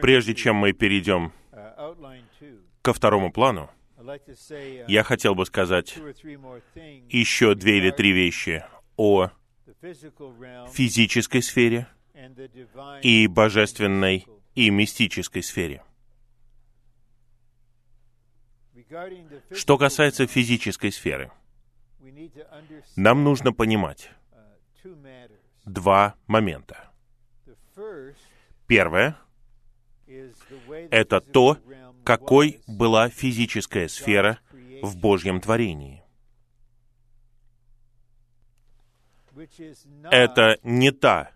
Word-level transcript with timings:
Прежде 0.00 0.34
чем 0.34 0.56
мы 0.56 0.72
перейдем 0.72 1.32
ко 2.82 2.92
второму 2.92 3.30
плану, 3.32 3.70
я 4.88 5.02
хотел 5.02 5.34
бы 5.34 5.44
сказать 5.44 5.96
еще 7.08 7.54
две 7.54 7.78
или 7.78 7.90
три 7.90 8.12
вещи 8.12 8.64
о 8.96 9.30
физической 10.72 11.42
сфере 11.42 11.86
и 13.02 13.26
божественной 13.26 14.26
и 14.54 14.70
мистической 14.70 15.42
сфере. 15.42 15.82
Что 19.52 19.76
касается 19.76 20.26
физической 20.26 20.90
сферы, 20.90 21.30
нам 22.96 23.24
нужно 23.24 23.52
понимать 23.52 24.10
два 25.64 26.14
момента. 26.26 26.90
Первое— 28.66 29.16
это 30.90 31.20
то, 31.20 31.58
какой 32.04 32.60
была 32.66 33.08
физическая 33.08 33.88
сфера 33.88 34.38
в 34.82 34.96
Божьем 34.96 35.40
творении. 35.40 36.02
Это 40.10 40.58
не 40.62 40.90
та 40.92 41.30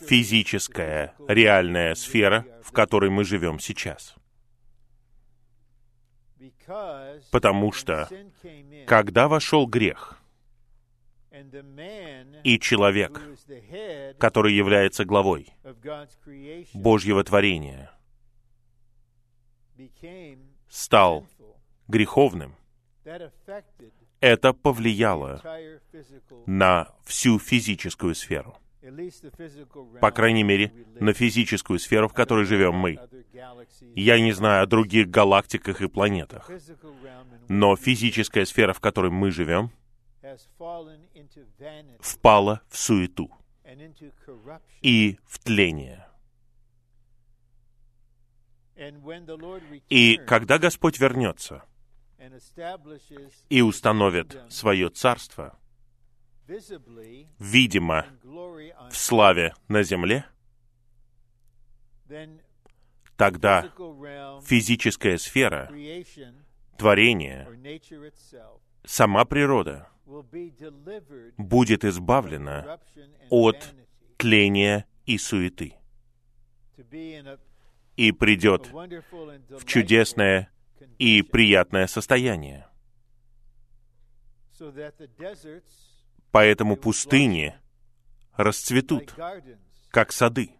физическая, 0.00 1.14
реальная 1.26 1.94
сфера, 1.94 2.46
в 2.62 2.70
которой 2.72 3.10
мы 3.10 3.24
живем 3.24 3.58
сейчас. 3.58 4.14
Потому 7.30 7.72
что, 7.72 8.08
когда 8.86 9.28
вошел 9.28 9.66
грех, 9.66 10.18
и 12.44 12.58
человек, 12.60 13.20
который 14.18 14.54
является 14.54 15.04
главой 15.04 15.48
Божьего 16.74 17.24
творения, 17.24 17.90
стал 20.68 21.26
греховным, 21.88 22.54
это 24.20 24.52
повлияло 24.52 25.42
на 26.46 26.88
всю 27.04 27.38
физическую 27.38 28.14
сферу. 28.14 28.56
По 30.00 30.10
крайней 30.10 30.42
мере, 30.42 30.72
на 31.00 31.14
физическую 31.14 31.78
сферу, 31.78 32.08
в 32.08 32.12
которой 32.12 32.44
живем 32.44 32.74
мы. 32.74 32.98
Я 33.94 34.20
не 34.20 34.32
знаю 34.32 34.62
о 34.62 34.66
других 34.66 35.08
галактиках 35.08 35.80
и 35.80 35.88
планетах. 35.88 36.50
Но 37.48 37.76
физическая 37.76 38.44
сфера, 38.44 38.72
в 38.74 38.80
которой 38.80 39.10
мы 39.10 39.30
живем, 39.30 39.72
впала 42.00 42.62
в 42.68 42.76
суету 42.78 43.30
и 44.80 45.18
в 45.26 45.38
тление. 45.38 46.06
И 49.88 50.16
когда 50.26 50.58
Господь 50.58 50.98
вернется 50.98 51.64
и 53.48 53.60
установит 53.60 54.36
свое 54.48 54.88
царство, 54.88 55.58
видимо, 57.38 58.06
в 58.22 58.96
славе 58.96 59.54
на 59.68 59.82
земле, 59.82 60.26
тогда 63.16 63.70
физическая 64.44 65.18
сфера, 65.18 65.70
творение, 66.76 67.46
сама 68.84 69.24
природа 69.24 69.88
будет 70.06 71.84
избавлена 71.84 72.80
от 73.30 73.74
тления 74.16 74.86
и 75.06 75.18
суеты 75.18 75.74
и 77.96 78.12
придет 78.12 78.70
в 78.72 79.64
чудесное 79.64 80.50
и 80.98 81.22
приятное 81.22 81.86
состояние. 81.86 82.66
Поэтому 86.30 86.76
пустыни 86.76 87.54
расцветут, 88.36 89.14
как 89.90 90.12
сады. 90.12 90.50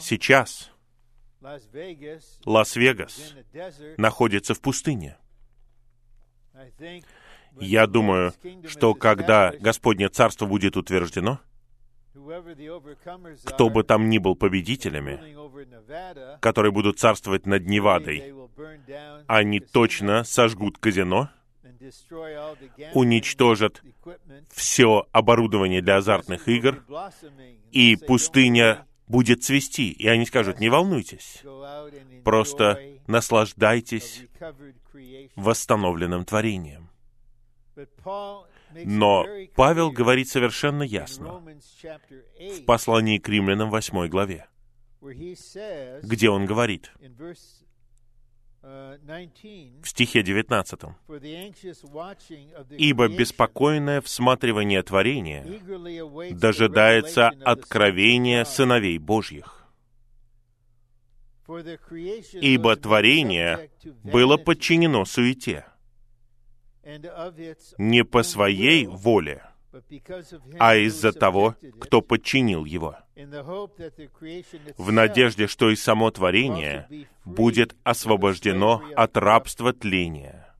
Сейчас 0.00 0.70
Лас-Вегас 2.44 3.34
находится 3.96 4.54
в 4.54 4.60
пустыне. 4.60 5.16
Я 7.58 7.86
думаю, 7.86 8.32
что 8.66 8.94
когда 8.94 9.52
Господне 9.58 10.08
Царство 10.08 10.46
будет 10.46 10.76
утверждено, 10.76 11.40
кто 13.44 13.68
бы 13.68 13.82
там 13.84 14.08
ни 14.08 14.18
был 14.18 14.34
победителями, 14.34 15.20
которые 16.40 16.72
будут 16.72 16.98
царствовать 16.98 17.46
над 17.46 17.66
Невадой, 17.66 18.34
они 19.26 19.60
точно 19.60 20.24
сожгут 20.24 20.78
казино, 20.78 21.30
уничтожат 22.94 23.82
все 24.50 25.06
оборудование 25.12 25.82
для 25.82 25.96
азартных 25.96 26.48
игр, 26.48 26.84
и 27.70 27.96
пустыня 27.96 28.86
будет 29.06 29.44
цвести. 29.44 29.92
И 29.92 30.08
они 30.08 30.26
скажут, 30.26 30.58
не 30.58 30.68
волнуйтесь, 30.68 31.42
просто 32.24 32.80
наслаждайтесь 33.06 34.24
восстановленным 35.36 36.24
творением. 36.24 36.90
Но 38.74 39.26
Павел 39.54 39.90
говорит 39.90 40.28
совершенно 40.28 40.82
ясно 40.82 41.42
в 42.38 42.64
послании 42.64 43.18
к 43.18 43.28
римлянам 43.28 43.70
8 43.70 44.08
главе, 44.08 44.46
где 46.02 46.30
он 46.30 46.46
говорит 46.46 46.90
в 48.62 49.84
стихе 49.84 50.22
19, 50.22 50.80
«Ибо 52.70 53.08
беспокойное 53.08 54.00
всматривание 54.00 54.82
творения 54.82 55.44
дожидается 56.32 57.28
откровения 57.44 58.44
сыновей 58.44 58.98
Божьих. 58.98 59.65
Ибо 61.46 62.76
творение 62.76 63.70
было 64.02 64.36
подчинено 64.36 65.04
суете, 65.04 65.64
не 67.78 68.04
по 68.04 68.22
своей 68.22 68.86
воле, 68.86 69.42
а 70.58 70.76
из-за 70.76 71.12
того, 71.12 71.56
кто 71.80 72.00
подчинил 72.00 72.64
его, 72.64 72.96
в 74.76 74.92
надежде, 74.92 75.46
что 75.46 75.70
и 75.70 75.76
само 75.76 76.10
творение 76.10 77.08
будет 77.24 77.76
освобождено 77.84 78.82
от 78.94 79.16
рабства 79.16 79.72
тления. 79.72 80.54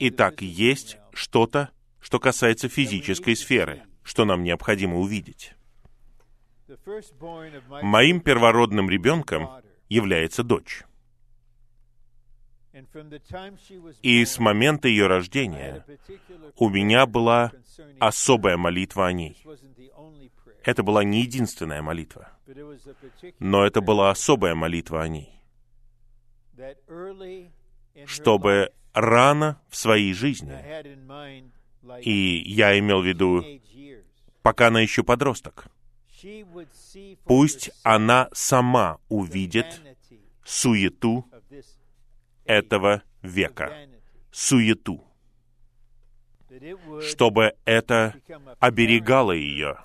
Итак, 0.00 0.42
есть 0.42 0.98
что-то, 1.12 1.70
что 2.00 2.20
касается 2.20 2.68
физической 2.68 3.34
сферы, 3.34 3.82
что 4.04 4.24
нам 4.24 4.44
необходимо 4.44 4.98
увидеть. 4.98 5.54
Моим 7.82 8.20
первородным 8.20 8.88
ребенком 8.88 9.48
является 9.88 10.42
дочь. 10.42 10.84
И 14.02 14.24
с 14.24 14.38
момента 14.38 14.88
ее 14.88 15.06
рождения 15.06 15.84
у 16.56 16.68
меня 16.68 17.06
была 17.06 17.52
особая 18.00 18.56
молитва 18.56 19.06
о 19.06 19.12
ней. 19.12 19.36
Это 20.64 20.82
была 20.82 21.04
не 21.04 21.20
единственная 21.20 21.82
молитва, 21.82 22.30
но 23.38 23.64
это 23.64 23.80
была 23.80 24.10
особая 24.10 24.54
молитва 24.54 25.02
о 25.02 25.08
ней, 25.08 25.40
чтобы 28.06 28.72
рано 28.94 29.60
в 29.68 29.76
своей 29.76 30.14
жизни, 30.14 30.58
и 32.00 32.42
я 32.46 32.78
имел 32.78 33.02
в 33.02 33.06
виду, 33.06 33.44
пока 34.42 34.68
она 34.68 34.80
еще 34.80 35.04
подросток, 35.04 35.66
пусть 37.24 37.70
она 37.82 38.28
сама 38.32 38.98
увидит 39.08 39.80
суету 40.44 41.26
этого 42.44 43.02
века, 43.22 43.88
суету, 44.30 45.04
чтобы 47.00 47.54
это 47.64 48.14
оберегало 48.60 49.32
ее. 49.32 49.78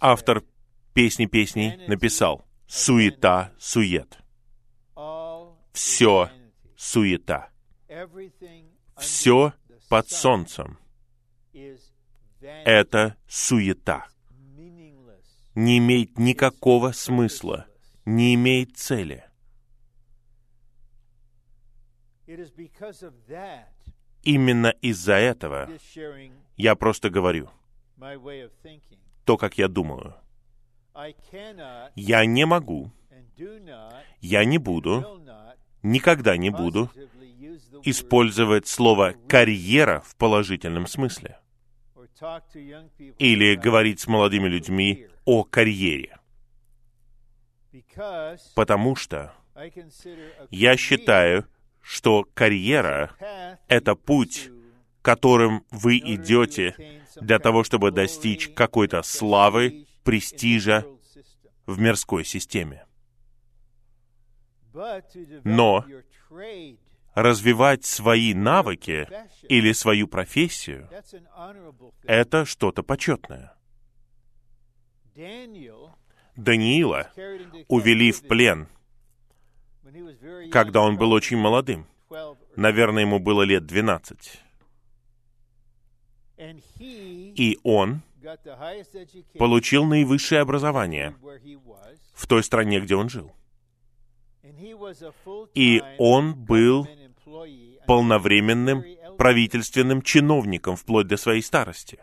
Автор 0.00 0.42
песни 0.94 1.26
песней 1.26 1.86
написал 1.88 2.46
«Суета, 2.66 3.52
сует». 3.58 4.18
Все 5.72 6.30
суета. 6.76 7.50
Все 8.96 9.52
под 9.88 10.08
солнцем. 10.08 10.78
Это 12.64 13.16
суета. 13.26 14.06
Не 15.54 15.78
имеет 15.78 16.18
никакого 16.18 16.92
смысла 16.92 17.66
не 18.06 18.34
имеет 18.34 18.76
цели. 18.76 19.24
Именно 24.22 24.68
из-за 24.80 25.14
этого 25.14 25.68
я 26.56 26.74
просто 26.74 27.10
говорю 27.10 27.50
то, 29.24 29.36
как 29.36 29.58
я 29.58 29.68
думаю. 29.68 30.14
Я 31.94 32.24
не 32.24 32.46
могу, 32.46 32.90
я 34.20 34.44
не 34.44 34.58
буду, 34.58 35.22
никогда 35.82 36.36
не 36.36 36.50
буду 36.50 36.90
использовать 37.82 38.66
слово 38.66 39.14
«карьера» 39.28 40.00
в 40.00 40.16
положительном 40.16 40.86
смысле. 40.86 41.38
Или 43.18 43.54
говорить 43.54 44.00
с 44.00 44.06
молодыми 44.06 44.48
людьми 44.48 45.08
о 45.24 45.44
карьере. 45.44 46.18
Потому 48.54 48.96
что 48.96 49.34
я 50.50 50.76
считаю, 50.76 51.46
что 51.82 52.26
карьера— 52.34 53.16
это 53.68 53.94
путь, 53.94 54.50
которым 55.02 55.64
вы 55.70 55.98
идете 55.98 56.74
для 57.20 57.38
того, 57.38 57.64
чтобы 57.64 57.90
достичь 57.90 58.48
какой-то 58.48 59.02
славы, 59.02 59.86
престижа 60.02 60.84
в 61.66 61.78
мирской 61.78 62.24
системе. 62.24 62.86
Но 65.44 65.84
развивать 67.16 67.86
свои 67.86 68.34
навыки 68.34 69.08
или 69.48 69.72
свою 69.72 70.06
профессию— 70.06 70.88
это 72.04 72.44
что-то 72.44 72.82
почетное. 72.82 73.54
Даниила 76.36 77.10
увели 77.68 78.12
в 78.12 78.20
плен, 78.28 78.68
когда 80.52 80.82
он 80.82 80.98
был 80.98 81.12
очень 81.12 81.38
молодым. 81.38 81.86
Наверное, 82.54 83.02
ему 83.02 83.18
было 83.18 83.42
лет 83.42 83.64
12. 83.64 84.42
И 86.98 87.58
он 87.62 88.02
получил 89.38 89.86
наивысшее 89.86 90.42
образование 90.42 91.16
в 92.12 92.26
той 92.26 92.44
стране, 92.44 92.80
где 92.80 92.94
он 92.94 93.08
жил. 93.08 93.32
И 95.54 95.82
он 95.98 96.34
был 96.34 96.86
полновременным 97.86 98.84
правительственным 99.16 100.02
чиновником 100.02 100.76
вплоть 100.76 101.06
до 101.06 101.16
своей 101.16 101.42
старости. 101.42 101.98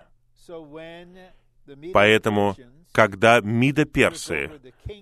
Поэтому, 1.94 2.56
когда 2.92 3.40
Мидо-персы 3.40 4.52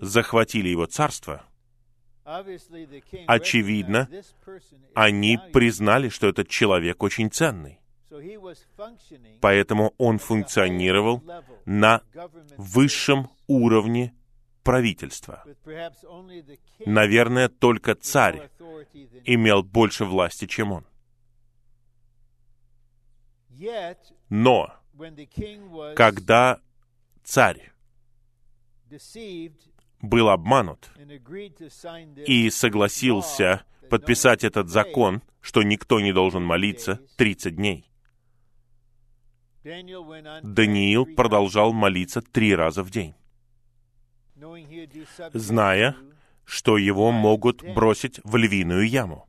захватили 0.02 0.70
его 0.70 0.86
царство, 0.86 1.44
очевидно, 3.28 4.10
они 4.94 5.40
признали, 5.52 6.10
что 6.10 6.28
этот 6.28 6.48
человек 6.50 7.02
очень 7.02 7.32
ценный. 7.32 7.80
Поэтому 9.40 9.94
он 9.98 10.20
функционировал 10.20 11.24
на 11.66 12.02
высшем 12.58 13.30
уровне 13.48 14.14
правительства. 14.64 15.44
Наверное, 16.86 17.50
только 17.50 17.96
царь 17.96 18.50
имел 19.26 19.64
больше 19.64 20.06
власти, 20.06 20.46
чем 20.48 20.72
он. 20.72 20.86
Но, 24.30 24.74
когда 25.96 26.60
царь 27.24 27.72
был 30.02 30.30
обманут 30.30 30.92
и 32.26 32.50
согласился 32.50 33.64
подписать 33.90 34.44
этот 34.44 34.70
закон, 34.70 35.22
что 35.42 35.64
никто 35.64 36.00
не 36.00 36.14
должен 36.14 36.44
молиться 36.44 37.02
30 37.18 37.56
дней, 37.56 37.88
Даниил 39.64 41.06
продолжал 41.16 41.72
молиться 41.72 42.22
три 42.22 42.56
раза 42.56 42.84
в 42.84 42.90
день, 42.90 43.14
зная, 45.34 45.96
что 46.46 46.78
его 46.78 47.12
могут 47.12 47.64
бросить 47.64 48.20
в 48.24 48.36
львиную 48.36 48.88
яму. 48.88 49.28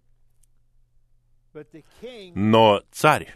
Но 2.35 2.83
царь 2.91 3.35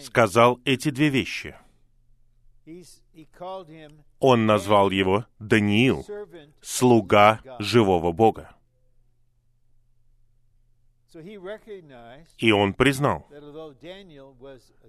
сказал 0.00 0.60
эти 0.64 0.90
две 0.90 1.08
вещи. 1.08 1.56
Он 4.20 4.46
назвал 4.46 4.90
его 4.90 5.26
Даниил, 5.38 6.06
слуга 6.62 7.40
живого 7.58 8.12
Бога. 8.12 8.54
И 12.38 12.50
он 12.50 12.74
признал, 12.74 13.28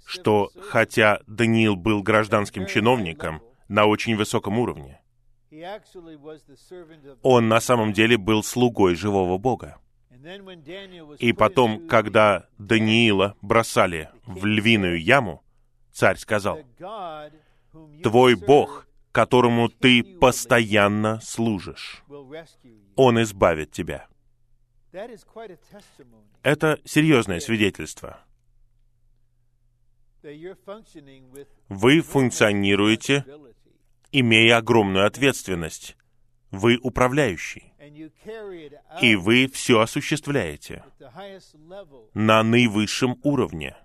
что 0.05 0.49
хотя 0.61 1.19
Даниил 1.27 1.75
был 1.75 2.01
гражданским 2.01 2.65
чиновником 2.65 3.43
на 3.67 3.85
очень 3.85 4.15
высоком 4.15 4.57
уровне, 4.57 5.01
он 7.21 7.47
на 7.47 7.59
самом 7.59 7.93
деле 7.93 8.17
был 8.17 8.43
слугой 8.43 8.95
живого 8.95 9.37
Бога. 9.37 9.79
И 11.19 11.33
потом, 11.33 11.87
когда 11.87 12.47
Даниила 12.57 13.35
бросали 13.41 14.09
в 14.25 14.45
львиную 14.45 15.01
яму, 15.01 15.43
царь 15.91 16.17
сказал, 16.17 16.59
«Твой 18.01 18.35
Бог, 18.35 18.87
которому 19.11 19.69
ты 19.69 20.03
постоянно 20.03 21.19
служишь, 21.21 22.03
Он 22.95 23.21
избавит 23.21 23.71
тебя». 23.71 24.07
Это 26.41 26.79
серьезное 26.85 27.39
свидетельство. 27.39 28.19
Вы 31.69 32.01
функционируете, 32.01 33.25
имея 34.19 34.57
огромную 34.57 35.05
ответственность. 35.05 35.97
Вы 36.51 36.79
управляющий. 36.81 37.73
И 39.01 39.15
вы 39.15 39.47
все 39.47 39.81
осуществляете 39.81 40.83
на 42.13 42.43
наивысшем 42.43 43.19
уровне. 43.23 43.75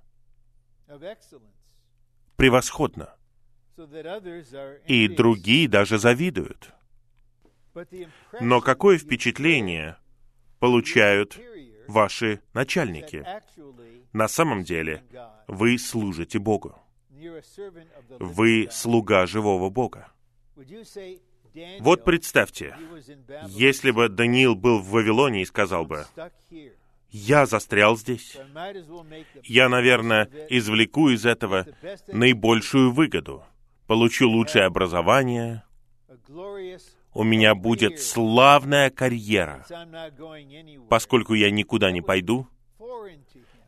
Превосходно. 2.36 3.14
И 4.86 5.08
другие 5.08 5.68
даже 5.68 5.98
завидуют. 5.98 6.72
Но 8.40 8.60
какое 8.60 8.98
впечатление 8.98 9.96
получают 10.58 11.38
ваши 11.88 12.40
начальники. 12.52 13.26
На 14.12 14.28
самом 14.28 14.62
деле, 14.62 15.02
вы 15.48 15.78
служите 15.78 16.38
Богу. 16.38 16.78
Вы 18.18 18.68
слуга 18.70 19.26
живого 19.26 19.70
Бога. 19.70 20.08
Вот 21.80 22.04
представьте, 22.04 22.76
если 23.48 23.90
бы 23.90 24.08
Даниил 24.08 24.54
был 24.54 24.78
в 24.78 24.90
Вавилоне 24.90 25.42
и 25.42 25.46
сказал 25.46 25.84
бы, 25.84 26.06
«Я 27.10 27.46
застрял 27.46 27.96
здесь. 27.96 28.36
Я, 29.42 29.68
наверное, 29.68 30.30
извлеку 30.48 31.10
из 31.10 31.26
этого 31.26 31.66
наибольшую 32.06 32.92
выгоду. 32.92 33.44
Получу 33.86 34.28
лучшее 34.28 34.66
образование, 34.66 35.64
у 37.12 37.24
меня 37.24 37.54
будет 37.56 38.00
славная 38.00 38.90
карьера, 38.90 39.66
поскольку 40.88 41.34
я 41.34 41.50
никуда 41.50 41.90
не 41.90 42.00
пойду. 42.00 42.46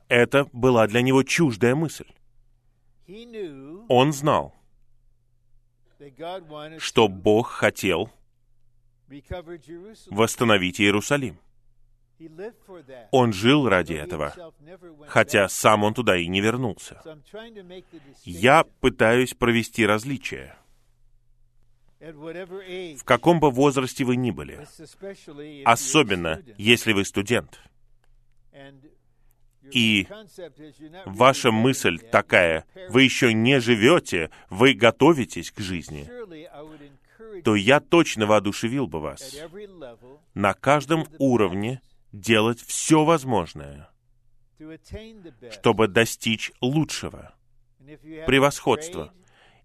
Это 0.09 0.47
была 0.53 0.87
для 0.87 1.03
него 1.03 1.23
чуждая 1.23 1.75
мысль. 1.75 2.07
Он 3.89 4.13
знал, 4.13 4.55
что 6.79 7.09
Бог 7.09 7.51
хотел 7.51 8.11
восстановить 10.11 10.81
Иерусалим. 10.81 11.39
Он 13.11 13.33
жил 13.33 13.69
ради 13.69 13.95
этого, 13.95 14.33
хотя 15.09 15.49
сам 15.49 15.83
он 15.83 15.95
туда 15.95 16.17
и 16.17 16.29
не 16.29 16.41
вернулся. 16.41 17.03
Я 18.25 18.65
пытаюсь 18.81 19.35
провести 19.35 19.85
различие 19.85 20.57
в 22.03 23.05
каком 23.05 23.39
бы 23.39 23.51
возрасте 23.51 24.05
вы 24.05 24.17
ни 24.17 24.33
были, 24.33 24.67
особенно 25.65 26.43
если 26.59 26.93
вы 26.93 27.05
студент. 27.05 27.61
И 29.71 30.07
ваша 31.07 31.53
мысль 31.53 31.99
такая, 31.99 32.65
вы 32.89 33.05
еще 33.05 33.33
не 33.33 33.61
живете, 33.61 34.31
вы 34.51 34.75
готовитесь 34.75 35.51
к 35.51 35.61
жизни, 35.61 36.11
то 37.43 37.55
я 37.55 37.81
точно 37.81 38.27
воодушевил 38.27 38.87
бы 38.87 39.01
вас 39.01 39.37
на 40.35 40.55
каждом 40.55 41.07
уровне 41.19 41.81
делать 42.13 42.61
все 42.61 43.05
возможное, 43.05 43.89
чтобы 45.51 45.89
достичь 45.89 46.53
лучшего, 46.61 47.35
превосходства. 48.27 49.13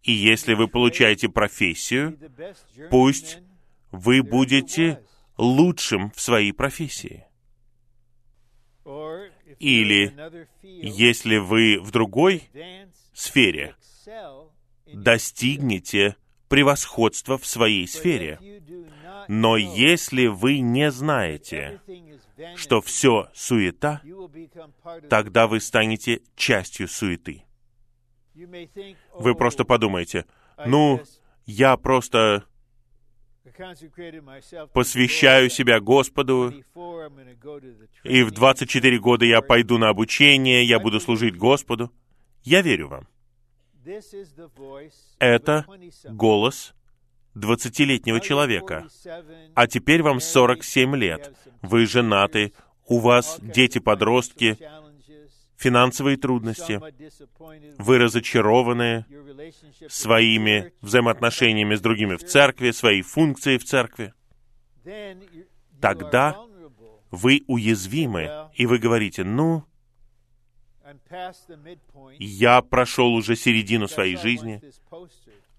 И 0.03 0.11
если 0.11 0.53
вы 0.53 0.67
получаете 0.67 1.27
профессию, 1.27 2.17
пусть 2.89 3.39
вы 3.91 4.21
будете 4.21 5.03
лучшим 5.37 6.11
в 6.11 6.21
своей 6.21 6.53
профессии. 6.53 7.25
Или 9.59 10.13
если 10.63 11.37
вы 11.37 11.79
в 11.79 11.91
другой 11.91 12.49
сфере 13.13 13.75
достигнете 14.85 16.15
превосходства 16.47 17.37
в 17.37 17.45
своей 17.45 17.87
сфере. 17.87 18.39
Но 19.27 19.57
если 19.57 20.27
вы 20.27 20.59
не 20.59 20.89
знаете, 20.91 21.81
что 22.55 22.81
все 22.81 23.29
суета, 23.33 24.01
тогда 25.09 25.47
вы 25.47 25.59
станете 25.59 26.21
частью 26.35 26.87
суеты. 26.87 27.43
Вы 29.15 29.35
просто 29.35 29.65
подумаете, 29.65 30.25
ну, 30.65 31.01
я 31.45 31.75
просто 31.75 32.45
посвящаю 34.73 35.49
себя 35.49 35.79
Господу, 35.79 36.53
и 38.03 38.23
в 38.23 38.31
24 38.31 38.99
года 38.99 39.25
я 39.25 39.41
пойду 39.41 39.77
на 39.77 39.89
обучение, 39.89 40.63
я 40.63 40.79
буду 40.79 40.99
служить 40.99 41.37
Господу. 41.37 41.91
Я 42.43 42.61
верю 42.61 42.87
вам. 42.87 43.07
Это 45.19 45.65
голос 46.09 46.73
двадцатилетнего 47.33 48.19
человека. 48.19 48.87
А 49.53 49.67
теперь 49.67 50.01
вам 50.01 50.19
47 50.19 50.95
лет. 50.95 51.33
Вы 51.61 51.85
женаты, 51.85 52.53
у 52.87 52.99
вас 52.99 53.39
дети-подростки, 53.41 54.57
финансовые 55.57 56.17
трудности, 56.17 56.79
вы 57.77 57.97
разочарованы 57.97 59.05
своими 59.89 60.71
взаимоотношениями 60.81 61.75
с 61.75 61.81
другими 61.81 62.15
в 62.15 62.23
церкви, 62.23 62.71
своей 62.71 63.01
функцией 63.01 63.57
в 63.57 63.65
церкви, 63.65 64.13
тогда 65.81 66.37
вы 67.11 67.43
уязвимы, 67.47 68.49
и 68.53 68.65
вы 68.65 68.77
говорите, 68.77 69.23
ну, 69.23 69.63
я 72.19 72.61
прошел 72.61 73.13
уже 73.13 73.35
середину 73.35 73.87
своей 73.87 74.15
жизни. 74.15 74.61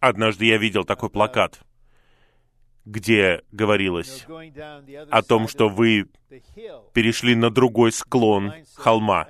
Однажды 0.01 0.47
я 0.47 0.59
видел 0.59 0.85
такой 0.85 1.11
плакат, 1.11 1.61
где 2.89 3.43
говорилось 3.53 4.27
о 5.11 5.23
том, 5.23 5.47
что 5.47 5.69
вы 5.69 6.07
перешли 6.95 7.35
на 7.35 7.51
другой 7.51 7.93
склон 7.93 8.53
холма. 8.75 9.29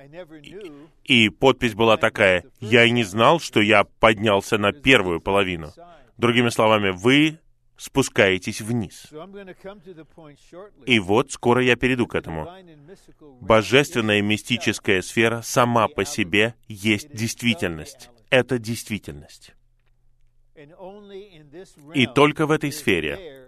И 1.03 1.29
подпись 1.29 1.73
была 1.73 1.97
такая, 1.97 2.45
«Я 2.59 2.85
и 2.85 2.91
не 2.91 3.03
знал, 3.03 3.39
что 3.39 3.61
я 3.61 3.83
поднялся 3.83 4.57
на 4.57 4.71
первую 4.71 5.19
половину». 5.19 5.71
Другими 6.17 6.49
словами, 6.49 6.89
вы 6.89 7.39
спускаетесь 7.77 8.61
вниз. 8.61 9.07
И 10.85 10.99
вот 10.99 11.31
скоро 11.31 11.63
я 11.63 11.75
перейду 11.75 12.07
к 12.07 12.15
этому. 12.15 12.49
Божественная 13.41 14.21
мистическая 14.21 15.01
сфера 15.01 15.41
сама 15.41 15.87
по 15.87 16.05
себе 16.05 16.55
есть 16.67 17.13
действительность. 17.13 18.09
Это 18.29 18.59
действительность. 18.59 19.53
И 21.93 22.05
только 22.05 22.45
в 22.45 22.51
этой 22.51 22.71
сфере 22.71 23.38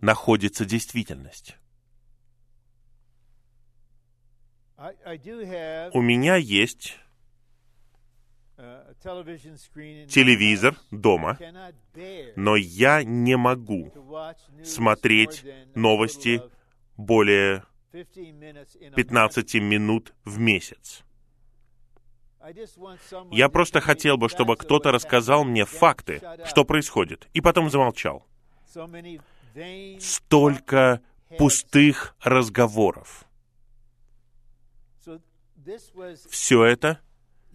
находится 0.00 0.64
действительность. 0.64 1.56
У 5.92 6.02
меня 6.02 6.36
есть 6.36 6.98
телевизор 10.08 10.76
дома, 10.90 11.38
но 12.36 12.56
я 12.56 13.04
не 13.04 13.36
могу 13.36 13.92
смотреть 14.64 15.44
новости 15.74 16.42
более 16.96 17.64
15 17.92 19.54
минут 19.56 20.14
в 20.24 20.38
месяц. 20.38 21.02
Я 23.30 23.48
просто 23.48 23.80
хотел 23.80 24.16
бы, 24.16 24.28
чтобы 24.28 24.56
кто-то 24.56 24.92
рассказал 24.92 25.44
мне 25.44 25.64
факты, 25.64 26.20
что 26.44 26.64
происходит, 26.64 27.28
и 27.32 27.40
потом 27.40 27.70
замолчал. 27.70 28.26
Столько 30.00 31.00
пустых 31.38 32.16
разговоров. 32.20 33.24
Все 36.30 36.64
это 36.64 37.00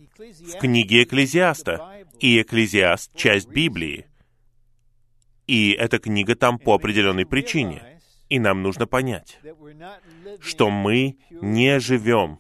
в 0.07 0.57
книге 0.59 1.03
Экклезиаста, 1.03 2.05
и 2.19 2.41
Экклезиаст— 2.41 3.13
часть 3.15 3.47
Библии. 3.47 4.07
И 5.47 5.71
эта 5.71 5.99
книга 5.99 6.35
там 6.35 6.59
по 6.59 6.75
определенной 6.75 7.25
причине. 7.25 7.99
И 8.29 8.39
нам 8.39 8.63
нужно 8.63 8.87
понять, 8.87 9.39
что 10.39 10.69
мы 10.69 11.17
не 11.29 11.79
живем 11.79 12.39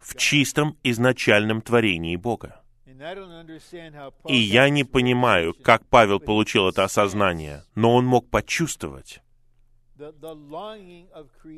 в 0.00 0.16
чистом 0.16 0.76
изначальном 0.82 1.62
творении 1.62 2.16
Бога. 2.16 2.59
И 4.28 4.36
я 4.36 4.68
не 4.68 4.84
понимаю, 4.84 5.54
как 5.54 5.86
Павел 5.86 6.20
получил 6.20 6.68
это 6.68 6.84
осознание, 6.84 7.64
но 7.74 7.94
он 7.94 8.04
мог 8.04 8.28
почувствовать 8.28 9.22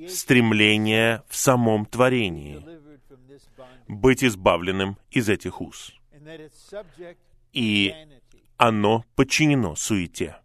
стремление 0.09 1.23
в 1.29 1.37
самом 1.37 1.87
творении 1.87 2.65
быть 3.89 4.23
избавленным 4.23 4.99
из 5.11 5.29
этих 5.29 5.61
уз. 5.61 5.93
И 7.53 7.95
оно 8.57 9.05
подчинено 9.17 9.75
суете. 9.75 10.37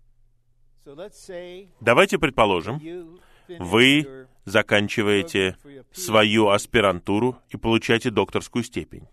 Давайте 1.79 2.17
предположим, 2.17 3.19
вы 3.59 4.27
заканчиваете 4.45 5.57
свою 5.91 6.49
аспирантуру 6.49 7.37
и 7.49 7.57
получаете 7.57 8.09
докторскую 8.09 8.63
степень. 8.63 9.07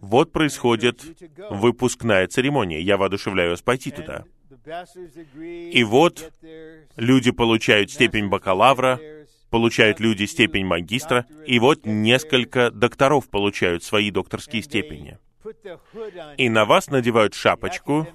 Вот 0.00 0.32
происходит 0.32 1.02
выпускная 1.50 2.26
церемония. 2.26 2.80
Я 2.80 2.96
воодушевляю 2.96 3.50
вас 3.50 3.62
пойти 3.62 3.90
туда. 3.90 4.24
И 5.44 5.84
вот 5.84 6.32
люди 6.96 7.30
получают 7.30 7.90
степень 7.90 8.28
бакалавра, 8.28 9.00
получают 9.50 10.00
люди 10.00 10.24
степень 10.24 10.64
магистра, 10.64 11.26
и 11.46 11.58
вот 11.58 11.84
несколько 11.84 12.70
докторов 12.70 13.28
получают 13.28 13.82
свои 13.82 14.10
докторские 14.10 14.62
степени. 14.62 15.18
И 16.36 16.48
на 16.48 16.64
вас 16.64 16.88
надевают 16.88 17.34
шапочку, 17.34 18.06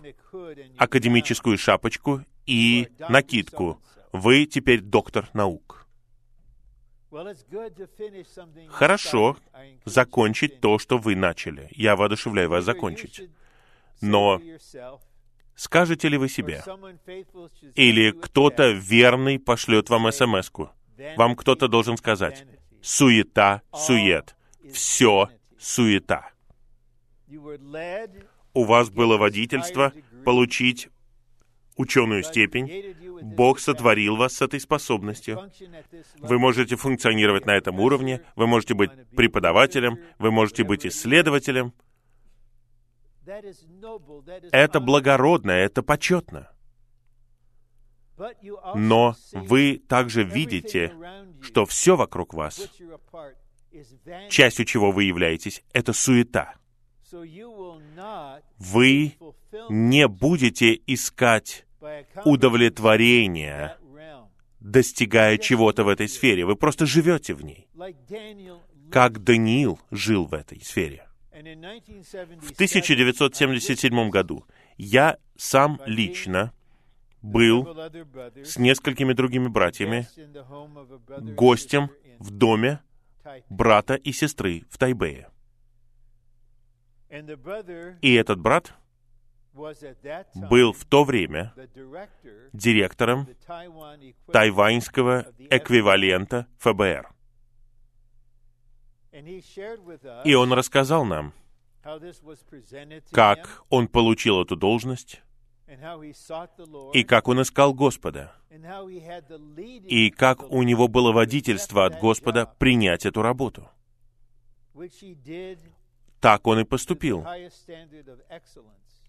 академическую 0.77 1.58
шапочку 1.58 2.22
и 2.46 2.88
накидку. 3.10 3.81
Вы 4.12 4.46
теперь 4.46 4.81
доктор 4.81 5.29
наук. 5.34 5.79
Хорошо 8.70 9.38
закончить 9.86 10.62
то, 10.62 10.78
что 10.78 10.98
вы 10.98 11.16
начали. 11.16 11.70
Я 11.72 11.96
воодушевляю 11.96 12.50
вас 12.50 12.66
закончить. 12.66 13.30
Но 14.01 14.42
скажете 15.56 16.08
ли 16.08 16.18
вы 16.18 16.30
себе? 16.30 16.63
Или 17.75 18.12
кто-то 18.12 18.72
верный 18.72 19.39
пошлет 19.39 19.89
вам 19.89 20.12
смс 20.12 20.51
-ку. 20.51 20.70
Вам 21.18 21.36
кто-то 21.36 21.68
должен 21.68 21.98
сказать, 21.98 22.46
суета, 22.82 23.62
сует, 23.74 24.36
все 24.74 25.30
суета. 25.58 26.30
У 28.54 28.63
вас 28.63 28.89
было 28.89 29.18
водительство 29.18 29.94
получить 30.25 30.89
ученую 31.80 32.24
степень, 32.24 32.96
Бог 33.22 33.60
сотворил 33.60 34.18
вас 34.18 34.34
с 34.34 34.42
этой 34.42 34.60
способностью. 34.60 35.50
Вы 36.18 36.38
можете 36.38 36.76
функционировать 36.76 37.46
на 37.46 37.56
этом 37.56 37.80
уровне, 37.80 38.22
вы 38.36 38.48
можете 38.48 38.74
быть 38.74 38.92
преподавателем, 39.16 39.98
вы 40.20 40.30
можете 40.30 40.64
быть 40.66 40.86
исследователем. 40.86 41.74
Это 44.52 44.80
благородно, 44.82 45.52
это 45.52 45.82
почетно. 45.82 46.52
Но 48.76 49.16
вы 49.32 49.82
также 49.88 50.24
видите, 50.24 50.94
что 51.42 51.66
все 51.66 51.96
вокруг 51.96 52.34
вас, 52.34 52.70
частью 54.30 54.66
чего 54.66 54.92
вы 54.92 55.06
являетесь, 55.06 55.64
это 55.72 55.94
суета. 55.94 56.56
Вы 58.58 59.14
не 59.70 60.08
будете 60.10 60.74
искать 60.86 61.66
удовлетворения, 62.26 63.78
достигая 64.60 65.38
чего-то 65.38 65.84
в 65.84 65.88
этой 65.88 66.08
сфере. 66.08 66.46
Вы 66.46 66.56
просто 66.56 66.86
живете 66.86 67.34
в 67.34 67.44
ней. 67.44 67.68
Как 68.92 69.24
Даниил 69.24 69.80
жил 69.92 70.26
в 70.26 70.34
этой 70.34 70.62
сфере. 70.62 71.08
В 71.32 72.52
1977 72.52 74.10
году 74.10 74.46
я 74.78 75.18
сам 75.38 75.80
лично 75.86 76.54
был 77.22 77.66
с 78.44 78.58
несколькими 78.58 79.14
другими 79.14 79.48
братьями 79.48 80.08
гостем 81.36 81.90
в 82.20 82.32
доме 82.32 82.82
брата 83.50 83.96
и 83.96 84.12
сестры 84.12 84.64
в 84.70 84.78
Тайбэе. 84.78 85.30
И 88.02 88.14
этот 88.14 88.40
брат 88.40 88.74
был 90.36 90.74
в 90.74 90.86
то 90.86 91.04
время 91.04 91.54
директором 92.54 93.28
тайваньского 94.32 95.25
эквивалента 95.50 96.48
ФБР. 96.60 97.10
И 100.24 100.34
он 100.36 100.54
рассказал 100.54 101.06
нам, 101.06 101.34
как 103.12 103.63
он 103.70 103.88
получил 103.88 104.42
эту 104.42 104.56
должность, 104.56 105.22
и 106.94 107.04
как 107.04 107.28
он 107.28 107.42
искал 107.42 107.74
Господа, 107.74 108.36
и 109.88 110.10
как 110.10 110.44
у 110.51 110.63
него 110.63 110.88
было 110.88 111.12
водительство 111.12 111.86
от 111.86 112.00
Господа 112.00 112.46
принять 112.58 113.06
эту 113.06 113.22
работу. 113.22 113.70
Так 116.20 116.48
он 116.48 116.60
и 116.60 116.63
поступил. 116.63 117.25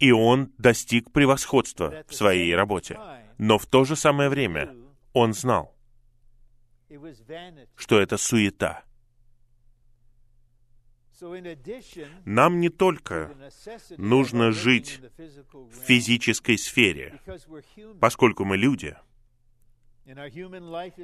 И 0.00 0.12
он 0.12 0.52
достиг 0.58 1.12
превосходства 1.12 2.04
в 2.08 2.14
своей 2.14 2.54
работе. 2.54 2.98
Но 3.38 3.58
в 3.58 3.66
то 3.66 3.84
же 3.84 3.96
самое 3.96 4.28
время 4.28 4.74
он 5.12 5.34
знал, 5.34 5.76
что 7.76 8.00
это 8.00 8.16
суета. 8.16 8.82
Нам 12.24 12.60
не 12.60 12.70
только 12.70 13.34
нужно 13.98 14.52
жить 14.52 15.00
в 15.52 15.74
физической 15.84 16.56
сфере, 16.56 17.20
поскольку 18.00 18.46
мы 18.46 18.56
люди, 18.56 18.96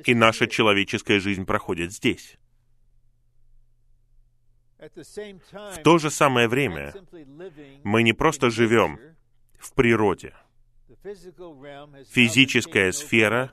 и 0.05 0.15
наша 0.15 0.47
человеческая 0.47 1.21
жизнь 1.21 1.45
проходит 1.45 1.93
здесь. 1.93 2.39
В 4.79 5.83
то 5.83 5.99
же 5.99 6.11
самое 6.11 6.49
время 6.49 6.95
мы 7.83 8.03
не 8.03 8.13
просто 8.13 8.51
живем 8.51 8.99
в 9.59 9.73
природе. 9.73 10.35
Физическая 12.11 12.93
сфера 12.93 13.51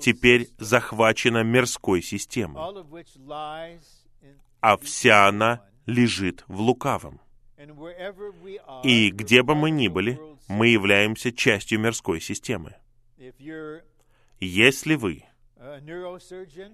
теперь 0.00 0.48
захвачена 0.58 1.42
мирской 1.42 2.02
системой, 2.02 2.62
а 4.60 4.76
вся 4.76 5.26
она 5.26 5.64
лежит 5.86 6.44
в 6.48 6.60
лукавом. 6.60 7.20
И 8.84 9.10
где 9.10 9.42
бы 9.42 9.54
мы 9.54 9.70
ни 9.70 9.88
были, 9.88 10.20
мы 10.48 10.68
являемся 10.68 11.32
частью 11.32 11.80
мирской 11.80 12.20
системы. 12.20 12.74
Если 14.40 14.94
вы 14.94 15.24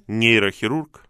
нейрохирург, 0.07 1.07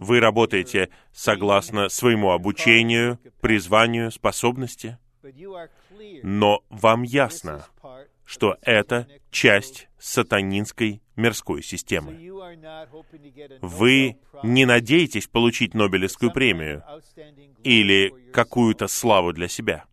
вы 0.00 0.20
работаете 0.20 0.90
согласно 1.12 1.88
своему 1.88 2.30
обучению, 2.30 3.18
призванию, 3.40 4.10
способности, 4.10 4.98
но 6.22 6.62
вам 6.68 7.02
ясно, 7.02 7.66
что 8.24 8.56
это 8.62 9.08
часть 9.30 9.88
сатанинской 9.98 11.02
мирской 11.16 11.62
системы. 11.62 12.18
Вы 13.60 14.18
не 14.42 14.64
надеетесь 14.64 15.26
получить 15.26 15.74
Нобелевскую 15.74 16.32
премию 16.32 16.82
или 17.62 18.12
какую-то 18.32 18.88
славу 18.88 19.32
для 19.32 19.48
себя. 19.48 19.84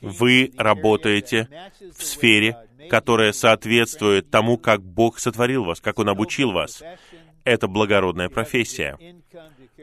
Вы 0.00 0.52
работаете 0.56 1.48
в 1.96 2.02
сфере, 2.02 2.56
которая 2.88 3.32
соответствует 3.32 4.30
тому, 4.30 4.56
как 4.56 4.82
Бог 4.82 5.18
сотворил 5.18 5.64
вас, 5.64 5.80
как 5.80 5.98
Он 5.98 6.08
обучил 6.08 6.52
вас. 6.52 6.82
Это 7.44 7.68
благородная 7.68 8.28
профессия. 8.28 8.98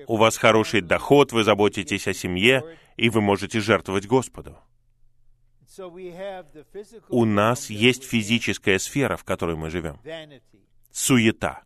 У 0.08 0.16
вас 0.16 0.38
хороший 0.38 0.82
доход, 0.82 1.32
вы 1.32 1.44
заботитесь 1.44 2.08
о 2.08 2.14
семье, 2.14 2.64
и 2.96 3.10
вы 3.10 3.22
можете 3.22 3.60
жертвовать 3.60 4.08
Господу. 4.08 4.58
У 7.10 7.26
нас 7.26 7.70
есть 7.70 8.04
физическая 8.04 8.80
сфера, 8.80 9.18
в 9.18 9.24
которой 9.24 9.56
мы 9.56 9.70
живем. 9.70 10.00
Суета. 10.92 11.64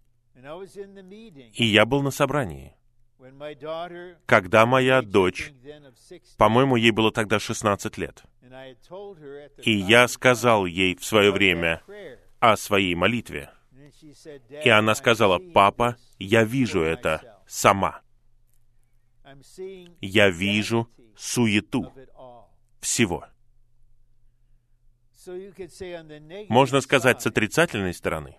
И 1.54 1.66
я 1.66 1.86
был 1.86 2.02
на 2.02 2.12
собрании, 2.12 2.76
когда 4.26 4.66
моя 4.66 5.02
дочь, 5.02 5.52
по-моему, 6.38 6.76
ей 6.76 6.92
было 6.92 7.12
тогда 7.12 7.40
16 7.40 7.98
лет, 7.98 8.24
и 9.64 9.72
я 9.72 10.08
сказал 10.08 10.66
ей 10.66 10.96
в 10.96 11.06
свое 11.06 11.32
время 11.32 11.82
о 12.40 12.58
своей 12.58 12.96
молитве. 12.96 13.52
И 14.64 14.70
она 14.70 14.96
сказала, 14.96 15.40
«Папа, 15.54 15.98
я 16.18 16.44
вижу 16.44 16.82
это 16.82 17.40
сама. 17.48 18.02
Я 20.02 20.30
вижу 20.30 20.90
суету 21.16 21.94
всего». 22.80 23.26
Можно 26.50 26.82
сказать 26.82 27.22
с 27.22 27.28
отрицательной 27.28 27.94
стороны. 27.94 28.38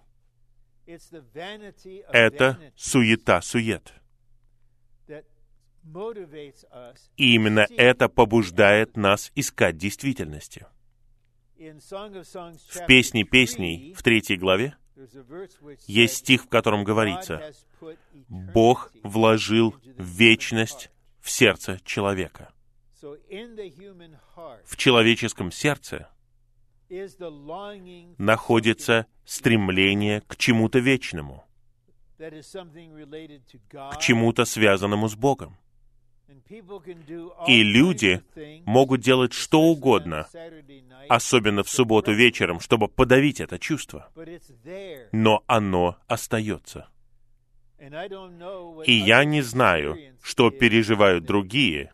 Это 2.12 2.58
суета-сует. 2.74 4.01
И 7.16 7.34
именно 7.34 7.66
это 7.76 8.08
побуждает 8.08 8.96
нас 8.96 9.32
искать 9.34 9.76
действительности. 9.76 10.66
В 11.58 12.86
«Песне 12.86 13.24
песней» 13.24 13.94
в 13.94 14.02
третьей 14.02 14.36
главе 14.36 14.76
есть 15.86 16.16
стих, 16.16 16.44
в 16.44 16.48
котором 16.48 16.84
говорится, 16.84 17.52
«Бог 18.28 18.92
вложил 19.02 19.74
вечность 19.96 20.90
в 21.20 21.30
сердце 21.30 21.80
человека». 21.84 22.52
В 24.64 24.76
человеческом 24.76 25.50
сердце 25.50 26.08
находится 28.18 29.06
стремление 29.24 30.20
к 30.22 30.36
чему-то 30.36 30.78
вечному, 30.78 31.44
к 32.18 33.98
чему-то 33.98 34.44
связанному 34.44 35.08
с 35.08 35.14
Богом. 35.16 35.56
И 37.46 37.62
люди 37.62 38.22
могут 38.66 39.00
делать 39.00 39.32
что 39.32 39.60
угодно, 39.60 40.26
особенно 41.08 41.62
в 41.62 41.70
субботу 41.70 42.12
вечером, 42.12 42.60
чтобы 42.60 42.88
подавить 42.88 43.40
это 43.40 43.58
чувство. 43.58 44.10
Но 45.12 45.42
оно 45.46 45.96
остается. 46.06 46.88
И 48.86 48.92
я 48.92 49.24
не 49.24 49.42
знаю, 49.42 49.96
что 50.22 50.50
переживают 50.50 51.24
другие 51.24 51.92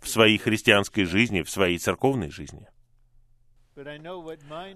в 0.00 0.08
своей 0.08 0.38
христианской 0.38 1.04
жизни, 1.04 1.42
в 1.42 1.50
своей 1.50 1.78
церковной 1.78 2.30
жизни. 2.30 2.66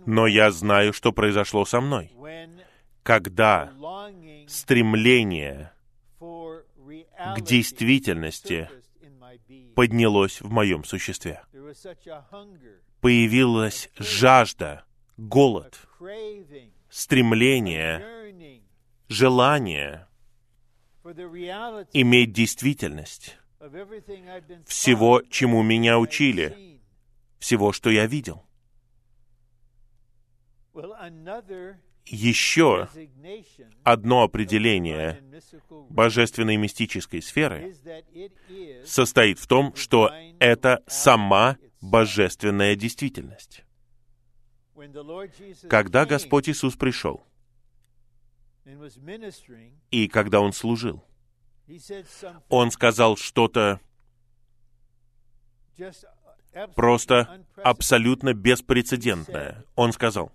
Но 0.06 0.26
я 0.26 0.50
знаю, 0.50 0.92
что 0.92 1.12
произошло 1.12 1.64
со 1.64 1.80
мной. 1.80 2.12
Когда 3.02 3.72
стремление 4.46 5.72
к 7.16 7.40
действительности 7.40 8.70
поднялось 9.74 10.40
в 10.40 10.50
моем 10.50 10.84
существе. 10.84 11.42
Появилась 13.00 13.90
жажда, 13.98 14.84
голод, 15.16 15.78
стремление, 16.90 18.32
желание 19.08 20.06
иметь 21.92 22.32
действительность 22.32 23.36
всего, 24.66 25.22
чему 25.30 25.62
меня 25.62 25.98
учили, 25.98 26.80
всего, 27.38 27.72
что 27.72 27.90
я 27.90 28.06
видел. 28.06 28.44
Еще 32.06 32.88
одно 33.82 34.22
определение 34.22 35.22
божественной 35.90 36.56
мистической 36.56 37.20
сферы 37.20 37.74
состоит 38.84 39.38
в 39.38 39.46
том, 39.46 39.74
что 39.74 40.10
это 40.38 40.82
сама 40.86 41.58
божественная 41.80 42.76
действительность. 42.76 43.64
Когда 45.68 46.06
Господь 46.06 46.48
Иисус 46.48 46.76
пришел, 46.76 47.24
и 49.90 50.08
когда 50.08 50.40
Он 50.40 50.52
служил, 50.52 51.04
Он 52.48 52.70
сказал 52.70 53.16
что-то 53.16 53.80
просто 56.74 57.44
абсолютно 57.62 58.34
беспрецедентное. 58.34 59.64
Он 59.74 59.92
сказал, 59.92 60.32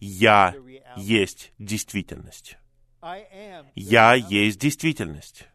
«Я 0.00 0.54
есть 0.96 1.52
действительность. 1.58 2.58
Я 3.74 4.14
есть 4.14 4.58
действительность». 4.58 5.48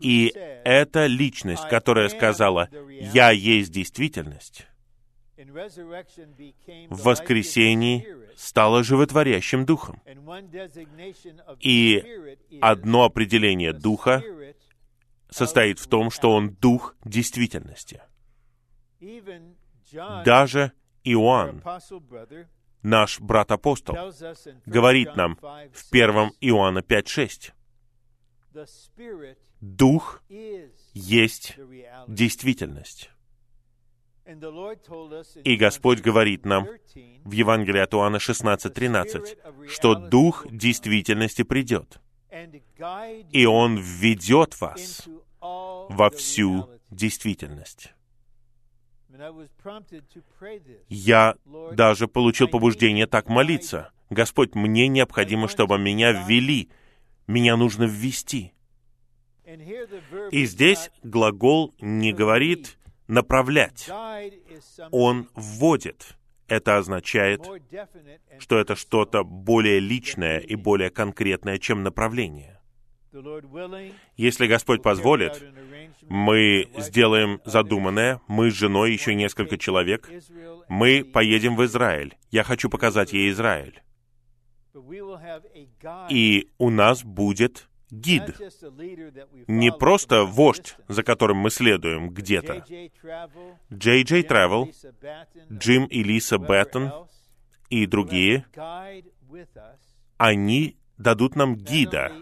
И 0.00 0.32
эта 0.64 1.06
личность, 1.06 1.68
которая 1.68 2.08
сказала 2.08 2.68
«Я 2.88 3.30
есть 3.30 3.70
действительность», 3.70 4.66
в 6.90 7.02
воскресении 7.02 8.06
стала 8.36 8.82
животворящим 8.84 9.64
духом. 9.64 10.00
И 11.60 12.04
одно 12.60 13.04
определение 13.04 13.72
духа 13.72 14.22
состоит 15.30 15.78
в 15.78 15.86
том, 15.86 16.10
что 16.10 16.32
он 16.32 16.50
дух 16.54 16.94
действительности. 17.04 18.02
Даже 20.24 20.72
Иоанн, 21.04 21.62
наш 22.82 23.20
брат-апостол 23.20 23.96
говорит 24.66 25.16
нам 25.16 25.36
в 25.36 25.84
1 25.90 26.32
Иоанна 26.40 26.80
5.6. 26.80 27.52
Дух 29.60 30.22
есть 30.94 31.56
действительность. 32.08 33.10
И 35.44 35.56
Господь 35.56 36.00
говорит 36.00 36.44
нам 36.44 36.68
в 37.24 37.32
Евангелии 37.32 37.80
от 37.80 37.94
Иоанна 37.94 38.16
16.13, 38.16 39.68
что 39.68 39.94
Дух 39.94 40.46
действительности 40.50 41.42
придет, 41.42 42.00
и 43.32 43.46
Он 43.46 43.76
введет 43.78 44.60
вас 44.60 45.08
во 45.40 46.10
всю 46.10 46.70
действительность. 46.90 47.92
Я 50.88 51.34
даже 51.72 52.08
получил 52.08 52.48
побуждение 52.48 53.06
так 53.06 53.28
молиться. 53.28 53.92
Господь, 54.08 54.54
мне 54.54 54.88
необходимо, 54.88 55.48
чтобы 55.48 55.78
меня 55.78 56.12
ввели. 56.12 56.70
Меня 57.26 57.56
нужно 57.56 57.84
ввести. 57.84 58.52
И 60.30 60.44
здесь 60.46 60.90
глагол 61.02 61.74
не 61.80 62.12
говорит 62.12 62.78
направлять. 63.08 63.90
Он 64.90 65.28
вводит. 65.34 66.16
Это 66.50 66.78
означает, 66.78 67.48
что 68.40 68.58
это 68.58 68.74
что-то 68.74 69.22
более 69.22 69.78
личное 69.78 70.38
и 70.38 70.56
более 70.56 70.90
конкретное, 70.90 71.58
чем 71.58 71.84
направление. 71.84 72.60
Если 74.16 74.48
Господь 74.48 74.82
позволит, 74.82 75.42
мы 76.08 76.68
сделаем 76.76 77.40
задуманное, 77.44 78.20
мы 78.26 78.50
с 78.50 78.54
женой, 78.54 78.92
еще 78.92 79.14
несколько 79.14 79.58
человек, 79.58 80.10
мы 80.68 81.04
поедем 81.04 81.54
в 81.54 81.64
Израиль. 81.64 82.16
Я 82.32 82.42
хочу 82.42 82.68
показать 82.68 83.12
ей 83.12 83.30
Израиль. 83.30 83.80
И 86.08 86.48
у 86.58 86.70
нас 86.70 87.04
будет 87.04 87.69
гид. 87.90 88.36
Не 89.46 89.72
просто 89.72 90.24
вождь, 90.24 90.76
за 90.88 91.02
которым 91.02 91.38
мы 91.38 91.50
следуем 91.50 92.10
где-то. 92.10 92.64
Джей 93.72 94.02
Джей 94.04 94.22
Travel, 94.22 94.72
Джим 95.52 95.86
и 95.86 96.02
Лиса 96.02 96.38
Баттон 96.38 96.92
и 97.68 97.86
другие, 97.86 98.46
они 100.16 100.76
дадут 100.98 101.36
нам 101.36 101.56
гида, 101.56 102.12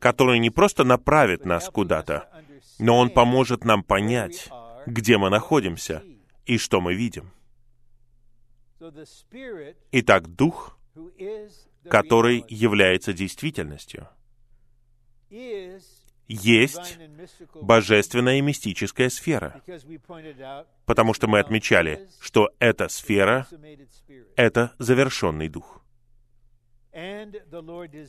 который 0.00 0.38
не 0.38 0.50
просто 0.50 0.84
направит 0.84 1.44
нас 1.44 1.68
куда-то, 1.68 2.28
но 2.78 2.98
он 2.98 3.10
поможет 3.10 3.64
нам 3.64 3.82
понять, 3.82 4.48
где 4.86 5.18
мы 5.18 5.30
находимся 5.30 6.02
и 6.46 6.58
что 6.58 6.80
мы 6.80 6.94
видим. 6.94 7.30
Итак, 9.92 10.28
Дух, 10.28 10.78
который 11.88 12.44
является 12.48 13.12
действительностью, 13.12 14.08
есть 15.30 16.98
божественная 17.54 18.38
и 18.38 18.42
мистическая 18.42 19.08
сфера. 19.08 19.62
Потому 20.84 21.14
что 21.14 21.26
мы 21.26 21.40
отмечали, 21.40 22.08
что 22.20 22.50
эта 22.58 22.88
сфера— 22.88 23.46
это 24.36 24.72
завершенный 24.78 25.48
дух. 25.48 25.82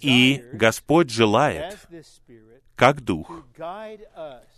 И 0.01 0.43
Господь 0.53 1.10
желает, 1.12 1.77
как 2.75 3.01
Дух, 3.01 3.45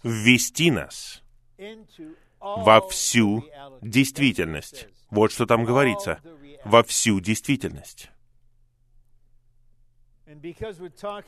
ввести 0.03 0.71
нас 0.71 1.21
во 2.39 2.81
всю 2.87 3.43
действительность. 3.81 4.87
Вот 5.09 5.31
что 5.31 5.45
там 5.45 5.65
говорится. 5.65 6.19
Во 6.63 6.83
всю 6.83 7.19
действительность. 7.19 8.09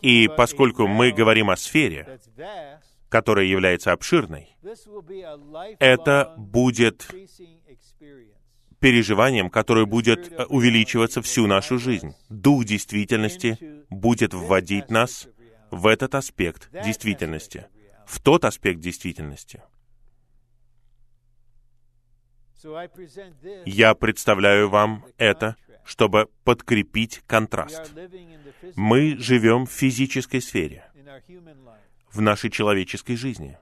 И 0.02 0.28
поскольку 0.28 0.88
мы 0.88 1.12
говорим 1.12 1.50
о 1.50 1.56
сфере, 1.56 2.20
которая 3.10 3.46
является 3.46 3.92
обширной, 3.92 4.56
это 5.80 6.34
будет 6.38 7.08
переживанием, 8.80 9.50
которое 9.50 9.86
будет 9.86 10.34
увеличиваться 10.50 11.22
всю 11.22 11.48
нашу 11.48 11.80
жизнь. 11.80 12.16
Дух 12.30 12.66
действительности 12.66 13.58
будет 13.90 14.34
вводить 14.34 14.90
нас 14.90 15.30
в 15.72 15.88
этот 15.88 16.16
аспект 16.16 16.70
действительности, 16.72 17.68
в 18.06 18.22
тот 18.22 18.44
аспект 18.46 18.80
действительности. 18.82 19.62
Я 23.66 23.94
представляю 23.94 24.70
вам 24.70 25.06
это, 25.18 25.56
чтобы 25.86 26.30
подкрепить 26.44 27.22
контраст. 27.28 27.92
Мы 28.76 29.18
живем 29.18 29.66
в 29.66 29.72
физической 29.72 30.42
сфере, 30.42 30.86
в 32.12 32.22
нашей 32.22 32.50
человеческой 32.50 33.16
жизни. 33.16 33.58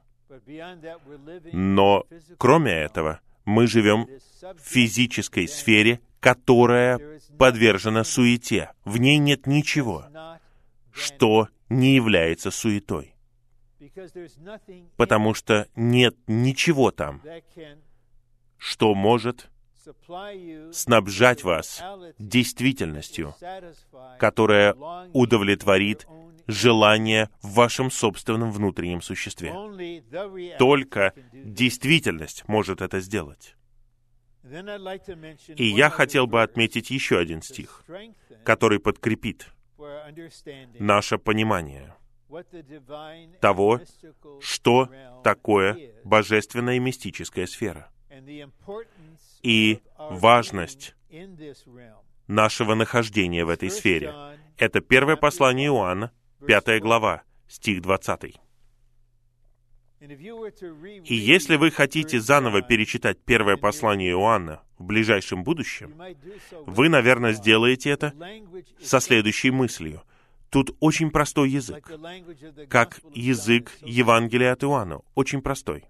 Но 1.52 2.06
кроме 2.38 2.72
этого, 2.72 3.20
мы 3.46 3.68
живем 3.68 4.08
в 4.42 4.60
физической 4.62 5.48
сфере, 5.48 6.00
которая 6.20 7.00
подвержена 7.38 8.04
суете. 8.04 8.72
В 8.86 8.98
ней 8.98 9.18
нет 9.18 9.48
ничего, 9.48 10.06
что 10.92 11.50
не 11.70 11.96
является 11.96 12.52
суетой. 12.52 13.16
Потому 14.96 15.34
что 15.34 15.68
нет 15.76 16.16
ничего 16.28 16.92
там, 16.92 17.22
что 18.58 18.94
может 18.94 19.50
снабжать 20.72 21.44
вас 21.44 21.82
действительностью, 22.18 23.36
которая 24.20 24.76
удовлетворит 25.14 26.08
желание 26.48 27.30
в 27.42 27.54
вашем 27.54 27.92
собственном 27.92 28.52
внутреннем 28.52 29.02
существе. 29.02 29.54
Только 30.58 31.14
действительность 31.34 32.48
может 32.48 32.82
это 32.82 33.00
сделать. 33.00 33.56
И 35.56 35.66
я 35.66 35.90
хотел 35.90 36.28
бы 36.28 36.42
отметить 36.42 36.90
еще 36.90 37.20
один 37.20 37.42
стих, 37.42 37.84
который 38.44 38.80
подкрепит 38.80 39.48
наше 40.80 41.18
понимание 41.18 41.96
того, 43.40 43.82
что 44.40 44.90
такое 45.24 45.92
божественная 46.04 46.76
и 46.76 46.80
мистическая 46.80 47.46
сфера 47.46 47.92
и 49.44 49.80
важность 49.98 50.96
нашего 52.28 52.76
нахождения 52.76 53.46
в 53.46 53.50
этой 53.50 53.70
сфере. 53.70 54.14
Это 54.58 54.82
первое 54.82 55.16
послание 55.16 55.68
Иоанна, 55.68 56.12
пятая 56.46 56.80
глава, 56.80 57.24
стих 57.48 57.82
20. 57.82 58.40
И 60.02 61.16
если 61.16 61.58
вы 61.58 61.70
хотите 61.70 62.20
заново 62.20 62.64
перечитать 62.64 63.24
первое 63.24 63.56
послание 63.56 64.12
Иоанна 64.12 64.64
в 64.80 64.86
ближайшем 64.86 65.44
будущем, 65.44 65.94
вы, 66.66 66.90
наверное, 66.90 67.34
сделаете 67.34 67.92
это 67.92 68.14
со 68.82 69.00
следующей 69.00 69.52
мыслью. 69.52 70.02
Тут 70.50 70.76
очень 70.80 71.12
простой 71.12 71.52
язык, 71.52 71.90
как 72.68 73.00
язык 73.14 73.72
Евангелия 73.82 74.54
от 74.54 74.64
Иоанна, 74.64 75.02
очень 75.14 75.42
простой. 75.42 75.86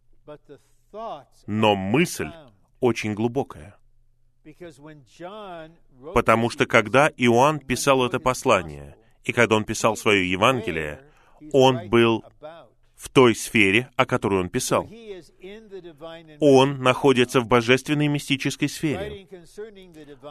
Но 1.48 1.76
мысль 1.76 2.30
очень 2.82 3.13
глубокая. 3.13 3.78
Потому 6.13 6.50
что 6.50 6.65
когда 6.65 7.10
Иоанн 7.15 7.60
писал 7.60 8.06
это 8.06 8.20
послание, 8.20 8.98
и 9.24 9.32
когда 9.32 9.56
он 9.56 9.63
писал 9.63 9.96
свое 9.96 10.30
Евангелие, 10.30 11.06
он 11.54 11.89
был 11.89 12.26
в 12.96 13.10
той 13.10 13.36
сфере, 13.36 13.89
о 13.96 14.06
которой 14.06 14.41
он 14.41 14.50
писал. 14.50 14.88
Он 16.39 16.84
находится 16.84 17.41
в 17.41 17.48
божественной 17.48 18.08
мистической 18.08 18.70
сфере. 18.70 19.28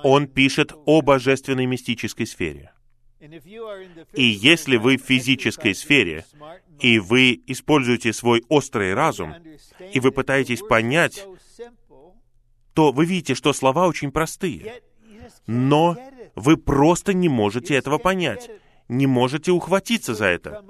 Он 0.04 0.28
пишет 0.28 0.72
о 0.86 1.02
божественной 1.02 1.66
мистической 1.66 2.26
сфере. 2.26 2.72
И 4.14 4.22
если 4.22 4.76
вы 4.76 4.96
в 4.96 5.02
физической 5.02 5.74
сфере, 5.74 6.24
и 6.78 6.98
вы 6.98 7.42
используете 7.46 8.12
свой 8.12 8.44
острый 8.48 8.94
разум, 8.94 9.34
и 9.92 10.00
вы 10.00 10.10
пытаетесь 10.12 10.60
понять, 10.60 11.26
то 12.74 12.92
вы 12.92 13.04
видите, 13.04 13.34
что 13.34 13.52
слова 13.52 13.86
очень 13.86 14.12
простые. 14.12 14.82
Но 15.46 15.96
вы 16.34 16.56
просто 16.56 17.12
не 17.12 17.28
можете 17.28 17.74
этого 17.74 17.98
понять 17.98 18.50
не 18.90 19.06
можете 19.06 19.52
ухватиться 19.52 20.14
за 20.14 20.26
это. 20.26 20.64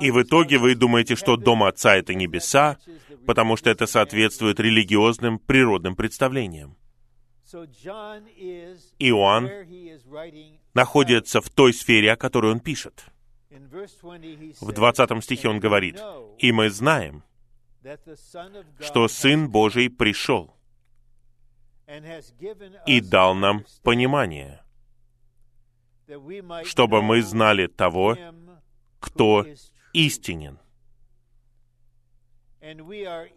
И 0.00 0.10
в 0.10 0.22
итоге 0.22 0.58
вы 0.58 0.74
думаете, 0.74 1.16
что 1.16 1.36
Дом 1.36 1.64
Отца— 1.64 1.96
это 1.96 2.14
небеса, 2.14 2.78
потому 3.26 3.56
что 3.56 3.70
это 3.70 3.86
соответствует 3.86 4.60
религиозным 4.60 5.38
природным 5.38 5.96
представлениям. 5.96 6.76
Иоанн 8.98 9.50
находится 10.74 11.40
в 11.40 11.50
той 11.50 11.74
сфере, 11.74 12.12
о 12.12 12.16
которой 12.16 12.52
он 12.52 12.60
пишет. 12.60 13.04
В 14.60 14.72
20 14.72 15.24
стихе 15.24 15.48
он 15.48 15.58
говорит, 15.58 16.00
«И 16.38 16.52
мы 16.52 16.70
знаем, 16.70 17.24
что 18.78 19.08
Сын 19.08 19.50
Божий 19.50 19.90
пришел, 19.90 20.54
и 22.86 23.00
дал 23.00 23.34
нам 23.34 23.64
понимание, 23.82 24.62
чтобы 26.64 27.02
мы 27.02 27.22
знали 27.22 27.66
того, 27.66 28.16
кто 29.00 29.46
истинен. 29.92 30.58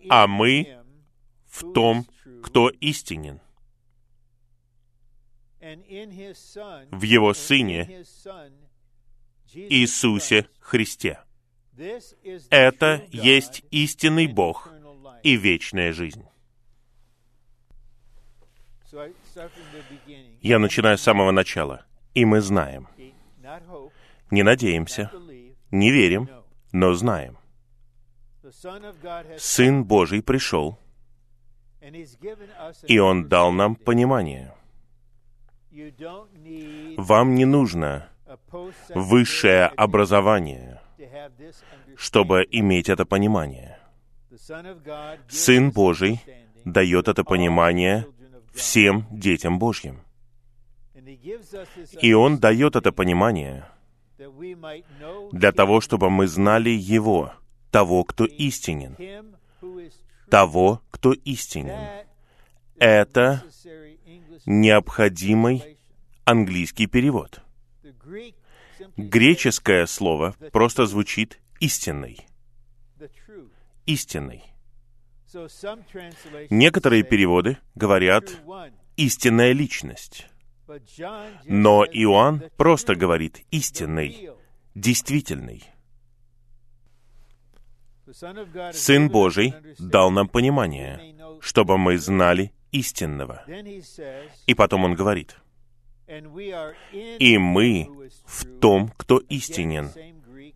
А 0.10 0.28
мы 0.28 0.84
в 1.48 1.74
том, 1.74 2.06
кто 2.44 2.70
истинен. 2.70 3.40
В 6.92 7.02
Его 7.04 7.34
Сыне, 7.34 8.04
Иисусе 9.54 10.50
Христе. 10.60 11.20
Это 12.50 13.08
есть 13.12 13.64
истинный 13.72 14.28
Бог 14.28 14.70
и 15.24 15.38
вечная 15.38 15.94
жизнь. 15.94 16.26
Я 20.42 20.60
начинаю 20.60 20.98
с 20.98 21.02
самого 21.02 21.32
начала. 21.32 21.86
И 22.14 22.26
мы 22.26 22.42
знаем. 22.42 22.88
Не 24.32 24.44
надеемся, 24.44 25.12
не 25.72 25.92
верим, 25.92 26.30
но 26.72 26.94
знаем. 26.94 27.38
Сын 29.38 29.84
Божий 29.84 30.22
пришел, 30.22 30.78
и 32.88 33.00
Он 33.00 33.28
дал 33.28 33.52
нам 33.52 33.76
понимание. 33.76 34.54
Вам 36.98 37.36
не 37.36 37.46
нужно 37.46 38.10
высшее 38.90 39.66
образование, 39.66 40.82
чтобы 41.96 42.48
иметь 42.52 42.90
это 42.90 43.06
понимание. 43.06 43.80
Сын 45.30 45.72
Божий 45.72 46.22
дает 46.66 47.08
это 47.08 47.24
понимание 47.24 48.06
всем 48.54 49.08
детям 49.12 49.60
Божьим. 49.60 50.02
И 52.02 52.14
Он 52.14 52.40
дает 52.40 52.76
это 52.76 52.92
понимание 52.92 53.66
для 55.32 55.52
того, 55.52 55.82
чтобы 55.82 56.10
мы 56.10 56.28
знали 56.28 56.70
Его, 56.70 57.34
того, 57.72 58.04
кто 58.04 58.26
истинен. 58.26 58.96
Того, 60.30 60.82
кто 60.92 61.14
истинен. 61.14 62.06
Это 62.78 63.44
необходимый 64.46 65.78
английский 66.26 66.88
перевод. 66.88 67.42
Греческое 68.98 69.86
слово 69.86 70.36
просто 70.52 70.86
звучит 70.86 71.40
«истинный». 71.60 72.26
«Истинный». 73.86 74.53
Некоторые 76.50 77.04
переводы 77.04 77.58
говорят 77.76 78.26
«истинная 78.98 79.52
личность». 79.52 80.28
Но 81.46 81.86
Иоанн 81.86 82.44
просто 82.58 82.96
говорит 82.96 83.42
«истинный», 83.52 84.30
«действительный». 84.76 85.64
Сын 88.74 89.10
Божий 89.10 89.54
дал 89.80 90.12
нам 90.12 90.28
понимание, 90.28 91.16
чтобы 91.40 91.78
мы 91.78 91.98
знали 91.98 92.52
истинного. 92.72 93.44
И 94.46 94.54
потом 94.54 94.86
он 94.86 94.96
говорит, 94.96 95.38
«И 96.08 97.38
мы 97.38 97.90
в 98.26 98.60
том, 98.60 98.92
кто 98.98 99.18
истинен». 99.18 99.90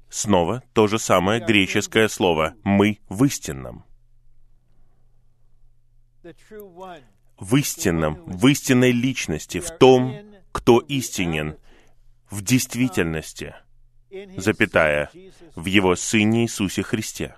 Снова 0.09 0.63
то 0.73 0.87
же 0.87 0.99
самое 0.99 1.43
греческое 1.43 2.07
слово 2.07 2.55
«мы 2.63 2.99
в 3.09 3.23
истинном» 3.23 3.86
в 7.39 7.55
истинном, 7.55 8.23
в 8.25 8.47
истинной 8.47 8.91
личности, 8.91 9.59
в 9.59 9.71
том, 9.71 10.15
кто 10.51 10.79
истинен, 10.79 11.57
в 12.29 12.41
действительности, 12.41 13.55
запятая, 14.37 15.11
в 15.55 15.65
Его 15.65 15.95
Сыне 15.95 16.43
Иисусе 16.43 16.83
Христе. 16.83 17.35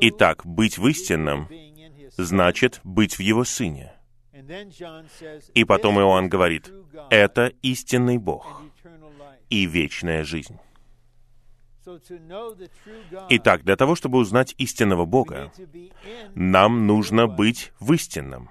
Итак, 0.00 0.44
быть 0.44 0.78
в 0.78 0.86
истинном 0.86 1.48
значит 2.16 2.80
быть 2.84 3.16
в 3.18 3.20
Его 3.20 3.44
Сыне. 3.44 3.92
И 5.54 5.64
потом 5.64 5.98
Иоанн 5.98 6.28
говорит, 6.28 6.70
это 7.10 7.52
истинный 7.62 8.18
Бог 8.18 8.62
и 9.50 9.66
вечная 9.66 10.24
жизнь. 10.24 10.58
Итак, 13.30 13.64
для 13.64 13.76
того, 13.76 13.94
чтобы 13.94 14.18
узнать 14.18 14.54
истинного 14.58 15.04
Бога, 15.04 15.52
нам 16.34 16.86
нужно 16.86 17.26
быть 17.26 17.72
в 17.80 17.92
истинном, 17.92 18.50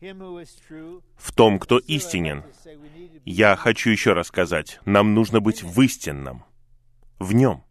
в 0.00 1.32
том, 1.34 1.58
кто 1.58 1.78
истинен. 1.78 2.44
Я 3.24 3.56
хочу 3.56 3.90
еще 3.90 4.14
раз 4.14 4.28
сказать, 4.28 4.80
нам 4.84 5.14
нужно 5.14 5.40
быть 5.40 5.62
в 5.62 5.80
истинном, 5.82 6.44
в 7.18 7.34
нем. 7.34 7.62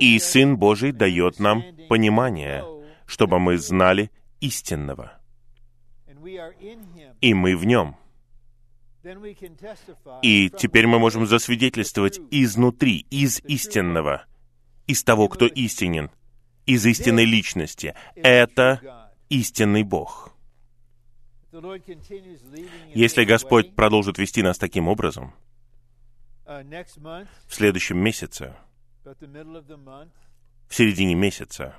И 0.00 0.18
Сын 0.18 0.56
Божий 0.56 0.92
дает 0.92 1.38
нам 1.38 1.62
понимание, 1.88 2.64
чтобы 3.06 3.38
мы 3.38 3.58
знали 3.58 4.10
истинного. 4.40 5.12
И 7.20 7.34
мы 7.34 7.56
в 7.56 7.64
нем. 7.64 7.96
И 10.22 10.50
теперь 10.50 10.86
мы 10.86 10.98
можем 10.98 11.26
засвидетельствовать 11.26 12.20
изнутри, 12.30 13.06
из 13.10 13.40
истинного, 13.40 14.24
из 14.86 15.04
того, 15.04 15.28
кто 15.28 15.46
истинен, 15.46 16.10
из 16.66 16.84
истинной 16.86 17.24
личности. 17.24 17.94
Это 18.14 19.12
истинный 19.28 19.82
Бог. 19.84 20.32
Если 22.94 23.24
Господь 23.24 23.74
продолжит 23.74 24.18
вести 24.18 24.42
нас 24.42 24.58
таким 24.58 24.88
образом, 24.88 25.34
в 26.44 26.94
следующем 27.48 27.98
месяце, 27.98 28.54
в 29.04 30.74
середине 30.74 31.14
месяца, 31.14 31.74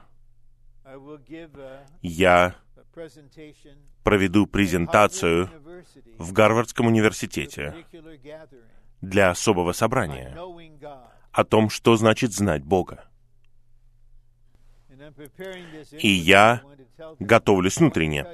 я 2.02 2.56
проведу 4.04 4.48
презентацию 4.48 5.50
в 6.18 6.34
Гарвардском 6.34 6.88
университете 6.88 7.86
для 9.02 9.30
особого 9.30 9.74
собрания 9.74 10.38
о 11.32 11.44
том, 11.44 11.70
что 11.70 11.96
значит 11.98 12.34
знать 12.34 12.64
Бога. 12.64 13.06
И 15.92 16.10
я 16.10 16.62
готовлюсь 17.20 17.78
внутренне. 17.78 18.26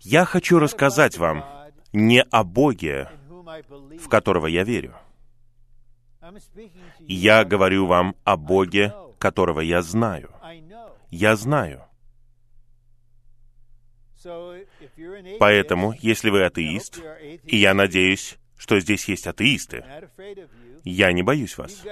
Я 0.00 0.24
хочу 0.24 0.58
рассказать 0.58 1.18
вам 1.18 1.44
не 1.92 2.22
о 2.22 2.44
Боге, 2.44 3.08
в 3.98 4.08
которого 4.08 4.46
я 4.46 4.64
верю. 4.64 4.94
Я 7.00 7.44
говорю 7.44 7.86
вам 7.86 8.16
о 8.24 8.36
Боге, 8.36 8.92
которого 9.18 9.60
я 9.60 9.82
знаю. 9.82 10.30
Я 11.10 11.36
знаю. 11.36 11.86
Поэтому, 15.38 15.94
если 16.00 16.30
вы 16.30 16.44
атеист, 16.44 17.00
и 17.44 17.56
я 17.56 17.74
надеюсь, 17.74 18.38
что 18.56 18.80
здесь 18.80 19.08
есть 19.08 19.26
атеисты, 19.26 19.84
я 20.84 21.12
не 21.12 21.22
боюсь 21.22 21.58
вас. 21.58 21.82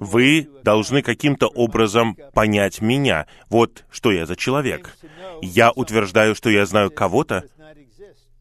Вы 0.00 0.48
должны 0.62 1.02
каким-то 1.02 1.46
образом 1.46 2.16
понять 2.32 2.80
меня. 2.80 3.26
Вот 3.50 3.84
что 3.90 4.10
я 4.12 4.24
за 4.24 4.34
человек. 4.34 4.96
Я 5.42 5.72
утверждаю, 5.72 6.34
что 6.34 6.48
я 6.48 6.64
знаю 6.64 6.90
кого-то, 6.90 7.44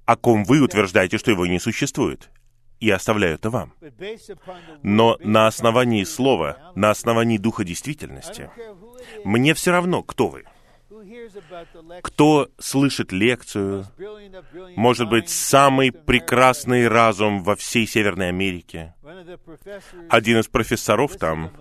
о 0.06 0.16
ком 0.16 0.46
вы 0.46 0.62
утверждаете, 0.62 1.18
что 1.18 1.32
его 1.32 1.46
не 1.46 1.60
существует. 1.60 2.30
И 2.80 2.90
оставляю 2.90 3.36
это 3.36 3.50
вам. 3.50 3.74
Но 4.84 5.18
на 5.22 5.48
основании 5.48 6.04
слова, 6.04 6.72
на 6.76 6.92
основании 6.92 7.38
духа 7.38 7.64
действительности, 7.64 8.50
мне 9.24 9.54
все 9.54 9.72
равно, 9.72 10.02
кто 10.04 10.28
вы 10.28 10.46
кто 12.04 12.50
слышит 12.60 13.12
лекцию, 13.12 13.86
может 14.76 15.10
быть, 15.10 15.30
самый 15.30 15.92
прекрасный 15.92 16.88
разум 16.88 17.44
во 17.44 17.56
всей 17.56 17.88
Северной 17.88 18.30
Америке. 18.30 18.94
Один 20.10 20.40
из 20.40 20.48
профессоров 20.48 21.16
там 21.18 21.52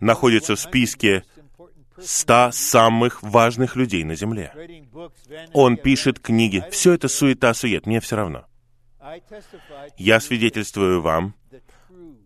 находится 0.00 0.56
в 0.56 0.60
списке 0.60 1.24
ста 2.00 2.52
самых 2.52 3.22
важных 3.22 3.76
людей 3.76 4.04
на 4.04 4.14
Земле. 4.14 4.52
Он 5.52 5.76
пишет 5.76 6.20
книги. 6.20 6.64
Все 6.70 6.94
это 6.94 7.08
суета-сует, 7.08 7.86
мне 7.86 8.00
все 8.00 8.16
равно. 8.16 8.46
Я 9.96 10.20
свидетельствую 10.20 11.00
вам 11.00 11.34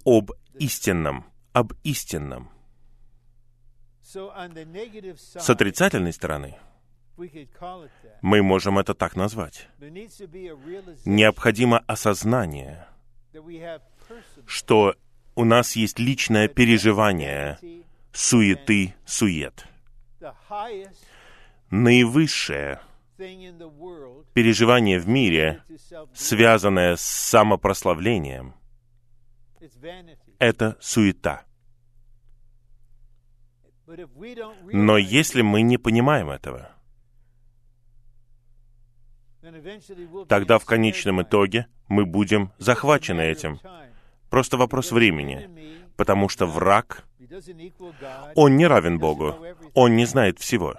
об 0.05 0.33
истинном, 0.59 1.25
об 1.53 1.73
истинном. 1.85 2.52
С 4.15 5.51
отрицательной 5.51 6.13
стороны, 6.13 6.57
мы 8.21 8.43
можем 8.43 8.79
это 8.79 8.95
так 8.95 9.17
назвать. 9.17 9.69
Необходимо 11.05 11.79
осознание, 11.87 12.87
что 14.47 14.95
у 15.35 15.45
нас 15.45 15.77
есть 15.77 15.99
личное 15.99 16.49
переживание 16.49 17.59
суеты, 18.13 18.95
сует. 19.07 19.67
наивысшее 21.71 22.81
переживание 24.35 24.99
в 24.99 25.09
мире, 25.09 25.63
связанное 26.15 26.97
с 26.97 27.03
самопрославлением, 27.03 28.55
это 30.39 30.77
суета. 30.81 31.45
Но 34.73 34.97
если 34.99 35.43
мы 35.43 35.63
не 35.63 35.79
понимаем 35.79 36.31
этого, 36.31 36.71
тогда 40.29 40.59
в 40.59 40.65
конечном 40.65 41.23
итоге 41.23 41.67
мы 41.89 42.07
будем 42.07 42.53
захвачены 42.59 43.23
этим. 43.23 43.61
Просто 44.31 44.57
вопрос 44.57 44.93
времени, 44.93 45.49
потому 45.97 46.29
что 46.29 46.47
враг, 46.47 47.05
он 48.35 48.57
не 48.57 48.67
равен 48.67 48.99
Богу, 48.99 49.37
он 49.75 49.97
не 49.97 50.07
знает 50.07 50.39
всего. 50.39 50.75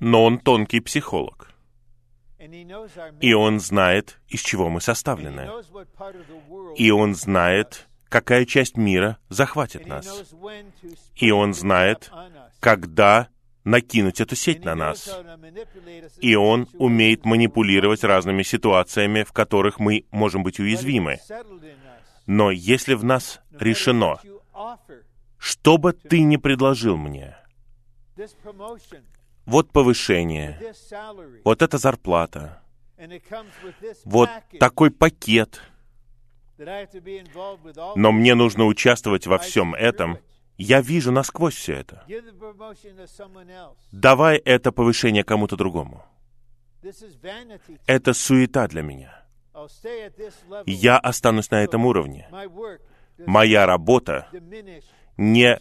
Но 0.00 0.24
он 0.24 0.38
тонкий 0.38 0.80
психолог. 0.80 1.50
И 3.20 3.32
он 3.32 3.60
знает, 3.60 4.20
из 4.28 4.40
чего 4.40 4.68
мы 4.68 4.80
составлены. 4.80 5.50
И 6.76 6.90
он 6.90 7.14
знает, 7.14 7.85
какая 8.08 8.44
часть 8.44 8.76
мира 8.76 9.18
захватит 9.28 9.86
нас. 9.86 10.06
И 11.16 11.30
он 11.30 11.54
знает, 11.54 12.10
когда 12.60 13.28
накинуть 13.64 14.20
эту 14.20 14.36
сеть 14.36 14.64
на 14.64 14.74
нас. 14.74 15.10
И 16.20 16.34
он 16.36 16.68
умеет 16.74 17.24
манипулировать 17.24 18.04
разными 18.04 18.42
ситуациями, 18.42 19.24
в 19.24 19.32
которых 19.32 19.80
мы 19.80 20.06
можем 20.10 20.42
быть 20.42 20.60
уязвимы. 20.60 21.18
Но 22.26 22.50
если 22.50 22.94
в 22.94 23.04
нас 23.04 23.40
решено, 23.52 24.18
что 25.38 25.78
бы 25.78 25.92
ты 25.92 26.22
ни 26.22 26.36
предложил 26.36 26.96
мне, 26.96 27.36
вот 29.44 29.70
повышение, 29.70 30.74
вот 31.44 31.62
эта 31.62 31.78
зарплата, 31.78 32.62
вот 34.04 34.30
такой 34.58 34.90
пакет, 34.90 35.60
но 37.96 38.12
мне 38.12 38.34
нужно 38.34 38.64
участвовать 38.64 39.26
во 39.26 39.38
всем 39.38 39.74
этом, 39.74 40.18
я 40.58 40.80
вижу 40.80 41.12
насквозь 41.12 41.54
все 41.54 41.74
это. 41.74 42.04
Давай 43.92 44.38
это 44.38 44.72
повышение 44.72 45.24
кому-то 45.24 45.56
другому. 45.56 46.04
Это 47.86 48.14
суета 48.14 48.68
для 48.68 48.82
меня. 48.82 49.22
Я 50.66 50.98
останусь 50.98 51.50
на 51.50 51.62
этом 51.62 51.84
уровне. 51.86 52.28
Моя 53.18 53.66
работа 53.66 54.28
не 55.16 55.58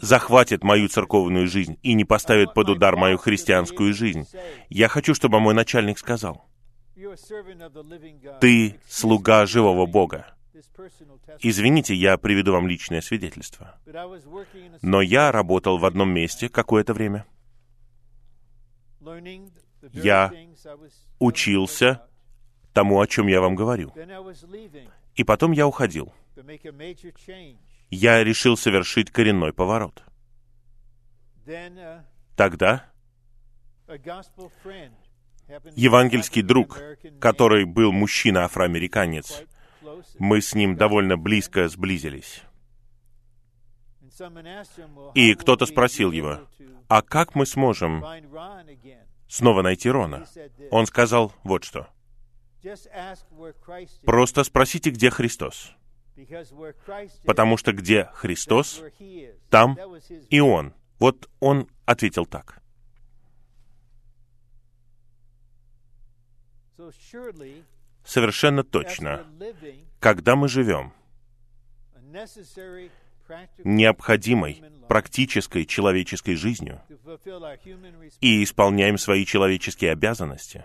захватит 0.00 0.64
мою 0.64 0.88
церковную 0.88 1.46
жизнь 1.46 1.78
и 1.82 1.94
не 1.94 2.04
поставит 2.04 2.54
под 2.54 2.70
удар 2.70 2.96
мою 2.96 3.18
христианскую 3.18 3.92
жизнь. 3.92 4.26
Я 4.68 4.88
хочу, 4.88 5.14
чтобы 5.14 5.40
мой 5.40 5.54
начальник 5.54 5.98
сказал, 5.98 6.46
«Ты 8.40 8.80
слуга 8.88 9.46
живого 9.46 9.86
Бога». 9.86 10.34
Извините, 11.40 11.94
я 11.94 12.16
приведу 12.16 12.52
вам 12.52 12.68
личное 12.68 13.00
свидетельство. 13.00 13.78
Но 14.82 15.02
я 15.02 15.32
работал 15.32 15.78
в 15.78 15.84
одном 15.84 16.10
месте 16.10 16.48
какое-то 16.48 16.94
время. 16.94 17.26
Я 19.92 20.32
учился 21.18 22.06
тому, 22.72 23.00
о 23.00 23.06
чем 23.06 23.26
я 23.26 23.40
вам 23.40 23.54
говорю. 23.54 23.92
И 25.16 25.24
потом 25.24 25.52
я 25.52 25.66
уходил. 25.66 26.12
Я 27.90 28.24
решил 28.24 28.56
совершить 28.56 29.10
коренной 29.10 29.52
поворот. 29.52 30.02
Тогда 32.36 32.90
евангельский 35.74 36.42
друг, 36.42 36.80
который 37.20 37.64
был 37.64 37.92
мужчина-афроамериканец, 37.92 39.42
мы 40.18 40.40
с 40.40 40.54
ним 40.54 40.76
довольно 40.76 41.16
близко 41.16 41.68
сблизились. 41.68 42.42
И 45.14 45.34
кто-то 45.34 45.66
спросил 45.66 46.12
его, 46.12 46.40
а 46.88 47.02
как 47.02 47.34
мы 47.34 47.46
сможем 47.46 48.04
снова 49.28 49.62
найти 49.62 49.90
Рона? 49.90 50.26
Он 50.70 50.86
сказал 50.86 51.32
вот 51.42 51.64
что. 51.64 51.88
Просто 54.04 54.44
спросите, 54.44 54.90
где 54.90 55.10
Христос. 55.10 55.72
Потому 57.24 57.56
что 57.56 57.72
где 57.72 58.04
Христос, 58.14 58.82
там 59.50 59.76
и 60.30 60.40
Он. 60.40 60.72
Вот 61.00 61.28
он 61.40 61.68
ответил 61.86 62.24
так. 62.24 62.62
Совершенно 68.04 68.62
точно 68.62 69.26
когда 70.00 70.36
мы 70.36 70.48
живем 70.48 70.92
необходимой 73.64 74.62
практической 74.88 75.64
человеческой 75.64 76.34
жизнью 76.34 76.82
и 78.20 78.44
исполняем 78.44 78.98
свои 78.98 79.24
человеческие 79.24 79.92
обязанности 79.92 80.64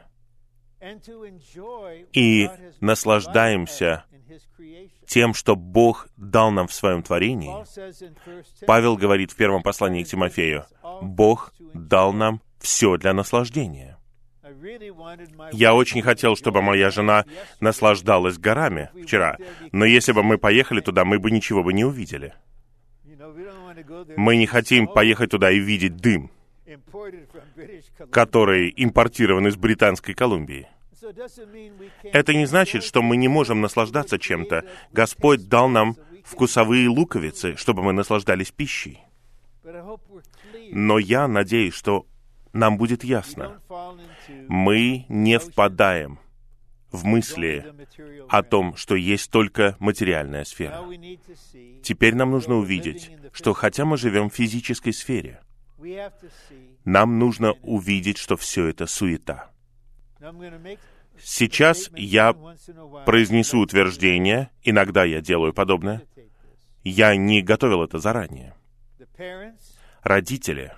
и 2.14 2.50
наслаждаемся 2.82 4.06
тем, 5.08 5.34
что 5.34 5.56
Бог 5.56 6.10
дал 6.18 6.52
нам 6.52 6.68
в 6.68 6.74
своем 6.74 7.02
творении. 7.02 7.54
Павел 8.66 8.96
говорит 8.98 9.32
в 9.32 9.36
первом 9.36 9.64
послании 9.64 10.04
к 10.04 10.08
Тимофею, 10.08 10.66
Бог 11.02 11.54
дал 11.74 12.14
нам 12.14 12.42
все 12.60 12.98
для 12.98 13.14
наслаждения. 13.14 13.99
Я 15.52 15.74
очень 15.74 16.02
хотел, 16.02 16.36
чтобы 16.36 16.62
моя 16.62 16.90
жена 16.90 17.26
наслаждалась 17.60 18.38
горами 18.38 18.90
вчера, 19.04 19.38
но 19.72 19.86
если 19.86 20.12
бы 20.12 20.24
мы 20.24 20.38
поехали 20.38 20.82
туда, 20.82 21.06
мы 21.06 21.20
бы 21.20 21.32
ничего 21.32 21.64
бы 21.64 21.74
не 21.74 21.86
увидели. 21.86 22.34
Мы 24.18 24.38
не 24.38 24.46
хотим 24.46 24.88
поехать 24.88 25.32
туда 25.32 25.52
и 25.52 25.60
видеть 25.60 25.98
дым, 25.98 26.32
который 28.12 28.74
импортирован 28.76 29.48
из 29.48 29.56
Британской 29.56 30.14
Колумбии. 30.14 30.68
Это 32.04 32.34
не 32.34 32.46
значит, 32.46 32.84
что 32.84 33.02
мы 33.02 33.18
не 33.18 33.28
можем 33.28 33.62
наслаждаться 33.62 34.20
чем-то. 34.20 34.66
Господь 34.92 35.48
дал 35.48 35.70
нам 35.70 35.96
вкусовые 36.24 36.90
луковицы, 36.90 37.56
чтобы 37.56 37.84
мы 37.84 37.94
наслаждались 37.94 38.52
пищей. 38.52 39.00
Но 40.72 41.00
я 41.00 41.28
надеюсь, 41.28 41.74
что 41.74 42.06
нам 42.54 42.78
будет 42.78 43.04
ясно. 43.04 43.60
Мы 44.48 45.06
не 45.10 45.40
впадаем 45.40 46.20
в 46.92 47.06
мысли 47.06 47.66
о 48.28 48.44
том, 48.44 48.76
что 48.76 48.96
есть 48.96 49.32
только 49.32 49.76
материальная 49.80 50.44
сфера. 50.44 50.84
Теперь 51.84 52.16
нам 52.16 52.32
нужно 52.32 52.56
увидеть, 52.56 53.12
что 53.32 53.54
хотя 53.54 53.86
мы 53.86 53.98
живем 53.98 54.30
в 54.30 54.36
физической 54.36 54.92
сфере, 54.92 55.42
нам 56.86 57.20
нужно 57.20 57.54
увидеть, 57.62 58.18
что 58.18 58.38
все 58.38 58.68
это 58.68 58.88
суета. 58.88 59.52
Сейчас 61.22 61.90
я 61.96 62.34
произнесу 63.06 63.60
утверждение, 63.60 64.50
иногда 64.64 65.04
я 65.04 65.22
делаю 65.22 65.54
подобное. 65.54 66.04
Я 66.84 67.16
не 67.16 67.42
готовил 67.42 67.84
это 67.84 68.00
заранее. 68.00 68.56
Родители 70.02 70.74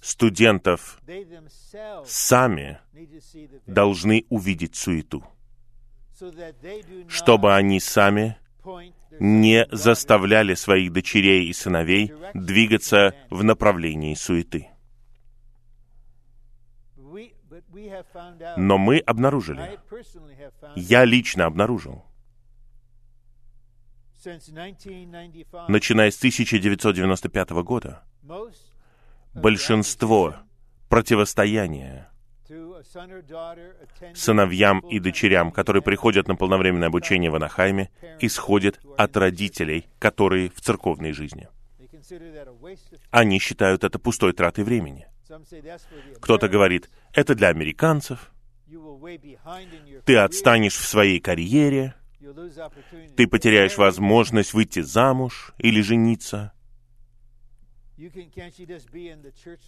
студентов 0.00 1.00
сами 2.04 2.80
должны 3.66 4.26
увидеть 4.28 4.76
суету, 4.76 5.24
чтобы 7.08 7.54
они 7.54 7.80
сами 7.80 8.38
не 9.20 9.66
заставляли 9.70 10.54
своих 10.54 10.92
дочерей 10.92 11.48
и 11.48 11.52
сыновей 11.52 12.12
двигаться 12.34 13.14
в 13.30 13.42
направлении 13.42 14.14
суеты. 14.14 14.68
Но 18.56 18.78
мы 18.78 18.98
обнаружили, 18.98 19.78
я 20.76 21.04
лично 21.04 21.46
обнаружил, 21.46 22.04
начиная 25.68 26.10
с 26.10 26.18
1995 26.18 27.50
года, 27.50 28.04
большинство 29.38 30.34
противостояния 30.88 32.10
сыновьям 34.14 34.80
и 34.80 34.98
дочерям, 34.98 35.52
которые 35.52 35.82
приходят 35.82 36.28
на 36.28 36.36
полновременное 36.36 36.88
обучение 36.88 37.30
в 37.30 37.34
Анахайме, 37.34 37.90
исходит 38.20 38.80
от 38.96 39.16
родителей, 39.16 39.86
которые 39.98 40.50
в 40.50 40.60
церковной 40.60 41.12
жизни. 41.12 41.48
Они 43.10 43.38
считают 43.38 43.84
это 43.84 43.98
пустой 43.98 44.32
тратой 44.32 44.64
времени. 44.64 45.06
Кто-то 46.20 46.48
говорит, 46.48 46.88
это 47.12 47.34
для 47.34 47.48
американцев, 47.48 48.30
ты 50.04 50.16
отстанешь 50.16 50.76
в 50.76 50.86
своей 50.86 51.20
карьере, 51.20 51.94
ты 53.16 53.26
потеряешь 53.26 53.76
возможность 53.76 54.54
выйти 54.54 54.80
замуж 54.80 55.52
или 55.58 55.80
жениться. 55.80 56.52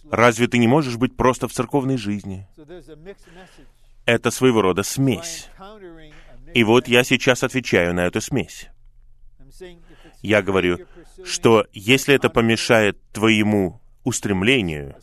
Разве 0.09 0.47
ты 0.47 0.57
не 0.57 0.67
можешь 0.67 0.97
быть 0.97 1.15
просто 1.17 1.47
в 1.47 1.53
церковной 1.53 1.97
жизни? 1.97 2.47
Это 4.05 4.31
своего 4.31 4.61
рода 4.61 4.83
смесь. 4.83 5.49
И 6.53 6.63
вот 6.63 6.87
я 6.87 7.03
сейчас 7.03 7.43
отвечаю 7.43 7.93
на 7.93 8.05
эту 8.05 8.21
смесь. 8.21 8.69
Я 10.21 10.41
говорю, 10.41 10.79
что 11.25 11.65
если 11.73 12.15
это 12.15 12.29
помешает 12.29 13.01
твоему 13.11 13.81
устремлению, 14.03 14.95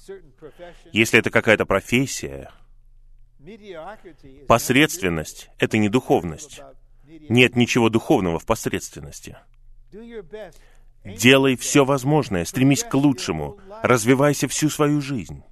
если 0.93 1.18
это 1.18 1.31
какая-то 1.31 1.66
профессия, 1.66 2.51
посредственность— 4.47 5.51
это 5.59 5.79
не 5.79 5.89
духовность. 5.89 6.61
Нет 7.29 7.57
ничего 7.57 7.89
духовного 7.89 8.39
в 8.39 8.47
посредственности. 8.47 9.37
Делай 11.05 11.57
все 11.57 11.84
возможное, 11.84 12.44
стремись 12.44 12.84
к 12.84 12.94
лучшему, 12.94 13.59
развивайся 13.82 14.49
всю 14.49 14.68
свою 14.68 15.01
жизнь. 15.01 15.42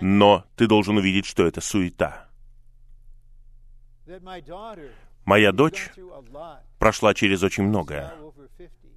Но 0.00 0.44
ты 0.56 0.66
должен 0.66 0.96
увидеть, 0.96 1.26
что 1.26 1.46
это 1.46 1.60
суета. 1.60 2.28
Моя 5.24 5.52
дочь 5.52 5.90
прошла 6.78 7.14
через 7.14 7.42
очень 7.42 7.64
многое. 7.64 8.12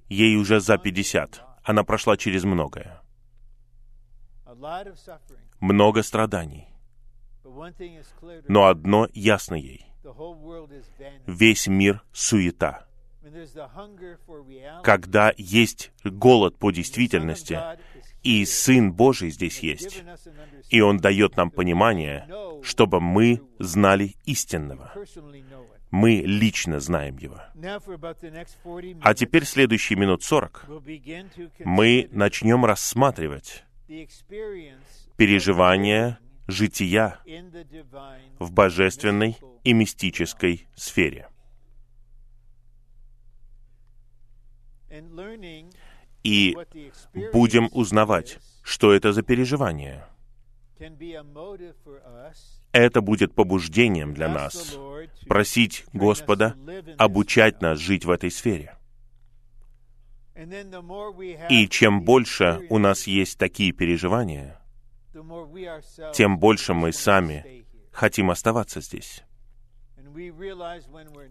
Ей 0.08 0.36
уже 0.36 0.60
за 0.60 0.78
50. 0.78 1.42
Она 1.62 1.84
прошла 1.84 2.16
через 2.16 2.44
многое. 2.44 3.00
Много 5.60 6.02
страданий. 6.02 6.68
Но 8.48 8.66
одно 8.66 9.08
ясно 9.12 9.54
ей. 9.54 9.86
Весь 11.26 11.66
мир— 11.66 12.02
суета. 12.12 12.85
Когда 14.82 15.32
есть 15.36 15.92
голод 16.04 16.58
по 16.58 16.70
действительности, 16.70 17.58
и 18.22 18.44
Сын 18.44 18.92
Божий 18.92 19.30
здесь 19.30 19.60
есть, 19.60 20.02
и 20.70 20.80
Он 20.80 20.98
дает 20.98 21.36
нам 21.36 21.50
понимание, 21.50 22.28
чтобы 22.62 23.00
мы 23.00 23.40
знали 23.58 24.16
истинного. 24.24 24.92
Мы 25.90 26.22
лично 26.24 26.80
знаем 26.80 27.16
Его. 27.18 27.40
А 29.02 29.14
теперь 29.14 29.44
следующие 29.44 29.98
минут 29.98 30.22
сорок 30.22 30.66
мы 31.64 32.08
начнем 32.10 32.64
рассматривать 32.64 33.64
переживания 35.16 36.18
жития 36.48 37.18
в 38.38 38.52
божественной 38.52 39.36
и 39.64 39.72
мистической 39.72 40.68
сфере. 40.74 41.28
И 46.22 46.56
будем 47.32 47.68
узнавать, 47.72 48.38
что 48.62 48.92
это 48.92 49.12
за 49.12 49.22
переживание. 49.22 50.06
Это 52.72 53.00
будет 53.00 53.34
побуждением 53.34 54.12
для 54.12 54.28
нас 54.28 54.76
просить 55.28 55.84
Господа 55.92 56.56
обучать 56.98 57.62
нас 57.62 57.78
жить 57.78 58.04
в 58.04 58.10
этой 58.10 58.30
сфере. 58.30 58.76
И 61.48 61.66
чем 61.68 62.02
больше 62.02 62.60
у 62.68 62.78
нас 62.78 63.06
есть 63.06 63.38
такие 63.38 63.72
переживания, 63.72 64.60
тем 66.12 66.38
больше 66.38 66.74
мы 66.74 66.92
сами 66.92 67.64
хотим 67.90 68.30
оставаться 68.30 68.82
здесь. 68.82 69.22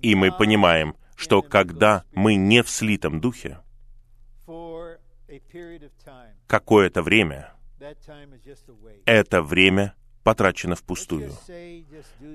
И 0.02 0.16
мы 0.16 0.32
понимаем, 0.32 0.96
что 1.16 1.42
когда 1.42 2.04
мы 2.14 2.36
не 2.36 2.64
в 2.64 2.70
слитом 2.70 3.20
духе, 3.20 3.60
какое-то 6.48 7.02
время, 7.02 7.54
это 9.06 9.42
время 9.42 9.96
потрачено 10.24 10.76
впустую. 10.76 11.32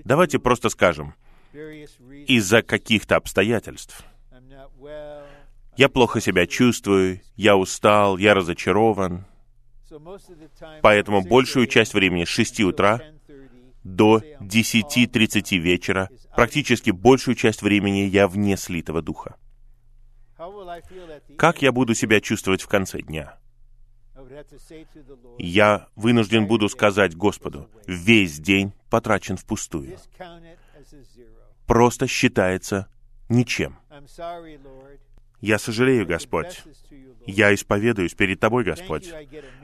Давайте 0.05 0.39
просто 0.39 0.69
скажем, 0.69 1.15
из-за 1.53 2.63
каких-то 2.63 3.17
обстоятельств. 3.17 4.05
Я 5.77 5.89
плохо 5.89 6.21
себя 6.21 6.47
чувствую, 6.47 7.21
я 7.37 7.57
устал, 7.57 8.19
я 8.19 8.35
разочарован. 8.35 9.25
Поэтому 10.83 11.23
большую 11.23 11.67
часть 11.67 11.95
времени 11.95 12.25
с 12.25 12.29
6 12.29 12.61
утра 12.61 13.01
до 13.85 14.23
10.30 14.41 15.57
вечера, 15.59 16.09
практически 16.35 16.91
большую 16.91 17.35
часть 17.35 17.63
времени 17.63 18.01
я 18.01 18.29
вне 18.29 18.57
слитого 18.57 19.03
духа. 19.03 19.37
Как 21.37 21.63
я 21.63 21.73
буду 21.73 21.95
себя 21.95 22.21
чувствовать 22.21 22.63
в 22.63 22.69
конце 22.69 23.03
дня? 23.03 23.39
Я 25.39 25.89
вынужден 25.97 26.47
буду 26.47 26.69
сказать 26.69 27.17
Господу, 27.17 27.69
весь 27.87 28.39
день 28.39 28.73
потрачен 28.91 29.37
впустую. 29.37 29.99
Просто 31.67 32.07
считается 32.07 32.89
ничем. 33.29 33.79
Я 35.41 35.59
сожалею, 35.59 36.07
Господь. 36.07 36.63
Я 37.27 37.55
исповедуюсь 37.55 38.15
перед 38.15 38.41
Тобой, 38.41 38.65
Господь. 38.65 39.13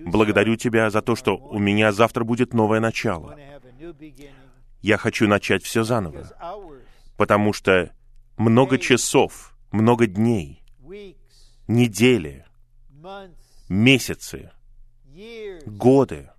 Благодарю 0.01 0.57
Тебя 0.57 0.91
за 0.91 1.03
то, 1.03 1.17
что 1.17 1.37
у 1.37 1.59
меня 1.59 1.93
завтра 1.93 2.25
будет 2.25 2.55
новое 2.55 2.81
начало. 2.81 3.39
Я 4.83 4.99
хочу 4.99 5.27
начать 5.27 5.65
все 5.65 5.83
заново, 5.85 6.27
потому 7.17 7.53
что 7.53 7.93
много 8.37 8.79
часов, 8.79 9.57
много 9.73 10.07
дней, 10.07 10.63
недели, 11.67 12.45
месяцы, 13.69 14.51
годы, 15.67 16.31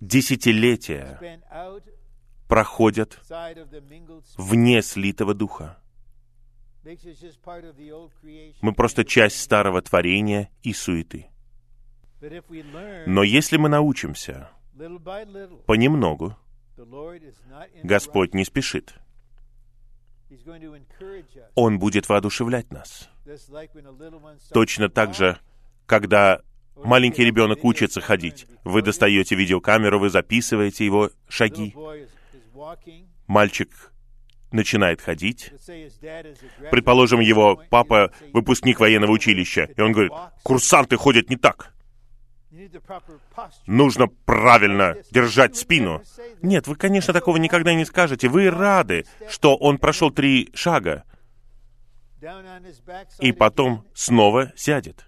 десятилетия 0.00 1.18
проходят 2.48 3.20
вне 4.38 4.82
слитого 4.82 5.34
духа. 5.34 5.78
Мы 8.62 8.72
просто 8.72 9.04
часть 9.04 9.40
старого 9.40 9.82
творения 9.82 10.50
и 10.62 10.72
суеты. 10.72 11.26
Но 13.06 13.22
если 13.22 13.56
мы 13.58 13.68
научимся 13.68 14.50
понемногу, 15.66 16.36
Господь 17.82 18.34
не 18.34 18.44
спешит. 18.44 18.94
Он 21.54 21.78
будет 21.78 22.08
воодушевлять 22.08 22.70
нас. 22.70 23.08
Точно 24.52 24.88
так 24.88 25.14
же, 25.14 25.38
когда 25.86 26.42
маленький 26.76 27.24
ребенок 27.24 27.64
учится 27.64 28.00
ходить, 28.00 28.46
вы 28.64 28.82
достаете 28.82 29.34
видеокамеру, 29.34 29.98
вы 29.98 30.10
записываете 30.10 30.84
его 30.84 31.10
шаги. 31.28 31.74
Мальчик 33.26 33.92
начинает 34.52 35.00
ходить. 35.00 35.52
Предположим, 36.70 37.20
его 37.20 37.60
папа 37.70 38.12
выпускник 38.32 38.80
военного 38.80 39.12
училища, 39.12 39.68
и 39.76 39.80
он 39.80 39.92
говорит, 39.92 40.12
курсанты 40.42 40.96
ходят 40.96 41.28
не 41.30 41.36
так. 41.36 41.74
Нужно 43.66 44.08
правильно 44.08 44.96
держать 45.10 45.56
спину. 45.56 46.02
Нет, 46.42 46.66
вы, 46.66 46.76
конечно, 46.76 47.12
такого 47.12 47.36
никогда 47.36 47.74
не 47.74 47.84
скажете. 47.84 48.28
Вы 48.28 48.50
рады, 48.50 49.06
что 49.28 49.56
он 49.56 49.78
прошел 49.78 50.10
три 50.10 50.50
шага 50.54 51.04
и 53.20 53.32
потом 53.32 53.84
снова 53.94 54.52
сядет. 54.56 55.06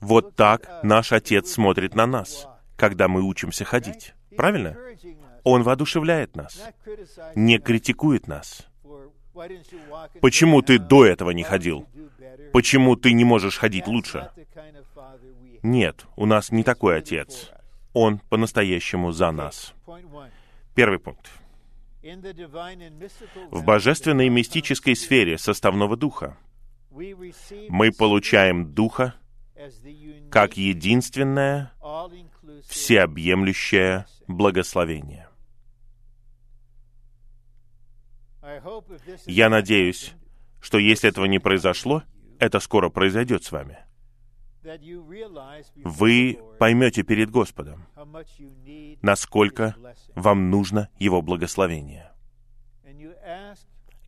Вот 0.00 0.36
так 0.36 0.82
наш 0.82 1.12
Отец 1.12 1.50
смотрит 1.50 1.94
на 1.94 2.06
нас, 2.06 2.48
когда 2.76 3.08
мы 3.08 3.22
учимся 3.22 3.64
ходить. 3.64 4.14
Правильно? 4.36 4.76
Он 5.44 5.62
воодушевляет 5.62 6.36
нас, 6.36 6.62
не 7.34 7.58
критикует 7.58 8.28
нас. 8.28 8.66
Почему 10.20 10.62
ты 10.62 10.78
до 10.78 11.04
этого 11.06 11.30
не 11.30 11.42
ходил? 11.42 11.88
Почему 12.52 12.96
ты 12.96 13.12
не 13.12 13.24
можешь 13.24 13.58
ходить 13.58 13.86
лучше? 13.86 14.30
Нет, 15.62 16.06
у 16.16 16.26
нас 16.26 16.50
не 16.50 16.64
такой 16.64 16.98
отец. 16.98 17.50
Он 17.92 18.18
по-настоящему 18.18 19.12
за 19.12 19.30
нас. 19.30 19.74
Первый 20.74 20.98
пункт. 20.98 21.30
В 23.50 23.64
божественной 23.64 24.26
и 24.26 24.30
мистической 24.30 24.96
сфере 24.96 25.38
составного 25.38 25.96
духа 25.96 26.36
мы 26.90 27.92
получаем 27.92 28.74
духа 28.74 29.14
как 30.30 30.56
единственное, 30.56 31.72
всеобъемлющее 32.64 34.06
благословение. 34.26 35.28
Я 39.26 39.48
надеюсь, 39.48 40.14
что 40.60 40.78
если 40.78 41.08
этого 41.08 41.26
не 41.26 41.38
произошло, 41.38 42.02
это 42.40 42.58
скоро 42.58 42.88
произойдет 42.88 43.44
с 43.44 43.52
вами. 43.52 43.78
Вы 45.84 46.38
поймете 46.58 47.02
перед 47.02 47.30
Господом, 47.30 47.86
насколько 49.02 49.74
вам 50.14 50.50
нужно 50.50 50.88
Его 50.98 51.20
благословение. 51.20 52.12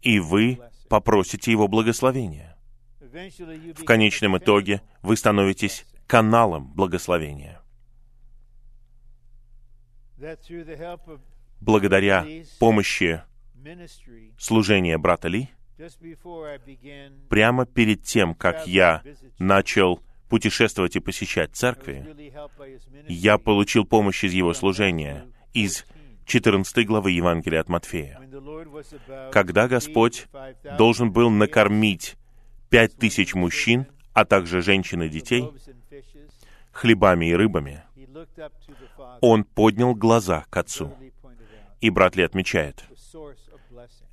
И 0.03 0.21
вы 0.21 0.61
попросите 0.89 1.51
Его 1.51 1.67
благословения. 1.67 2.57
В 3.01 3.85
конечном 3.85 4.39
итоге 4.39 4.83
вы 5.03 5.17
становитесь 5.17 5.87
каналом 6.07 6.73
благословения. 6.75 7.61
Благодаря 11.61 12.27
помощи 12.61 13.23
служения 14.39 14.99
брата 14.99 15.29
Ли, 15.29 15.51
прямо 17.29 17.67
перед 17.67 18.03
тем, 18.05 18.35
как 18.35 18.67
я 18.67 19.03
начал 19.39 20.01
путешествовать 20.35 20.97
и 20.97 20.99
посещать 20.99 21.55
церкви, 21.55 22.05
я 23.07 23.39
получил 23.39 23.85
помощь 23.85 24.25
из 24.25 24.33
его 24.33 24.53
служения, 24.53 25.29
из 25.53 25.87
14 26.27 26.85
главы 26.85 27.13
Евангелия 27.13 27.61
от 27.61 27.69
Матфея. 27.69 28.21
Когда 29.31 29.69
Господь 29.69 30.27
должен 30.77 31.13
был 31.13 31.31
накормить 31.31 32.17
пять 32.69 32.97
тысяч 32.97 33.37
мужчин, 33.37 33.87
а 34.13 34.25
также 34.25 34.61
женщин 34.61 35.05
и 35.05 35.09
детей, 35.09 35.49
хлебами 36.73 37.27
и 37.27 37.35
рыбами, 37.35 37.85
он 39.21 39.45
поднял 39.45 39.95
глаза 39.95 40.47
к 40.51 40.57
Отцу. 40.57 40.93
И 41.81 41.91
брат 41.91 42.17
Ли 42.17 42.25
отмечает, 42.25 42.85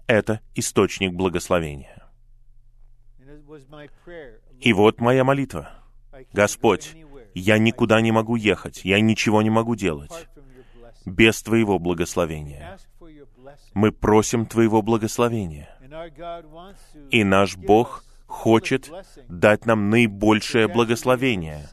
это 0.05 0.39
источник 0.53 1.13
благословения. 1.13 2.03
И 4.59 4.71
вот 4.71 5.01
моя 5.01 5.23
молитва. 5.23 5.80
Господь, 6.33 6.95
я 7.33 7.57
никуда 7.57 8.01
не 8.01 8.11
могу 8.11 8.35
ехать, 8.35 8.81
я 8.83 8.99
ничего 8.99 9.41
не 9.41 9.49
могу 9.49 9.75
делать 9.75 10.27
без 11.05 11.41
Твоего 11.41 11.79
благословения. 11.79 12.77
Мы 13.73 13.91
просим 13.91 14.45
Твоего 14.45 14.81
благословения. 14.81 15.69
И 17.09 17.23
наш 17.23 17.57
Бог 17.57 18.03
хочет 18.27 18.89
дать 19.27 19.65
нам 19.65 19.89
наибольшее 19.89 20.67
благословение, 20.67 21.67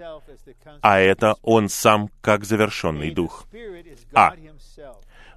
а 0.81 0.99
это 0.99 1.35
Он 1.43 1.69
сам 1.69 2.11
как 2.21 2.45
завершенный 2.45 3.11
Дух. 3.13 3.47
А. 4.13 4.33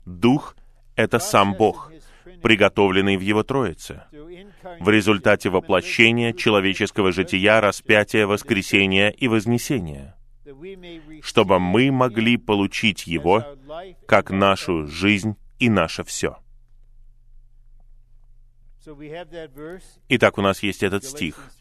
Дух— 0.06 0.56
это 0.96 1.20
сам 1.20 1.54
Бог, 1.54 1.92
приготовленный 2.42 3.18
в 3.18 3.22
Его 3.22 3.44
Троице, 3.44 4.04
в 4.80 4.90
результате 4.90 5.50
воплощения 5.50 6.34
человеческого 6.34 7.12
жития, 7.12 7.62
распятия, 7.62 8.28
воскресения 8.28 9.10
и 9.10 9.28
вознесения, 9.28 10.16
чтобы 11.22 11.60
мы 11.60 11.92
могли 11.92 12.38
получить 12.38 13.08
Его 13.08 13.46
как 14.08 14.32
нашу 14.32 14.88
жизнь 14.88 15.36
и 15.60 15.70
наше 15.70 16.04
все. 16.04 16.38
Итак, 20.10 20.38
у 20.40 20.42
нас 20.42 20.64
есть 20.64 20.82
этот 20.82 21.04
стих, 21.04 21.52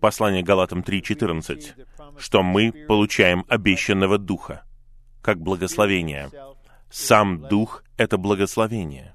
послание 0.00 0.44
Галатам 0.44 0.80
3.14, 0.80 2.18
что 2.18 2.42
мы 2.44 2.72
получаем 2.86 3.44
обещанного 3.48 4.16
Духа, 4.16 4.62
как 5.22 5.40
благословение. 5.40 6.30
Сам 6.88 7.48
Дух— 7.48 7.82
это 7.96 8.16
благословение. 8.16 9.14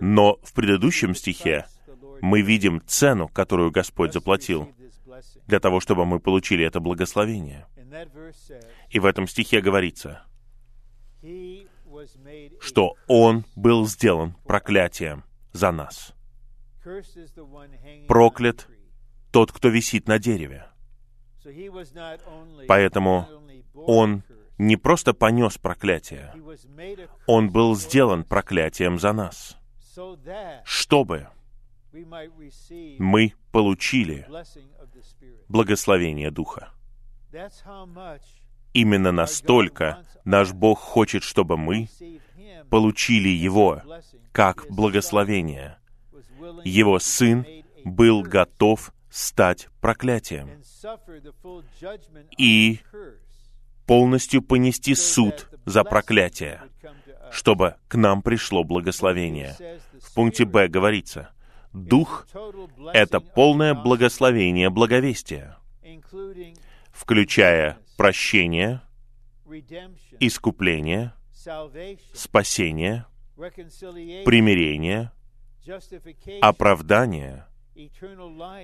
Но 0.00 0.38
в 0.42 0.52
предыдущем 0.52 1.14
стихе 1.14 1.66
мы 2.20 2.42
видим 2.42 2.82
цену, 2.86 3.28
которую 3.28 3.70
Господь 3.70 4.12
заплатил 4.12 4.72
для 5.46 5.60
того, 5.60 5.80
чтобы 5.80 6.06
мы 6.06 6.20
получили 6.20 6.64
это 6.64 6.80
благословение. 6.80 7.66
И 8.90 8.98
в 8.98 9.04
этом 9.04 9.26
стихе 9.26 9.60
говорится, 9.60 10.22
что 12.60 12.94
Он 13.08 13.44
был 13.56 13.86
сделан 13.86 14.36
проклятием 14.46 15.24
за 15.52 15.72
нас. 15.72 16.14
Проклят 18.08 18.68
тот, 19.32 19.52
кто 19.52 19.68
висит 19.68 20.08
на 20.08 20.18
дереве. 20.18 20.66
Поэтому 22.68 23.28
Он 23.74 24.22
не 24.60 24.76
просто 24.76 25.14
понес 25.14 25.56
проклятие, 25.56 26.34
Он 27.26 27.50
был 27.50 27.74
сделан 27.76 28.24
проклятием 28.24 28.98
за 28.98 29.12
нас, 29.12 29.56
чтобы 30.64 31.28
мы 32.98 33.32
получили 33.52 34.28
благословение 35.48 36.30
Духа. 36.30 36.72
Именно 38.74 39.12
настолько 39.12 40.04
наш 40.24 40.52
Бог 40.52 40.78
хочет, 40.78 41.22
чтобы 41.22 41.56
мы 41.56 41.88
получили 42.68 43.30
Его 43.30 43.82
как 44.32 44.66
благословение. 44.68 45.78
Его 46.64 46.98
Сын 46.98 47.46
был 47.84 48.22
готов 48.22 48.92
стать 49.08 49.68
проклятием 49.80 50.62
и 52.36 52.78
полностью 53.90 54.40
понести 54.40 54.94
суд 54.94 55.48
за 55.66 55.82
проклятие, 55.82 56.60
чтобы 57.32 57.74
к 57.88 57.96
нам 57.96 58.22
пришло 58.22 58.62
благословение. 58.62 59.56
В 60.00 60.14
пункте 60.14 60.44
Б 60.44 60.68
говорится, 60.68 61.30
Дух— 61.72 62.28
это 62.94 63.18
полное 63.18 63.74
благословение 63.74 64.70
благовестия, 64.70 65.58
включая 66.92 67.78
прощение, 67.96 68.80
искупление, 70.20 71.12
спасение, 72.14 73.06
примирение, 74.24 75.10
оправдание, 76.40 77.44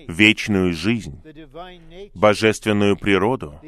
вечную 0.09 0.73
жизнь, 0.73 1.21
божественную 2.15 2.97
природу, 2.97 3.61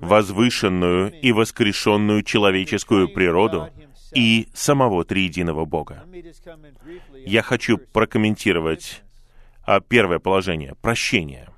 возвышенную 0.00 1.20
и 1.20 1.32
воскрешенную 1.32 2.22
человеческую 2.22 3.08
природу 3.08 3.70
и 4.14 4.48
самого 4.54 5.04
триединого 5.04 5.64
Бога. 5.64 6.04
Я 7.24 7.42
хочу 7.42 7.78
прокомментировать 7.78 9.02
а, 9.64 9.80
первое 9.80 10.18
положение— 10.18 10.74
прощение. 10.82 11.48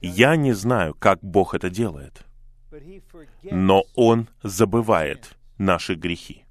Я 0.00 0.36
не 0.36 0.52
знаю, 0.52 0.94
как 0.94 1.20
Бог 1.22 1.54
это 1.54 1.70
делает, 1.70 2.24
но 3.42 3.84
Он 3.94 4.28
забывает 4.42 5.36
наши 5.58 5.94
грехи. 5.94 6.44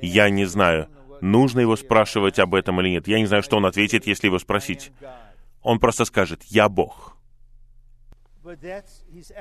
Я 0.00 0.30
не 0.30 0.44
знаю, 0.44 0.88
нужно 1.20 1.60
его 1.60 1.76
спрашивать 1.76 2.38
об 2.38 2.54
этом 2.54 2.80
или 2.80 2.90
нет. 2.90 3.08
Я 3.08 3.18
не 3.18 3.26
знаю, 3.26 3.42
что 3.42 3.56
он 3.56 3.66
ответит, 3.66 4.06
если 4.06 4.26
его 4.26 4.38
спросить. 4.38 4.92
Он 5.62 5.78
просто 5.78 6.04
скажет, 6.04 6.42
«Я 6.44 6.68
Бог». 6.68 7.16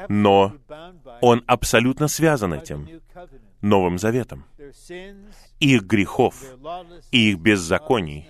Но 0.09 0.53
он 1.21 1.43
абсолютно 1.47 2.07
связан 2.07 2.53
этим 2.53 3.01
Новым 3.61 3.97
Заветом. 3.97 4.45
Их 5.59 5.83
грехов, 5.83 6.35
их 7.11 7.39
беззаконий 7.39 8.29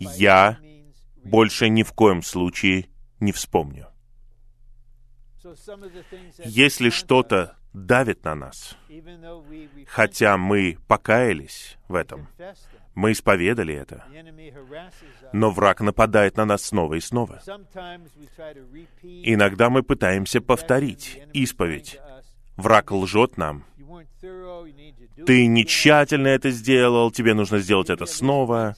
я 0.00 0.58
больше 1.24 1.68
ни 1.68 1.82
в 1.82 1.92
коем 1.92 2.22
случае 2.22 2.88
не 3.20 3.32
вспомню. 3.32 3.88
Если 6.44 6.90
что-то 6.90 7.56
давит 7.72 8.24
на 8.24 8.34
нас, 8.34 8.76
хотя 9.86 10.36
мы 10.36 10.78
покаялись 10.86 11.78
в 11.88 11.94
этом, 11.94 12.28
мы 12.94 13.12
исповедали 13.12 13.74
это, 13.74 14.04
но 15.32 15.50
враг 15.50 15.80
нападает 15.80 16.36
на 16.36 16.44
нас 16.44 16.64
снова 16.64 16.94
и 16.94 17.00
снова. 17.00 17.40
Иногда 19.02 19.70
мы 19.70 19.82
пытаемся 19.82 20.40
повторить 20.40 21.22
исповедь. 21.32 21.98
Враг 22.56 22.90
лжет 22.92 23.38
нам. 23.38 23.64
Ты 25.26 25.46
не 25.46 25.64
тщательно 25.66 26.28
это 26.28 26.50
сделал, 26.50 27.10
тебе 27.10 27.34
нужно 27.34 27.58
сделать 27.58 27.90
это 27.90 28.06
снова. 28.06 28.74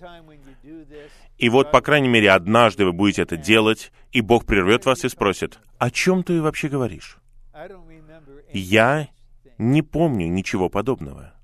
И 1.36 1.49
вот, 1.49 1.72
по 1.72 1.80
крайней 1.80 2.09
мере, 2.09 2.30
однажды 2.30 2.84
вы 2.84 2.92
будете 2.92 3.22
это 3.22 3.36
делать, 3.36 3.92
и 4.12 4.20
Бог 4.20 4.47
прервет 4.47 4.86
вас 4.86 5.05
и 5.05 5.09
спросит, 5.09 5.59
«О 5.78 5.90
чем 5.90 6.22
ты 6.22 6.40
вообще 6.40 6.68
говоришь?» 6.68 7.18
Я 8.55 9.09
не 9.59 9.82
помню 9.82 10.28
ничего 10.28 10.68
подобного. 10.68 11.34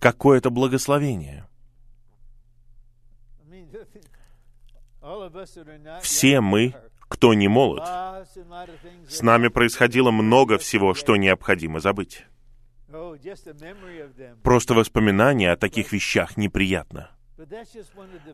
Какое 0.00 0.38
это 0.38 0.50
благословение! 0.50 1.46
Все 6.02 6.40
мы, 6.40 6.74
кто 7.00 7.34
не 7.34 7.48
молод, 7.48 7.84
с 9.08 9.22
нами 9.22 9.48
происходило 9.48 10.10
много 10.10 10.58
всего, 10.58 10.94
что 10.94 11.16
необходимо 11.16 11.80
забыть. 11.80 12.24
Просто 14.42 14.74
воспоминание 14.74 15.52
о 15.52 15.56
таких 15.56 15.92
вещах 15.92 16.36
неприятно. 16.36 17.10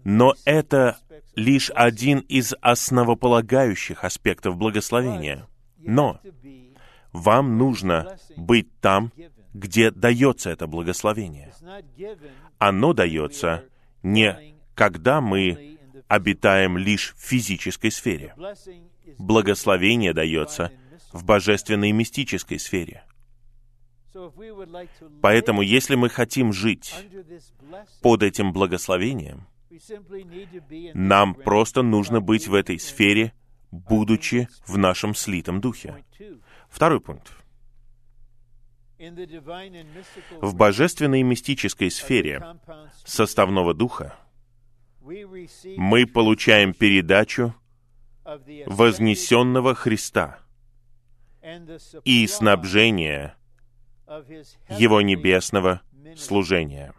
Но 0.05 0.34
это 0.45 0.99
лишь 1.34 1.70
один 1.74 2.20
из 2.20 2.55
основополагающих 2.61 4.05
аспектов 4.05 4.57
благословения. 4.57 5.47
Но 5.78 6.20
вам 7.15 7.57
нужно 7.57 8.19
быть 8.37 8.69
там, 8.81 9.12
где 9.55 9.91
дается 9.91 10.51
это 10.51 10.67
благословение. 10.67 11.55
Оно 12.59 12.93
дается 12.93 13.65
не 14.03 14.55
когда 14.75 15.21
мы 15.21 15.79
обитаем 16.09 16.77
лишь 16.77 17.15
в 17.17 17.21
физической 17.21 17.91
сфере. 17.91 18.35
Благословение 19.17 20.12
дается 20.12 20.73
в 21.12 21.25
божественной 21.25 21.91
и 21.91 21.93
мистической 21.93 22.59
сфере. 22.59 23.05
Поэтому, 25.23 25.62
если 25.62 25.95
мы 25.95 26.09
хотим 26.09 26.53
жить 26.53 26.95
под 28.03 28.23
этим 28.25 28.53
благословением, 28.53 29.47
нам 30.95 31.35
просто 31.35 31.83
нужно 31.83 32.21
быть 32.21 32.49
в 32.49 32.55
этой 32.55 32.79
сфере, 32.79 33.33
будучи 33.71 34.49
в 34.67 34.79
нашем 34.79 35.15
слитом 35.15 35.61
духе. 35.61 36.05
Второй 36.75 37.01
пункт. 37.01 37.31
В 40.41 40.57
божественной 40.57 41.20
и 41.20 41.22
мистической 41.22 41.89
сфере 41.89 42.43
составного 43.05 43.75
духа 43.75 44.16
мы 45.01 46.05
получаем 46.05 46.75
передачу 46.75 47.55
вознесенного 48.66 49.77
Христа 49.77 50.41
и 52.03 52.27
снабжение 52.27 53.37
Его 54.68 55.01
небесного 55.01 55.81
служения. 56.16 56.93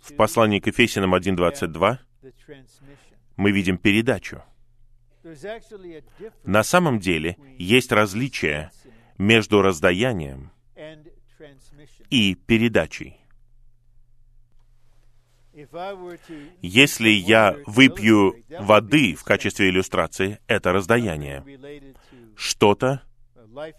В 0.00 0.14
послании 0.16 0.60
к 0.60 0.68
Ефесянам 0.68 1.12
1.22 1.16 1.98
мы 3.36 3.50
видим 3.50 3.78
передачу. 3.78 4.44
На 6.44 6.62
самом 6.62 6.98
деле 6.98 7.36
есть 7.58 7.92
различие 7.92 8.70
между 9.18 9.62
раздаянием 9.62 10.50
и 12.10 12.34
передачей. 12.34 13.18
Если 16.62 17.10
я 17.10 17.56
выпью 17.66 18.34
воды 18.58 19.14
в 19.14 19.22
качестве 19.22 19.68
иллюстрации, 19.68 20.38
это 20.46 20.72
раздаяние. 20.72 21.44
Что-то, 22.36 23.02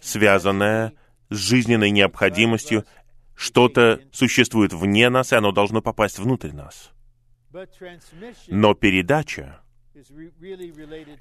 связанное 0.00 0.92
с 1.30 1.36
жизненной 1.36 1.90
необходимостью, 1.90 2.84
что-то 3.34 4.00
существует 4.12 4.72
вне 4.72 5.10
нас, 5.10 5.32
и 5.32 5.36
оно 5.36 5.50
должно 5.50 5.82
попасть 5.82 6.18
внутрь 6.20 6.52
нас. 6.52 6.92
Но 8.48 8.74
передача— 8.74 9.60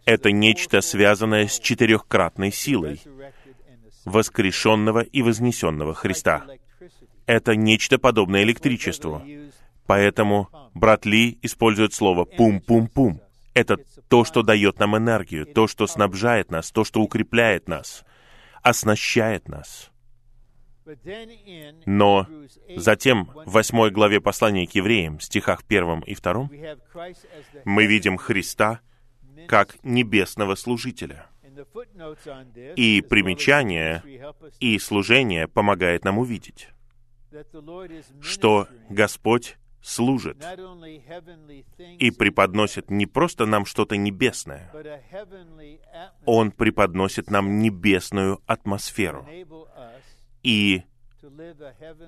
это 0.05 0.31
нечто, 0.31 0.81
связанное 0.81 1.47
с 1.47 1.59
четырехкратной 1.59 2.51
силой 2.51 2.99
воскрешенного 4.05 5.01
и 5.01 5.21
вознесенного 5.21 5.93
Христа. 5.93 6.45
Это 7.25 7.55
нечто 7.55 7.97
подобное 7.97 8.43
электричеству. 8.43 9.21
Поэтому 9.85 10.49
брат 10.73 11.05
Ли 11.05 11.37
использует 11.41 11.93
слово 11.93 12.25
«пум-пум-пум». 12.25 13.21
Это 13.53 13.77
то, 14.07 14.25
что 14.25 14.41
дает 14.41 14.79
нам 14.79 14.97
энергию, 14.97 15.45
то, 15.45 15.67
что 15.67 15.85
снабжает 15.85 16.49
нас, 16.49 16.71
то, 16.71 16.83
что 16.83 17.01
укрепляет 17.01 17.67
нас, 17.67 18.03
оснащает 18.61 19.47
нас. 19.47 19.92
Но 21.85 22.27
затем 22.75 23.25
в 23.25 23.51
восьмой 23.51 23.91
главе 23.91 24.21
послания 24.21 24.67
к 24.67 24.71
евреям, 24.71 25.19
стихах 25.19 25.63
первом 25.63 26.01
и 26.01 26.13
втором, 26.13 26.51
мы 27.65 27.85
видим 27.85 28.17
Христа 28.17 28.81
как 29.47 29.77
небесного 29.83 30.55
служителя. 30.55 31.27
И 32.75 33.01
примечание 33.01 34.03
и 34.59 34.79
служение 34.79 35.47
помогает 35.47 36.03
нам 36.03 36.17
увидеть, 36.17 36.69
что 38.21 38.67
Господь 38.89 39.57
служит 39.83 40.37
и 41.99 42.11
преподносит 42.11 42.89
не 42.89 43.05
просто 43.05 43.45
нам 43.45 43.65
что-то 43.65 43.97
небесное, 43.97 44.71
Он 46.25 46.51
преподносит 46.51 47.29
нам 47.29 47.59
небесную 47.59 48.41
атмосферу. 48.47 49.27
И 50.43 50.83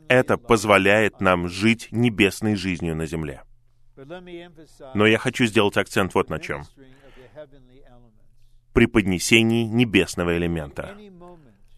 это 0.10 0.38
позволяет 0.38 1.22
нам 1.22 1.48
жить 1.48 1.88
небесной 1.92 2.56
жизнью 2.56 2.96
на 2.96 3.06
земле. 3.06 3.44
Но 4.94 5.06
я 5.06 5.18
хочу 5.18 5.46
сделать 5.46 5.78
акцент 5.78 6.14
вот 6.14 6.30
на 6.30 6.40
чем. 6.40 6.64
При 8.74 8.88
поднесении 8.88 9.64
небесного 9.64 10.38
элемента. 10.38 10.98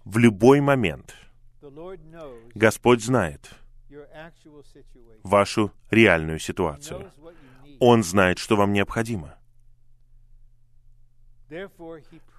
В 0.03 0.17
любой 0.17 0.61
момент 0.61 1.15
Господь 2.55 3.03
знает, 3.03 3.49
вашу 5.23 5.71
реальную 5.91 6.39
ситуацию. 6.39 7.11
Он 7.79 8.03
знает, 8.03 8.39
что 8.39 8.55
вам 8.55 8.73
необходимо. 8.73 9.37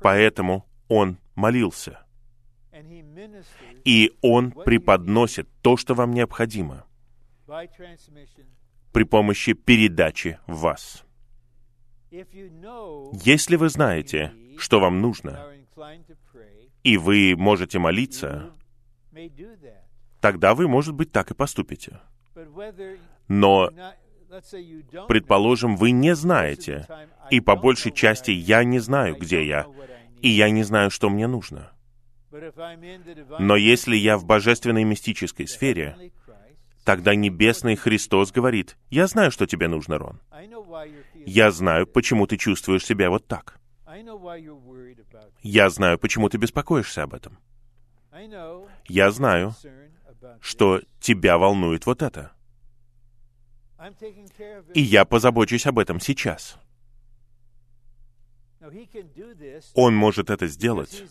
Поэтому 0.00 0.66
он 0.88 1.18
молился. 1.34 2.04
И 3.84 4.12
он 4.22 4.52
преподносит 4.52 5.48
то, 5.62 5.76
что 5.76 5.94
вам 5.94 6.12
необходимо 6.12 6.84
при 8.92 9.04
помощи 9.04 9.52
передачи 9.52 10.38
в 10.46 10.60
вас. 10.60 11.04
Если 12.10 13.56
вы 13.56 13.68
знаете, 13.68 14.32
что 14.56 14.80
вам 14.80 15.00
нужно, 15.00 15.52
и 16.82 16.96
вы 16.96 17.34
можете 17.36 17.78
молиться, 17.78 18.52
тогда 20.20 20.54
вы, 20.54 20.68
может 20.68 20.94
быть, 20.94 21.12
так 21.12 21.30
и 21.30 21.34
поступите. 21.34 22.00
Но, 23.28 23.70
предположим, 25.06 25.76
вы 25.76 25.90
не 25.90 26.14
знаете, 26.14 26.86
и 27.30 27.40
по 27.40 27.56
большей 27.56 27.92
части 27.92 28.30
я 28.30 28.64
не 28.64 28.78
знаю, 28.78 29.16
где 29.16 29.46
я, 29.46 29.66
и 30.22 30.28
я 30.28 30.50
не 30.50 30.62
знаю, 30.62 30.90
что 30.90 31.10
мне 31.10 31.26
нужно. 31.26 31.72
Но 33.38 33.56
если 33.56 33.96
я 33.96 34.18
в 34.18 34.24
божественной 34.24 34.84
мистической 34.84 35.48
сфере, 35.48 35.96
тогда 36.84 37.14
Небесный 37.14 37.76
Христос 37.76 38.32
говорит, 38.32 38.76
«Я 38.90 39.06
знаю, 39.06 39.30
что 39.30 39.46
тебе 39.46 39.68
нужно, 39.68 39.98
Рон. 39.98 40.20
Я 41.26 41.50
знаю, 41.50 41.86
почему 41.86 42.26
ты 42.26 42.36
чувствуешь 42.36 42.84
себя 42.84 43.10
вот 43.10 43.26
так. 43.26 43.58
Я 45.42 45.70
знаю, 45.70 45.98
почему 45.98 46.28
ты 46.28 46.36
беспокоишься 46.36 47.02
об 47.02 47.14
этом. 47.14 47.38
Я 48.86 49.10
знаю, 49.10 49.54
что 50.40 50.82
тебя 51.00 51.38
волнует 51.38 51.86
вот 51.86 52.02
это. 52.02 52.32
И 54.74 54.80
я 54.80 55.04
позабочусь 55.04 55.66
об 55.66 55.78
этом 55.78 56.00
сейчас. 56.00 56.58
Он 59.74 59.94
может 59.94 60.30
это 60.30 60.46
сделать, 60.46 61.04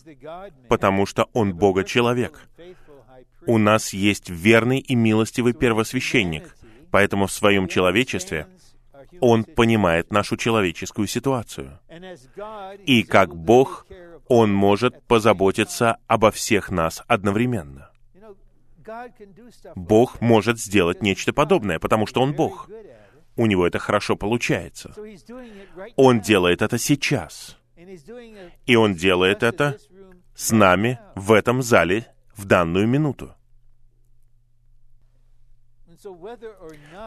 потому 0.68 1.06
что 1.06 1.28
Он 1.32 1.54
Бога-человек. 1.54 2.48
У 3.46 3.58
нас 3.58 3.92
есть 3.92 4.30
верный 4.30 4.78
и 4.78 4.94
милостивый 4.94 5.52
первосвященник, 5.52 6.56
поэтому 6.90 7.26
в 7.26 7.32
своем 7.32 7.68
человечестве 7.68 8.46
Он 9.20 9.44
понимает 9.44 10.12
нашу 10.12 10.36
человеческую 10.36 11.06
ситуацию. 11.06 11.78
И 12.84 13.02
как 13.02 13.34
Бог, 13.34 13.86
Он 14.28 14.52
может 14.52 15.02
позаботиться 15.04 15.96
обо 16.06 16.30
всех 16.30 16.70
нас 16.70 17.02
одновременно. 17.06 17.90
Бог 19.74 20.20
может 20.20 20.58
сделать 20.58 21.02
нечто 21.02 21.32
подобное, 21.32 21.78
потому 21.78 22.06
что 22.06 22.20
Он 22.22 22.32
Бог. 22.34 22.68
У 23.38 23.46
Него 23.46 23.68
это 23.68 23.78
хорошо 23.78 24.16
получается. 24.16 24.92
Он 25.94 26.20
делает 26.20 26.60
это 26.60 26.76
сейчас. 26.76 27.56
И 28.66 28.74
Он 28.74 28.94
делает 28.94 29.44
это 29.44 29.78
с 30.34 30.50
нами 30.50 30.98
в 31.14 31.30
этом 31.30 31.62
зале 31.62 32.12
в 32.36 32.46
данную 32.46 32.88
минуту. 32.88 33.32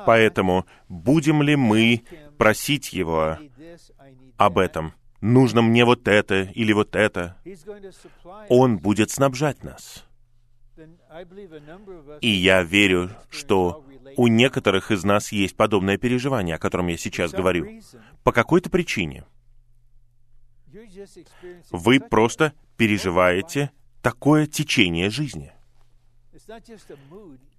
Поэтому 0.06 0.66
будем 0.88 1.42
ли 1.44 1.58
мы 1.58 2.04
просить 2.38 2.94
Его 2.94 3.38
об 4.38 4.58
этом? 4.58 4.94
Нужно 5.20 5.62
мне 5.62 5.84
вот 5.84 6.08
это 6.08 6.44
или 6.44 6.72
вот 6.72 6.96
это? 6.96 7.36
Он 8.48 8.78
будет 8.78 9.12
снабжать 9.12 9.66
нас. 9.66 10.06
И 12.22 12.30
я 12.30 12.64
верю, 12.64 13.12
что 13.30 13.86
у 14.18 14.28
некоторых 14.28 14.92
из 14.92 15.04
нас 15.04 15.32
есть 15.32 15.56
подобное 15.56 15.98
переживание, 15.98 16.56
о 16.56 16.60
котором 16.60 16.88
я 16.88 16.98
сейчас 16.98 17.32
говорю. 17.32 17.82
По 18.24 18.32
какой-то 18.32 18.70
причине. 18.70 19.26
Вы 21.72 22.00
просто 22.00 22.54
переживаете 22.78 23.72
такое 24.02 24.48
течение 24.48 25.10
жизни. 25.10 25.52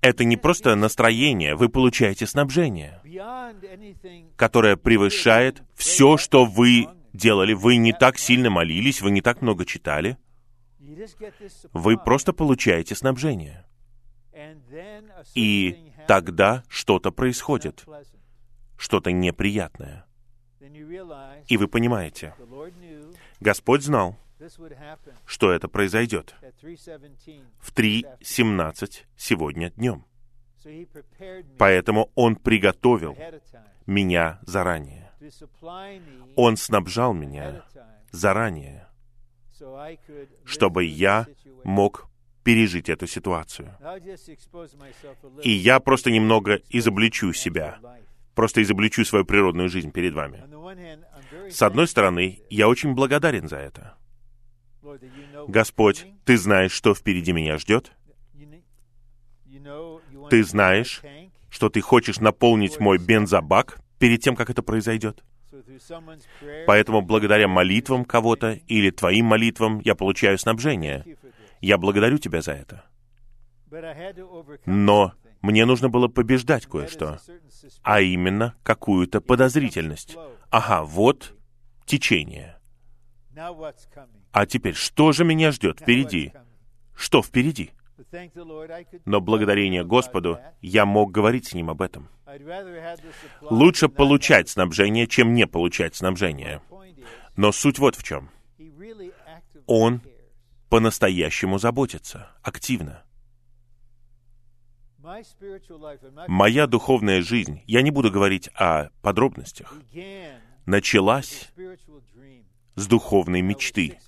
Это 0.00 0.24
не 0.24 0.36
просто 0.36 0.74
настроение, 0.74 1.54
вы 1.54 1.68
получаете 1.68 2.26
снабжение, 2.26 3.00
которое 4.36 4.76
превышает 4.76 5.62
все, 5.74 6.16
что 6.16 6.44
вы 6.44 6.88
делали. 7.12 7.52
Вы 7.52 7.76
не 7.76 7.92
так 7.92 8.18
сильно 8.18 8.50
молились, 8.50 9.02
вы 9.02 9.10
не 9.10 9.20
так 9.20 9.42
много 9.42 9.64
читали— 9.64 10.16
Вы 11.72 11.96
просто 11.98 12.32
получаете 12.32 12.94
снабжение. 12.94 13.64
И 15.34 15.92
тогда 16.08 16.64
что-то 16.68 17.10
происходит, 17.10 17.84
что-то 18.76 19.12
неприятное. 19.12 20.06
И 21.48 21.56
вы 21.56 21.68
понимаете, 21.68 22.34
Господь 23.40 23.82
знал, 23.82 24.16
что 25.26 25.52
это 25.52 25.68
произойдет 25.68 26.34
в 27.60 27.74
3.17 27.74 29.04
сегодня 29.16 29.70
днем. 29.70 30.04
Поэтому 31.58 32.10
Он 32.14 32.36
приготовил 32.36 33.16
меня 33.86 34.38
заранее. 34.42 35.10
Он 36.36 36.56
снабжал 36.56 37.12
меня 37.12 37.64
заранее, 38.10 38.88
чтобы 40.44 40.84
я 40.84 41.26
мог 41.64 42.08
пережить 42.44 42.88
эту 42.88 43.06
ситуацию. 43.06 43.76
И 45.42 45.50
я 45.50 45.80
просто 45.80 46.10
немного 46.10 46.60
изобличу 46.70 47.32
себя, 47.32 47.78
просто 48.34 48.62
изобличу 48.62 49.04
свою 49.04 49.24
природную 49.24 49.68
жизнь 49.68 49.92
перед 49.92 50.14
вами. 50.14 50.44
С 51.50 51.62
одной 51.62 51.86
стороны, 51.86 52.40
я 52.50 52.68
очень 52.68 52.94
благодарен 52.94 53.48
за 53.48 53.56
это. 53.56 53.96
Господь, 55.48 56.06
Ты 56.24 56.36
знаешь, 56.36 56.72
что 56.72 56.94
впереди 56.94 57.32
меня 57.32 57.58
ждет? 57.58 57.92
Ты 60.30 60.44
знаешь, 60.44 61.02
что 61.48 61.68
Ты 61.68 61.80
хочешь 61.80 62.18
наполнить 62.18 62.80
мой 62.80 62.98
бензобак 62.98 63.80
перед 63.98 64.20
тем, 64.20 64.34
как 64.34 64.50
это 64.50 64.62
произойдет? 64.62 65.22
Поэтому 66.66 67.02
благодаря 67.02 67.48
молитвам 67.48 68.04
кого-то 68.04 68.52
или 68.52 68.90
Твоим 68.90 69.26
молитвам 69.26 69.80
я 69.80 69.94
получаю 69.94 70.38
снабжение. 70.38 71.04
Я 71.60 71.78
благодарю 71.78 72.18
Тебя 72.18 72.42
за 72.42 72.52
это. 72.52 72.84
Но 74.66 75.12
мне 75.40 75.64
нужно 75.64 75.88
было 75.88 76.08
побеждать 76.08 76.66
кое-что, 76.66 77.18
а 77.82 78.00
именно 78.00 78.54
какую-то 78.62 79.20
подозрительность. 79.20 80.16
Ага, 80.50 80.84
вот 80.84 81.34
течение. 81.86 82.58
А 84.32 84.46
теперь, 84.46 84.74
что 84.74 85.12
же 85.12 85.24
меня 85.24 85.52
ждет 85.52 85.80
впереди? 85.80 86.32
Что 86.94 87.22
впереди? 87.22 87.70
Но 89.04 89.20
благодарение 89.20 89.84
Господу 89.84 90.38
я 90.60 90.86
мог 90.86 91.10
говорить 91.12 91.46
с 91.46 91.54
Ним 91.54 91.70
об 91.70 91.82
этом. 91.82 92.08
Лучше 93.42 93.88
получать 93.88 94.48
снабжение, 94.48 95.06
чем 95.06 95.34
не 95.34 95.46
получать 95.46 95.94
снабжение. 95.94 96.62
Но 97.36 97.52
суть 97.52 97.78
вот 97.78 97.96
в 97.96 98.02
чем. 98.02 98.30
Он 99.66 100.00
по-настоящему 100.68 101.58
заботится, 101.58 102.30
активно. 102.42 103.02
Моя 106.28 106.66
духовная 106.66 107.22
жизнь, 107.22 107.62
я 107.66 107.82
не 107.82 107.90
буду 107.90 108.10
говорить 108.10 108.48
о 108.54 108.90
подробностях, 109.02 109.76
началась 110.64 111.52
с 112.74 112.86
духовной 112.86 113.42
мечты, 113.42 113.98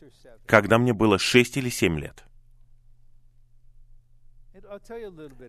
когда 0.46 0.78
мне 0.78 0.92
было 0.92 1.18
шесть 1.18 1.56
или 1.56 1.68
семь 1.68 1.98
лет. 1.98 2.24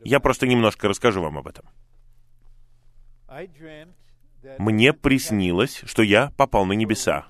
Я 0.04 0.20
просто 0.20 0.48
немножко 0.48 0.88
расскажу 0.88 1.22
вам 1.22 1.38
об 1.38 1.48
этом. 1.48 1.66
Мне 4.60 4.94
приснилось, 4.94 5.82
что 5.86 6.04
я 6.04 6.32
попал 6.38 6.66
на 6.66 6.74
небеса 6.74 7.28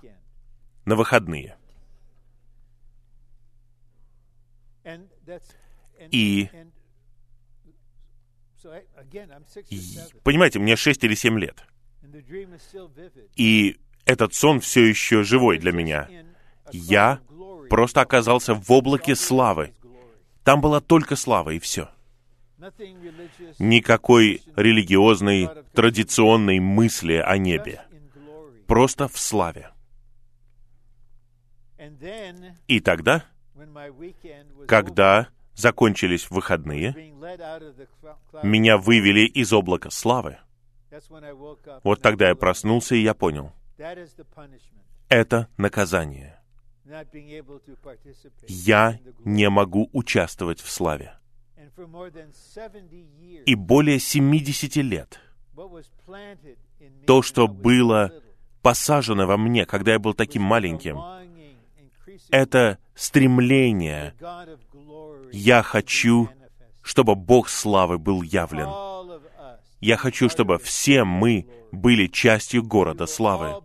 на 0.86 0.96
выходные. 0.96 1.58
И, 6.12 6.50
понимаете, 10.24 10.60
мне 10.60 10.76
6 10.76 11.04
или 11.04 11.16
7 11.16 11.40
лет. 11.40 11.64
И 13.36 13.80
этот 14.06 14.34
сон 14.34 14.60
все 14.60 14.86
еще 14.86 15.24
живой 15.24 15.58
для 15.58 15.72
меня. 15.72 16.10
Я 16.72 17.22
просто 17.70 18.02
оказался 18.02 18.54
в 18.54 18.72
облаке 18.72 19.16
славы. 19.16 19.74
Там 20.46 20.62
была 20.62 20.80
только 20.80 21.16
слава, 21.16 21.50
и 21.50 21.60
все. 21.60 21.90
Никакой 23.58 24.44
религиозной, 24.56 25.50
традиционной 25.74 26.60
мысли 26.60 27.16
о 27.16 27.38
небе. 27.40 27.82
Просто 28.68 29.08
в 29.08 29.18
славе. 29.18 29.72
И 32.68 32.80
тогда, 32.80 33.26
когда 34.68 35.30
закончились 35.56 36.30
выходные, 36.30 36.94
меня 38.44 38.78
вывели 38.78 39.26
из 39.26 39.52
облака 39.52 39.90
славы. 39.90 40.38
Вот 41.84 42.02
тогда 42.04 42.30
я 42.30 42.36
проснулся, 42.36 42.94
и 42.94 43.02
я 43.02 43.16
понял. 43.16 43.52
Это 45.10 45.48
наказание. 45.58 46.40
Я 48.48 49.00
не 49.24 49.50
могу 49.50 49.90
участвовать 49.92 50.62
в 50.62 50.70
славе. 50.70 51.18
И 53.46 53.56
более 53.56 54.00
70 54.00 54.76
лет 54.78 55.20
то, 57.06 57.22
что 57.22 57.48
было 57.48 58.12
посажено 58.62 59.26
во 59.26 59.38
мне, 59.38 59.66
когда 59.66 59.94
я 59.94 60.00
был 60.00 60.14
таким 60.14 60.42
маленьким, 60.42 61.00
это 62.30 62.78
стремление. 62.94 64.14
Я 65.32 65.64
хочу, 65.64 66.30
чтобы 66.82 67.16
Бог 67.16 67.50
славы 67.50 67.98
был 67.98 68.22
явлен. 68.22 68.70
Я 69.82 69.98
хочу, 69.98 70.30
чтобы 70.30 70.58
все 70.58 71.04
мы 71.04 71.48
были 71.72 72.08
частью 72.08 72.64
города 72.64 73.06
славы, 73.06 73.62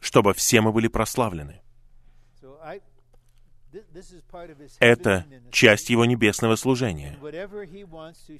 чтобы 0.00 0.34
все 0.34 0.60
мы 0.60 0.72
были 0.72 0.88
прославлены. 0.88 1.60
Это 4.80 5.24
часть 5.50 5.90
Его 5.90 6.04
небесного 6.04 6.56
служения. 6.56 7.16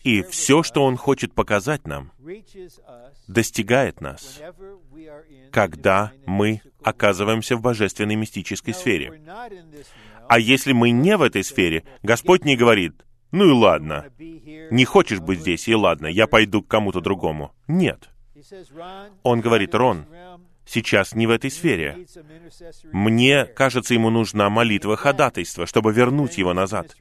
И 0.02 0.22
все, 0.22 0.62
что 0.62 0.84
Он 0.84 0.96
хочет 0.96 1.34
показать 1.34 1.86
нам, 1.86 2.12
достигает 3.28 4.00
нас, 4.00 4.40
когда 5.50 6.12
мы 6.26 6.61
оказываемся 6.82 7.57
в 7.57 7.62
божественной 7.62 8.16
мистической 8.16 8.74
сфере. 8.74 9.20
А 10.28 10.38
если 10.38 10.72
мы 10.72 10.90
не 10.90 11.16
в 11.16 11.22
этой 11.22 11.44
сфере, 11.44 11.84
Господь 12.02 12.44
не 12.44 12.57
говорит, 12.57 13.05
ну 13.30 13.48
и 13.48 13.52
ладно, 13.52 14.07
не 14.18 14.84
хочешь 14.84 15.20
быть 15.20 15.40
здесь, 15.40 15.68
и 15.68 15.74
ладно, 15.74 16.07
я 16.07 16.26
пойду 16.26 16.62
к 16.62 16.68
кому-то 16.68 17.00
другому. 17.00 17.55
Нет. 17.68 18.09
Он 19.22 19.40
говорит, 19.40 19.74
Рон, 19.74 20.07
сейчас 20.67 21.15
не 21.15 21.27
в 21.27 21.31
этой 21.31 21.51
сфере. 21.51 22.07
Мне 22.93 23.45
кажется, 23.45 23.95
ему 23.95 24.11
нужна 24.11 24.49
молитва 24.51 24.97
ходатайства, 24.97 25.67
чтобы 25.67 25.93
вернуть 25.93 26.39
его 26.39 26.55
назад. 26.55 26.97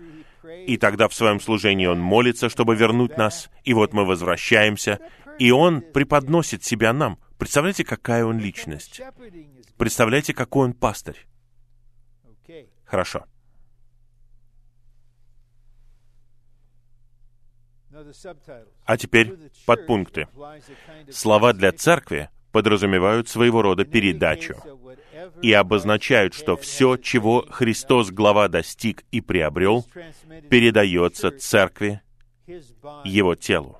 И 0.67 0.77
тогда 0.77 1.07
в 1.07 1.13
своем 1.13 1.39
служении 1.39 1.85
он 1.85 1.99
молится, 1.99 2.49
чтобы 2.49 2.75
вернуть 2.75 3.17
нас, 3.17 3.49
и 3.63 3.73
вот 3.73 3.93
мы 3.93 4.05
возвращаемся, 4.05 4.99
и 5.39 5.51
он 5.51 5.81
преподносит 5.81 6.63
себя 6.63 6.93
нам. 6.93 7.17
Представляете, 7.37 7.83
какая 7.83 8.25
он 8.25 8.39
личность? 8.39 9.01
Представляете, 9.77 10.33
какой 10.33 10.67
он 10.67 10.73
пастырь? 10.73 11.25
Хорошо. 12.85 13.25
А 18.85 18.97
теперь 18.97 19.33
подпункты. 19.65 20.27
Слова 21.09 21.53
для 21.53 21.71
церкви 21.71 22.29
подразумевают 22.53 23.27
своего 23.27 23.61
рода 23.63 23.83
передачу 23.83 24.55
и 25.41 25.51
обозначают, 25.51 26.33
что 26.35 26.55
все, 26.55 26.95
чего 26.97 27.45
Христос, 27.49 28.11
глава, 28.11 28.47
достиг 28.47 29.03
и 29.11 29.19
приобрел, 29.19 29.85
передается 30.49 31.31
церкви, 31.31 32.01
его 33.03 33.35
телу. 33.35 33.79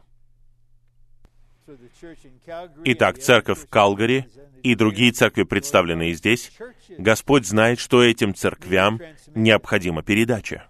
Итак, 2.84 3.20
церковь 3.20 3.60
в 3.60 3.70
Калгари 3.70 4.28
и 4.64 4.76
другие 4.76 5.12
церкви, 5.12 5.44
представленные 5.44 6.14
здесь, 6.16 6.52
Господь 6.98 7.46
знает, 7.46 7.80
что 7.80 8.04
этим 8.04 8.34
церквям 8.34 9.00
необходима 9.36 10.02
передача. 10.02 10.68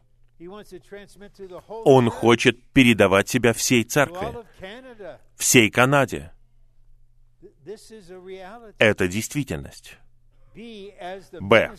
Он 1.67 2.09
хочет 2.09 2.61
передавать 2.73 3.29
себя 3.29 3.53
всей 3.53 3.83
церкви, 3.83 4.27
всей 5.37 5.69
Канаде, 5.69 6.33
это 8.77 9.07
действительность. 9.07 9.97
Б. 11.39 11.71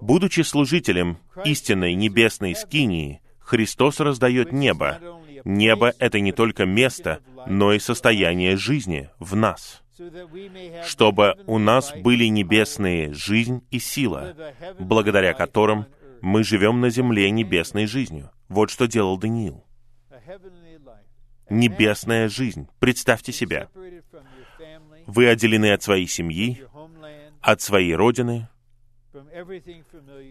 Будучи 0.00 0.40
служителем 0.40 1.18
истинной 1.44 1.94
небесной 1.94 2.54
скинии, 2.56 3.20
Христос 3.38 4.00
раздает 4.00 4.52
небо. 4.52 4.98
Небо— 5.44 5.92
это 5.98 6.20
не 6.20 6.32
только 6.32 6.64
место, 6.64 7.20
но 7.46 7.72
и 7.72 7.78
состояние 7.78 8.56
жизни 8.56 9.10
в 9.18 9.36
нас. 9.36 9.84
чтобы 10.84 11.36
у 11.46 11.58
нас 11.58 11.92
были 11.94 12.24
небесные 12.24 13.12
жизнь 13.12 13.64
и 13.70 13.78
сила, 13.78 14.34
благодаря 14.78 15.34
которым 15.34 15.86
мы 16.20 16.42
живем 16.42 16.80
на 16.80 16.90
земле 16.90 17.30
небесной 17.30 17.86
жизнью. 17.86 18.30
Вот 18.48 18.70
что 18.70 18.86
делал 18.86 19.18
Даниил. 19.18 19.64
Небесная 21.50 22.28
жизнь. 22.28 22.68
Представьте 22.78 23.32
себя. 23.32 23.68
Вы 25.06 25.28
отделены 25.28 25.72
от 25.72 25.82
своей 25.82 26.06
семьи, 26.06 26.64
от 27.40 27.60
своей 27.60 27.94
родины, 27.94 28.48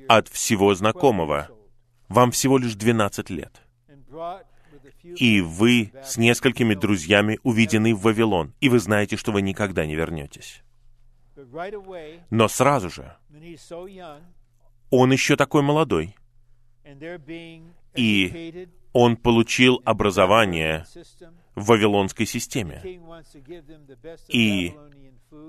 от 0.07 0.27
всего 0.27 0.73
знакомого. 0.73 1.49
Вам 2.09 2.31
всего 2.31 2.57
лишь 2.57 2.75
12 2.75 3.29
лет. 3.29 3.61
И 5.03 5.41
вы 5.41 5.91
с 6.03 6.17
несколькими 6.17 6.73
друзьями 6.73 7.39
уведены 7.43 7.93
в 7.93 8.01
Вавилон, 8.01 8.53
и 8.61 8.69
вы 8.69 8.79
знаете, 8.79 9.17
что 9.17 9.31
вы 9.31 9.41
никогда 9.41 9.85
не 9.85 9.95
вернетесь. 9.95 10.63
Но 12.29 12.47
сразу 12.47 12.89
же, 12.89 13.15
он 14.89 15.11
еще 15.11 15.35
такой 15.35 15.61
молодой, 15.61 16.15
и 17.95 18.67
он 18.93 19.17
получил 19.17 19.81
образование 19.83 20.85
в 21.55 21.65
вавилонской 21.65 22.25
системе. 22.25 22.81
И 24.27 24.73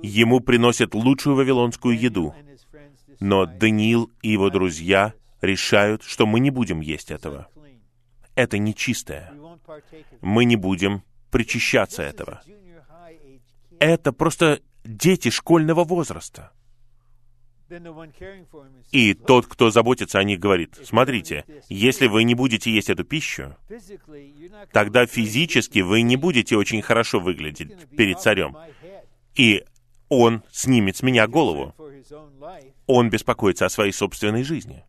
ему 0.02 0.40
приносят 0.40 0.94
лучшую 0.94 1.36
вавилонскую 1.36 1.98
еду. 1.98 2.34
Но 3.20 3.46
Даниил 3.46 4.10
и 4.22 4.30
его 4.30 4.50
друзья 4.50 5.14
решают, 5.40 6.02
что 6.02 6.26
мы 6.26 6.40
не 6.40 6.50
будем 6.50 6.80
есть 6.80 7.10
этого. 7.10 7.48
Это 8.34 8.58
нечистое. 8.58 9.32
Мы 10.20 10.44
не 10.44 10.56
будем 10.56 11.04
причащаться 11.30 12.02
этого. 12.02 12.42
Это 13.78 14.12
просто 14.12 14.60
дети 14.84 15.30
школьного 15.30 15.84
возраста. 15.84 16.52
И 18.90 19.14
тот, 19.14 19.46
кто 19.46 19.70
заботится 19.70 20.18
о 20.18 20.24
них, 20.24 20.38
говорит, 20.38 20.78
смотрите, 20.84 21.44
если 21.68 22.06
вы 22.06 22.24
не 22.24 22.34
будете 22.34 22.70
есть 22.70 22.90
эту 22.90 23.04
пищу, 23.04 23.56
тогда 24.72 25.06
физически 25.06 25.80
вы 25.80 26.02
не 26.02 26.16
будете 26.16 26.56
очень 26.56 26.82
хорошо 26.82 27.20
выглядеть 27.20 27.88
перед 27.90 28.20
царем. 28.20 28.56
И 29.34 29.64
он 30.08 30.42
снимет 30.50 30.96
с 30.96 31.02
меня 31.02 31.26
голову. 31.26 31.74
Он 32.86 33.10
беспокоится 33.10 33.66
о 33.66 33.70
своей 33.70 33.92
собственной 33.92 34.44
жизни. 34.44 34.84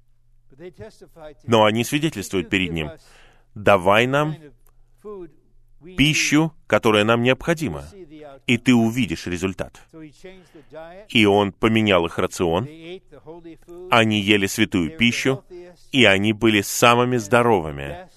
Но 1.45 1.65
они 1.65 1.83
свидетельствуют 1.83 2.49
перед 2.49 2.71
ним, 2.71 2.91
давай 3.55 4.07
нам 4.07 4.35
пищу, 5.97 6.53
которая 6.67 7.03
нам 7.03 7.21
необходима, 7.23 7.85
и 8.47 8.57
ты 8.57 8.73
увидишь 8.73 9.27
результат. 9.27 9.81
И 11.09 11.25
он 11.25 11.51
поменял 11.51 12.05
их 12.05 12.17
рацион, 12.17 12.67
они 13.91 14.21
ели 14.21 14.47
святую 14.47 14.97
пищу, 14.97 15.43
и 15.91 16.05
они 16.05 16.33
были 16.33 16.61
самыми 16.61 17.17
здоровыми, 17.17 18.09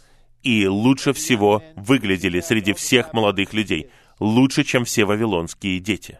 и 0.42 0.66
лучше 0.66 1.12
всего 1.12 1.62
выглядели 1.76 2.40
среди 2.40 2.72
всех 2.72 3.12
молодых 3.12 3.52
людей, 3.52 3.90
лучше, 4.18 4.64
чем 4.64 4.84
все 4.84 5.04
вавилонские 5.04 5.80
дети. 5.80 6.18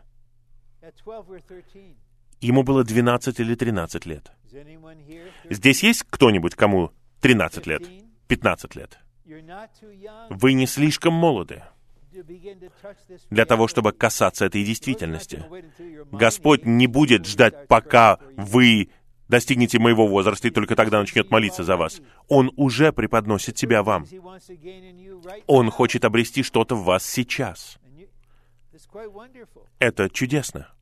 Ему 2.41 2.62
было 2.62 2.84
12 2.84 3.41
или 3.41 3.55
13 3.55 4.07
лет. 4.07 4.30
Здесь 5.51 5.82
есть 5.82 6.05
кто-нибудь, 6.09 6.55
кому 6.55 6.93
13 7.20 7.66
лет, 7.66 7.82
15 8.28 8.76
лет? 8.76 8.99
Вы 10.30 10.52
не 10.54 10.66
слишком 10.66 11.14
молоды 11.14 11.62
для 13.30 13.44
того, 13.44 13.68
чтобы 13.68 13.92
касаться 13.92 14.46
этой 14.46 14.64
действительности. 14.64 15.44
Господь 16.10 16.64
не 16.64 16.86
будет 16.86 17.26
ждать, 17.26 17.68
пока 17.68 18.18
вы 18.36 18.90
достигнете 19.28 19.78
моего 19.78 20.06
возраста, 20.06 20.48
и 20.48 20.50
только 20.50 20.74
тогда 20.74 21.00
начнет 21.00 21.30
молиться 21.30 21.62
за 21.62 21.76
вас. 21.76 22.00
Он 22.28 22.50
уже 22.56 22.92
преподносит 22.92 23.58
себя 23.58 23.82
вам. 23.82 24.06
Он 25.46 25.70
хочет 25.70 26.04
обрести 26.04 26.42
что-то 26.42 26.74
в 26.74 26.84
вас 26.84 27.04
сейчас. 27.04 27.78
Это 29.78 30.08
чудесно. 30.08 30.72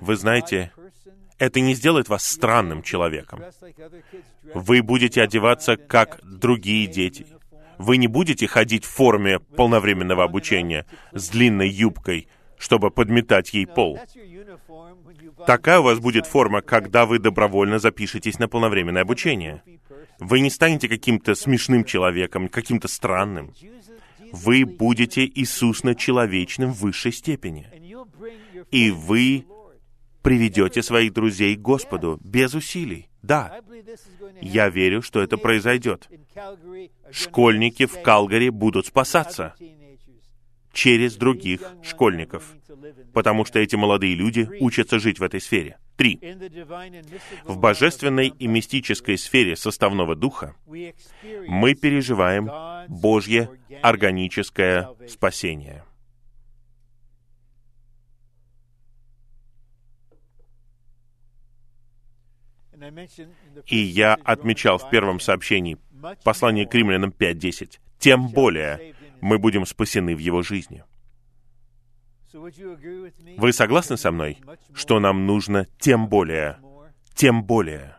Вы 0.00 0.16
знаете, 0.16 0.72
это 1.38 1.60
не 1.60 1.74
сделает 1.74 2.08
вас 2.08 2.26
странным 2.26 2.82
человеком. 2.82 3.42
Вы 4.54 4.82
будете 4.82 5.22
одеваться, 5.22 5.76
как 5.76 6.20
другие 6.22 6.86
дети. 6.86 7.26
Вы 7.78 7.96
не 7.96 8.06
будете 8.06 8.46
ходить 8.46 8.84
в 8.84 8.90
форме 8.90 9.40
полновременного 9.40 10.24
обучения 10.24 10.86
с 11.12 11.28
длинной 11.28 11.68
юбкой, 11.68 12.28
чтобы 12.56 12.90
подметать 12.90 13.52
ей 13.52 13.66
пол. 13.66 13.98
Такая 15.46 15.80
у 15.80 15.82
вас 15.82 15.98
будет 15.98 16.26
форма, 16.26 16.62
когда 16.62 17.04
вы 17.06 17.18
добровольно 17.18 17.78
запишетесь 17.78 18.38
на 18.38 18.48
полновременное 18.48 19.02
обучение. 19.02 19.62
Вы 20.20 20.40
не 20.40 20.50
станете 20.50 20.88
каким-то 20.88 21.34
смешным 21.34 21.84
человеком, 21.84 22.48
каким-то 22.48 22.86
странным. 22.86 23.52
Вы 24.32 24.64
будете 24.64 25.26
Иисусно-человечным 25.26 26.72
в 26.72 26.80
высшей 26.80 27.12
степени. 27.12 27.66
И 28.70 28.90
вы 28.90 29.44
приведете 30.24 30.82
своих 30.82 31.12
друзей 31.12 31.54
к 31.54 31.60
Господу 31.60 32.18
без 32.24 32.54
усилий. 32.54 33.08
Да, 33.22 33.60
я 34.40 34.70
верю, 34.70 35.02
что 35.02 35.22
это 35.22 35.36
произойдет. 35.36 36.08
Школьники 37.12 37.84
в 37.86 38.00
Калгари 38.02 38.48
будут 38.48 38.86
спасаться 38.86 39.54
через 40.72 41.16
других 41.16 41.60
школьников, 41.82 42.54
потому 43.12 43.44
что 43.44 43.60
эти 43.60 43.76
молодые 43.76 44.14
люди 44.14 44.48
учатся 44.60 44.98
жить 44.98 45.20
в 45.20 45.22
этой 45.22 45.40
сфере. 45.40 45.78
Три. 45.96 46.18
В 47.44 47.58
божественной 47.58 48.28
и 48.28 48.46
мистической 48.46 49.18
сфере 49.18 49.56
составного 49.56 50.16
духа 50.16 50.56
мы 50.66 51.74
переживаем 51.74 52.50
Божье 52.88 53.50
органическое 53.82 54.88
спасение. 55.06 55.84
И 63.66 63.76
я 63.76 64.14
отмечал 64.14 64.78
в 64.78 64.90
первом 64.90 65.20
сообщении 65.20 65.78
послание 66.22 66.66
к 66.66 66.74
римлянам 66.74 67.10
5.10. 67.10 67.78
Тем 67.98 68.28
более 68.28 68.94
мы 69.20 69.38
будем 69.38 69.64
спасены 69.66 70.14
в 70.14 70.18
его 70.18 70.42
жизни. 70.42 70.84
Вы 73.38 73.52
согласны 73.52 73.96
со 73.96 74.10
мной, 74.10 74.38
что 74.74 74.98
нам 74.98 75.26
нужно 75.26 75.66
тем 75.78 76.08
более, 76.08 76.58
тем 77.14 77.44
более? 77.44 77.96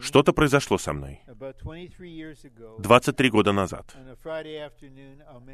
Что-то 0.00 0.32
произошло 0.32 0.78
со 0.78 0.92
мной 0.92 1.20
23 2.78 3.30
года 3.30 3.52
назад. 3.52 3.96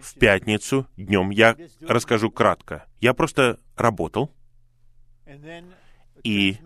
В 0.00 0.14
пятницу 0.18 0.86
днем 0.96 1.30
я 1.30 1.56
расскажу 1.82 2.30
кратко. 2.30 2.86
Я 3.00 3.14
просто 3.14 3.58
работал, 3.76 4.34
и 6.22 6.56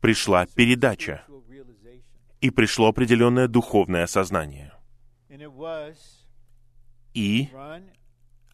пришла 0.00 0.46
передача, 0.46 1.24
и 2.40 2.50
пришло 2.50 2.88
определенное 2.88 3.48
духовное 3.48 4.04
осознание. 4.04 4.72
И 7.14 7.48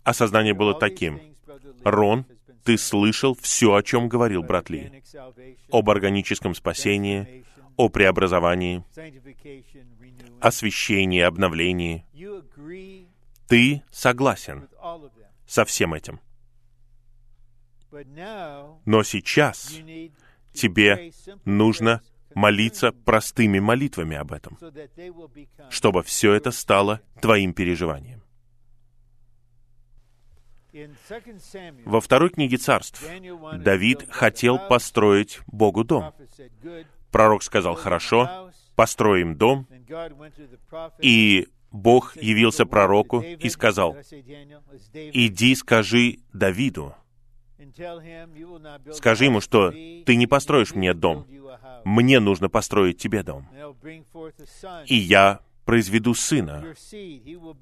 осознание 0.03 0.55
было 0.55 0.75
таким. 0.75 1.21
Рон, 1.85 2.27
ты 2.65 2.79
слышал 2.79 3.35
все, 3.35 3.75
о 3.75 3.83
чем 3.83 4.09
говорил 4.09 4.43
брат 4.43 4.71
Ли. 4.71 5.03
Об 5.71 5.91
органическом 5.91 6.55
спасении, 6.55 7.45
о 7.77 7.89
преобразовании, 7.89 8.85
освящении, 10.41 11.21
обновлении. 11.21 12.07
Ты 13.49 13.83
согласен 13.91 14.69
со 15.47 15.65
всем 15.65 15.93
этим. 15.93 16.21
Но 18.85 19.03
сейчас 19.03 19.73
тебе 20.53 21.13
нужно 21.45 22.03
молиться 22.35 22.93
простыми 22.93 23.59
молитвами 23.61 24.17
об 24.17 24.33
этом, 24.33 24.59
чтобы 25.71 26.03
все 26.03 26.33
это 26.33 26.51
стало 26.51 27.01
твоим 27.21 27.55
переживанием. 27.55 28.23
Во 31.85 32.01
второй 32.01 32.31
книге 32.31 32.57
царств 32.57 33.05
Давид 33.59 34.07
хотел 34.11 34.59
построить 34.59 35.41
Богу 35.47 35.85
дом. 35.85 36.13
Пророк 37.13 37.45
сказал, 37.45 37.77
хорошо, 37.77 38.51
построим 38.75 39.37
дом, 39.37 39.69
и 41.01 41.47
Бог 41.71 42.17
явился 42.17 42.67
пророку 42.67 43.21
и 43.21 43.49
сказал, 43.49 43.97
иди 44.93 45.55
скажи 45.55 46.19
Давиду, 46.33 46.95
Скажи 48.93 49.25
ему, 49.27 49.41
что 49.41 49.71
ты 49.71 50.17
не 50.17 50.27
построишь 50.27 50.75
мне 50.75 50.95
дом. 50.95 51.27
Мне 51.85 52.21
нужно 52.21 52.49
построить 52.49 52.99
тебе 52.99 53.23
дом. 53.23 53.49
И 54.87 54.97
я 54.97 55.41
произведу 55.65 56.15
сына, 56.15 56.75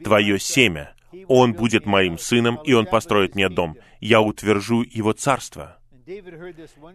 твое 0.02 0.38
семя. 0.38 0.94
Он 1.28 1.52
будет 1.52 1.86
моим 1.86 2.18
сыном, 2.18 2.56
и 2.64 2.72
он 2.72 2.86
построит 2.86 3.34
мне 3.34 3.48
дом. 3.48 3.76
Я 4.00 4.20
утвержу 4.20 4.82
его 4.82 5.12
царство. 5.12 5.78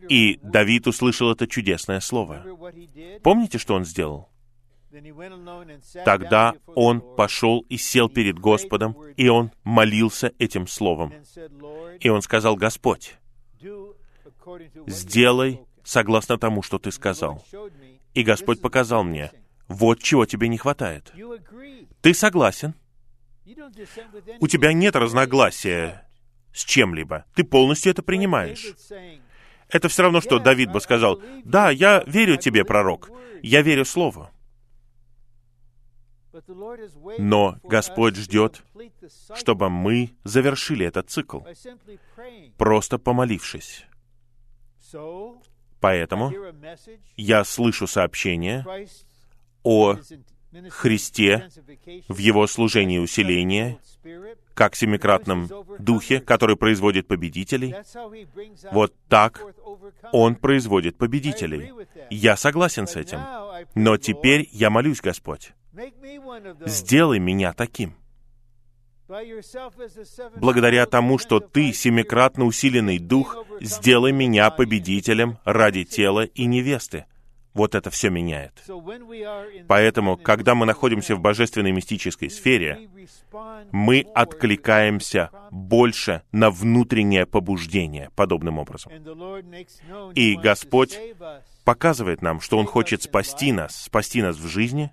И 0.09 0.39
Давид 0.43 0.87
услышал 0.87 1.31
это 1.31 1.47
чудесное 1.47 1.99
слово. 1.99 2.45
Помните, 3.23 3.57
что 3.57 3.75
он 3.75 3.85
сделал? 3.85 4.29
Тогда 6.05 6.55
он 6.75 7.01
пошел 7.15 7.65
и 7.69 7.77
сел 7.77 8.09
перед 8.09 8.39
Господом, 8.39 8.95
и 9.15 9.27
он 9.27 9.51
молился 9.63 10.33
этим 10.39 10.67
словом. 10.67 11.13
И 11.99 12.09
он 12.09 12.21
сказал, 12.21 12.55
Господь, 12.55 13.15
сделай 14.87 15.61
согласно 15.83 16.37
тому, 16.37 16.61
что 16.61 16.79
ты 16.79 16.91
сказал. 16.91 17.43
И 18.13 18.23
Господь 18.23 18.61
показал 18.61 19.03
мне, 19.03 19.31
вот 19.67 20.01
чего 20.01 20.25
тебе 20.25 20.47
не 20.47 20.57
хватает. 20.57 21.13
Ты 22.01 22.13
согласен? 22.13 22.73
У 24.39 24.47
тебя 24.47 24.73
нет 24.73 24.95
разногласия 24.95 26.07
с 26.53 26.63
чем-либо. 26.63 27.25
Ты 27.35 27.43
полностью 27.43 27.91
это 27.91 28.03
принимаешь. 28.03 28.73
Это 29.69 29.89
все 29.89 30.03
равно, 30.03 30.21
что 30.21 30.39
Давид 30.39 30.71
бы 30.71 30.79
сказал, 30.79 31.21
«Да, 31.43 31.69
я 31.69 32.03
верю 32.07 32.37
тебе, 32.37 32.63
пророк, 32.63 33.09
я 33.43 33.61
верю 33.61 33.83
Слову». 33.85 34.29
Но 37.17 37.57
Господь 37.63 38.15
ждет, 38.15 38.63
чтобы 39.35 39.69
мы 39.69 40.11
завершили 40.23 40.85
этот 40.85 41.09
цикл, 41.09 41.41
просто 42.57 42.97
помолившись. 42.97 43.85
Поэтому 45.79 46.33
я 47.15 47.43
слышу 47.43 47.87
сообщение 47.87 48.65
о 49.63 49.97
Христе 50.69 51.49
в 52.07 52.17
Его 52.17 52.47
служении 52.47 52.97
усиления, 52.97 53.77
как 54.53 54.75
семикратном 54.75 55.49
Духе, 55.77 56.19
который 56.19 56.55
производит 56.55 57.07
победителей. 57.07 57.75
Вот 58.71 58.93
так 59.07 59.43
Он 60.11 60.35
производит 60.35 60.97
победителей. 60.97 61.73
Я 62.09 62.37
согласен 62.37 62.87
с 62.87 62.95
этим. 62.95 63.19
Но 63.75 63.97
теперь 63.97 64.49
я 64.51 64.69
молюсь, 64.69 65.01
Господь, 65.01 65.53
сделай 66.65 67.19
меня 67.19 67.53
таким. 67.53 67.95
Благодаря 70.35 70.85
тому, 70.85 71.17
что 71.17 71.39
Ты, 71.39 71.71
семикратно 71.71 72.45
усиленный 72.45 72.99
Дух, 72.99 73.37
сделай 73.61 74.11
меня 74.11 74.51
победителем 74.51 75.37
ради 75.45 75.85
тела 75.85 76.25
и 76.25 76.45
невесты. 76.45 77.05
Вот 77.53 77.73
это 77.73 77.89
все 77.89 78.11
меняет. 78.11 78.63
Поэтому, 79.67 80.15
когда 80.15 80.53
мы 80.53 80.67
находимся 80.67 81.15
в 81.15 81.21
божественной 81.21 81.71
мистической 81.71 82.29
сфере, 82.29 82.87
мы 83.71 84.05
откликаемся 84.13 85.31
больше 85.49 86.21
на 86.31 86.51
внутреннее 86.51 87.25
побуждение 87.25 88.11
подобным 88.15 88.59
образом. 88.59 88.91
И 90.13 90.35
Господь 90.35 90.99
показывает 91.63 92.21
нам, 92.21 92.41
что 92.41 92.59
Он 92.59 92.67
хочет 92.67 93.01
спасти 93.01 93.51
нас, 93.51 93.75
спасти 93.85 94.21
нас 94.21 94.35
в 94.35 94.47
жизни, 94.47 94.91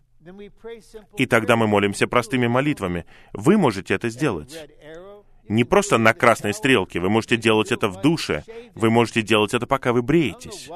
и 1.16 1.26
тогда 1.26 1.56
мы 1.56 1.66
молимся 1.66 2.06
простыми 2.06 2.46
молитвами. 2.46 3.04
Вы 3.32 3.56
можете 3.56 3.94
это 3.94 4.08
сделать 4.08 4.68
не 5.48 5.64
просто 5.64 5.98
на 5.98 6.14
красной 6.14 6.54
стрелке, 6.54 7.00
вы 7.00 7.10
можете 7.10 7.36
делать 7.36 7.72
это 7.72 7.88
в 7.88 8.00
душе, 8.00 8.44
вы 8.74 8.90
можете 8.90 9.22
делать 9.22 9.54
это, 9.54 9.66
пока 9.66 9.92
вы 9.92 10.02
бреетесь. 10.02 10.70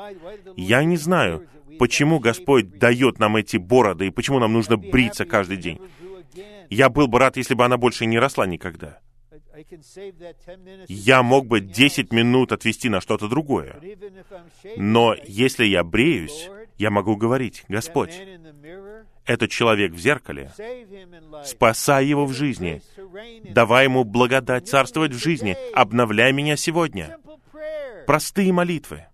Я 0.56 0.84
не 0.84 0.96
знаю, 0.96 1.46
почему 1.78 2.18
Господь 2.18 2.78
дает 2.78 3.18
нам 3.18 3.36
эти 3.36 3.56
бороды 3.56 4.08
и 4.08 4.10
почему 4.10 4.38
нам 4.38 4.52
нужно 4.52 4.76
бриться 4.76 5.24
каждый 5.24 5.56
день. 5.56 5.80
Я 6.70 6.90
был 6.90 7.08
бы 7.08 7.18
рад, 7.18 7.36
если 7.36 7.54
бы 7.54 7.64
она 7.64 7.78
больше 7.78 8.04
не 8.06 8.18
росла 8.18 8.46
никогда. 8.46 9.00
Я 10.86 11.22
мог 11.22 11.46
бы 11.46 11.60
10 11.60 12.12
минут 12.12 12.52
отвести 12.52 12.88
на 12.88 13.00
что-то 13.00 13.28
другое. 13.28 13.80
Но 14.76 15.16
если 15.24 15.64
я 15.64 15.82
бреюсь, 15.82 16.48
я 16.76 16.90
могу 16.90 17.16
говорить, 17.16 17.64
Господь, 17.68 18.12
этот 19.28 19.50
человек 19.50 19.92
в 19.92 19.98
зеркале, 19.98 20.50
спасай 21.44 22.06
его 22.06 22.24
в 22.24 22.32
жизни, 22.32 22.82
давай 23.50 23.84
ему 23.84 24.02
благодать 24.02 24.68
царствовать 24.68 25.12
в 25.12 25.18
жизни, 25.18 25.56
обновляй 25.74 26.32
меня 26.32 26.56
сегодня. 26.56 27.18
Простые 28.06 28.52
молитвы. 28.54 29.06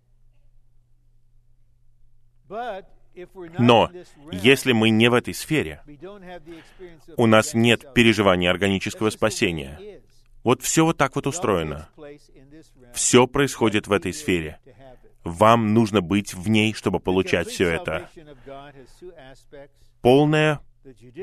Но 3.58 3.90
если 4.30 4.72
мы 4.72 4.90
не 4.90 5.08
в 5.10 5.14
этой 5.14 5.34
сфере, 5.34 5.82
у 7.16 7.26
нас 7.26 7.52
нет 7.54 7.92
переживания 7.92 8.50
органического 8.50 9.10
спасения. 9.10 10.00
Вот 10.44 10.62
все 10.62 10.84
вот 10.84 10.96
так 10.96 11.16
вот 11.16 11.26
устроено. 11.26 11.88
Все 12.92 13.26
происходит 13.26 13.88
в 13.88 13.92
этой 13.92 14.12
сфере. 14.12 14.60
Вам 15.24 15.74
нужно 15.74 16.02
быть 16.02 16.34
в 16.34 16.48
ней, 16.48 16.72
чтобы 16.72 17.00
получать 17.00 17.48
все 17.48 17.70
это. 17.70 18.08
Полное 20.04 20.60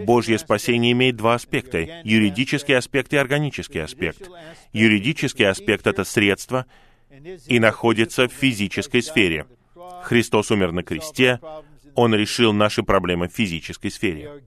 Божье 0.06 0.40
спасение 0.40 0.92
имеет 0.94 1.16
два 1.16 1.36
аспекта— 1.36 2.02
юридический 2.04 2.76
аспект 2.76 3.14
и 3.14 3.18
органический 3.18 3.84
аспект. 3.84 4.28
Юридический 4.74 5.48
аспект— 5.48 5.86
это 5.88 6.04
средство 6.04 6.66
и 7.46 7.60
находится 7.60 8.28
в 8.28 8.34
физической 8.34 9.04
сфере. 9.04 9.46
Христос 10.02 10.50
умер 10.50 10.72
на 10.72 10.82
кресте, 10.82 11.40
Он 11.94 12.16
решил 12.16 12.54
наши 12.54 12.82
проблемы 12.82 13.28
в 13.28 13.34
физической 13.34 13.92
сфере. 13.92 14.42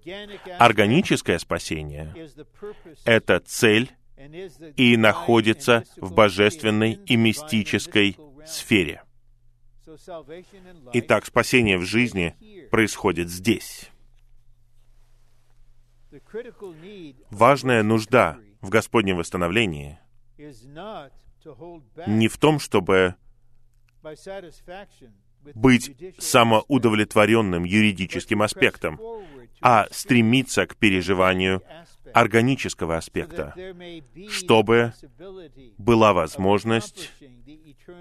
Органическое 0.58 1.38
спасение— 1.38 2.12
это 3.04 3.38
цель 3.38 3.92
и 4.76 4.96
находится 4.96 5.84
в 5.96 6.12
божественной 6.12 6.98
и 7.06 7.14
мистической 7.14 8.16
сфере. 8.46 9.02
Итак, 10.94 11.24
спасение 11.24 11.78
в 11.78 11.84
жизни 11.84 12.34
происходит 12.70 13.28
здесь. 13.30 13.90
Важная 17.30 17.82
нужда 17.82 18.38
в 18.60 18.68
Господнем 18.68 19.16
восстановлении 19.16 19.98
не 22.06 22.28
в 22.28 22.38
том, 22.38 22.58
чтобы 22.58 23.16
быть 25.54 26.14
самоудовлетворенным 26.18 27.64
юридическим 27.64 28.42
аспектом, 28.42 29.00
а 29.60 29.86
стремиться 29.90 30.66
к 30.66 30.76
переживанию 30.76 31.62
органического 32.12 32.96
аспекта, 32.96 33.54
чтобы 34.28 34.92
была 35.78 36.12
возможность 36.12 37.10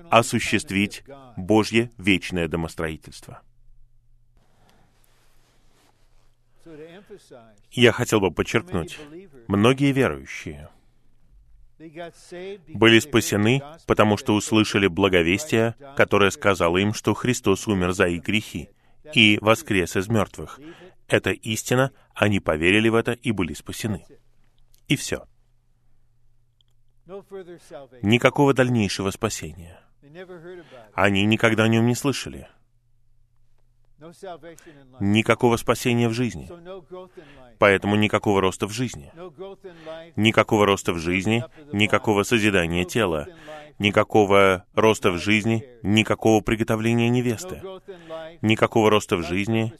осуществить 0.09 1.03
Божье 1.35 1.91
вечное 1.97 2.47
домостроительство. 2.47 3.41
Я 7.71 7.91
хотел 7.91 8.19
бы 8.19 8.31
подчеркнуть, 8.31 8.99
многие 9.47 9.91
верующие 9.91 10.69
были 12.69 12.99
спасены, 12.99 13.61
потому 13.87 14.17
что 14.17 14.35
услышали 14.35 14.87
благовестие, 14.87 15.75
которое 15.97 16.31
сказало 16.31 16.77
им, 16.77 16.93
что 16.93 17.13
Христос 17.13 17.67
умер 17.67 17.93
за 17.93 18.07
их 18.07 18.23
грехи 18.23 18.69
и 19.13 19.37
воскрес 19.41 19.95
из 19.95 20.07
мертвых. 20.07 20.59
Это 21.07 21.31
истина, 21.31 21.91
они 22.15 22.39
поверили 22.39 22.89
в 22.89 22.95
это 22.95 23.11
и 23.11 23.31
были 23.31 23.53
спасены. 23.53 24.05
И 24.87 24.95
все. 24.95 25.25
Никакого 28.01 28.53
дальнейшего 28.53 29.11
спасения. 29.11 29.79
Они 30.93 31.25
никогда 31.25 31.63
о 31.63 31.67
нем 31.67 31.85
не 31.85 31.95
слышали. 31.95 32.47
Никакого 34.99 35.57
спасения 35.57 36.09
в 36.09 36.13
жизни. 36.13 36.49
Поэтому 37.59 37.95
никакого 37.95 38.41
роста 38.41 38.67
в 38.67 38.71
жизни. 38.71 39.11
Никакого 40.15 40.65
роста 40.65 40.93
в 40.93 40.99
жизни, 40.99 41.43
никакого 41.71 42.23
созидания 42.23 42.83
тела, 42.83 43.27
никакого 43.79 44.65
роста 44.73 45.11
в 45.11 45.17
жизни, 45.17 45.65
никакого 45.83 46.41
приготовления 46.41 47.09
невесты. 47.09 47.61
Никакого 48.41 48.89
роста 48.89 49.17
в 49.17 49.23
жизни, 49.23 49.73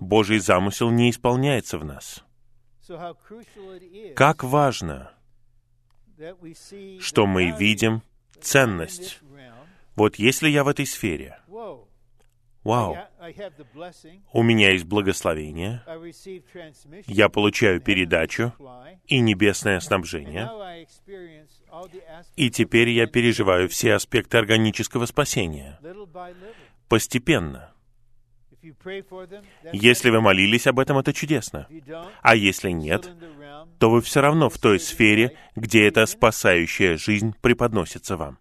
Божий 0.00 0.38
замысел 0.38 0.90
не 0.90 1.10
исполняется 1.10 1.78
в 1.78 1.84
нас. 1.84 2.22
Как 4.14 4.44
важно, 4.44 5.12
что 7.00 7.26
мы 7.26 7.50
видим 7.50 8.02
ценность. 8.40 9.20
Вот 9.94 10.16
если 10.16 10.48
я 10.48 10.62
в 10.62 10.68
этой 10.68 10.86
сфере, 10.86 11.38
Вау! 12.66 12.98
У 14.32 14.42
меня 14.42 14.72
есть 14.72 14.84
благословение, 14.84 15.82
я 17.06 17.28
получаю 17.28 17.80
передачу 17.80 18.52
и 19.06 19.18
небесное 19.20 19.80
снабжение, 19.80 20.50
и 22.36 22.50
теперь 22.50 22.90
я 22.90 23.06
переживаю 23.06 23.68
все 23.68 23.94
аспекты 23.94 24.38
органического 24.38 25.06
спасения. 25.06 25.78
Постепенно. 26.88 27.72
Если 29.72 30.10
вы 30.10 30.20
молились 30.20 30.66
об 30.66 30.78
этом, 30.78 30.98
это 30.98 31.12
чудесно. 31.12 31.68
А 32.22 32.34
если 32.34 32.70
нет, 32.70 33.08
то 33.78 33.90
вы 33.90 34.00
все 34.00 34.20
равно 34.20 34.48
в 34.48 34.58
той 34.58 34.80
сфере, 34.80 35.36
где 35.54 35.86
эта 35.86 36.06
спасающая 36.06 36.96
жизнь 36.96 37.34
преподносится 37.40 38.16
вам. 38.16 38.38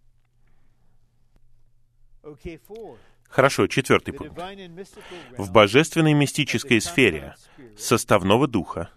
Хорошо, 3.36 3.68
четвертый 3.68 4.14
пункт. 4.14 4.40
В 5.38 5.52
божественной 5.52 6.14
мистической 6.14 6.80
сфере 6.80 7.36
составного 7.78 8.48
духа 8.48 8.92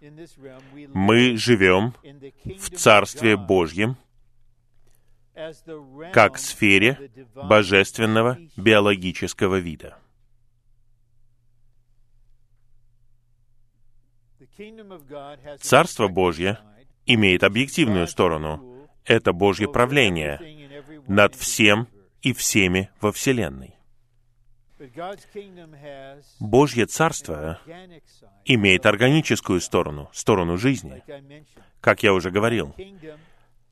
мы 0.95 1.37
живем 1.37 1.93
в 2.45 2.71
Царстве 2.71 3.37
Божьем, 3.37 3.97
как 6.13 6.39
сфере 6.39 7.11
божественного 7.35 8.39
биологического 8.57 9.57
вида. 9.57 9.99
Царство 15.61 16.07
Божье 16.07 16.61
имеет 17.07 17.43
объективную 17.43 18.07
сторону. 18.07 18.89
Это 19.05 19.33
Божье 19.33 19.67
правление 19.67 20.39
над 21.09 21.35
всем 21.35 21.89
и 22.23 22.33
всеми 22.33 22.89
во 23.01 23.11
Вселенной. 23.11 23.78
Божье 26.41 26.87
Царство 26.87 27.61
имеет 28.45 28.87
органическую 28.87 29.61
сторону, 29.61 30.09
сторону 30.13 30.57
жизни. 30.57 31.03
Как 31.81 32.03
я 32.03 32.13
уже 32.13 32.31
говорил, 32.31 32.75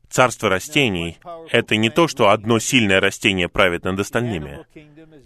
Царство 0.09 0.49
растений— 0.49 1.17
это 1.51 1.75
не 1.75 1.89
то, 1.89 2.07
что 2.07 2.29
одно 2.29 2.59
сильное 2.59 2.99
растение 2.99 3.49
правит 3.49 3.83
над 3.83 3.99
остальными. 3.99 4.65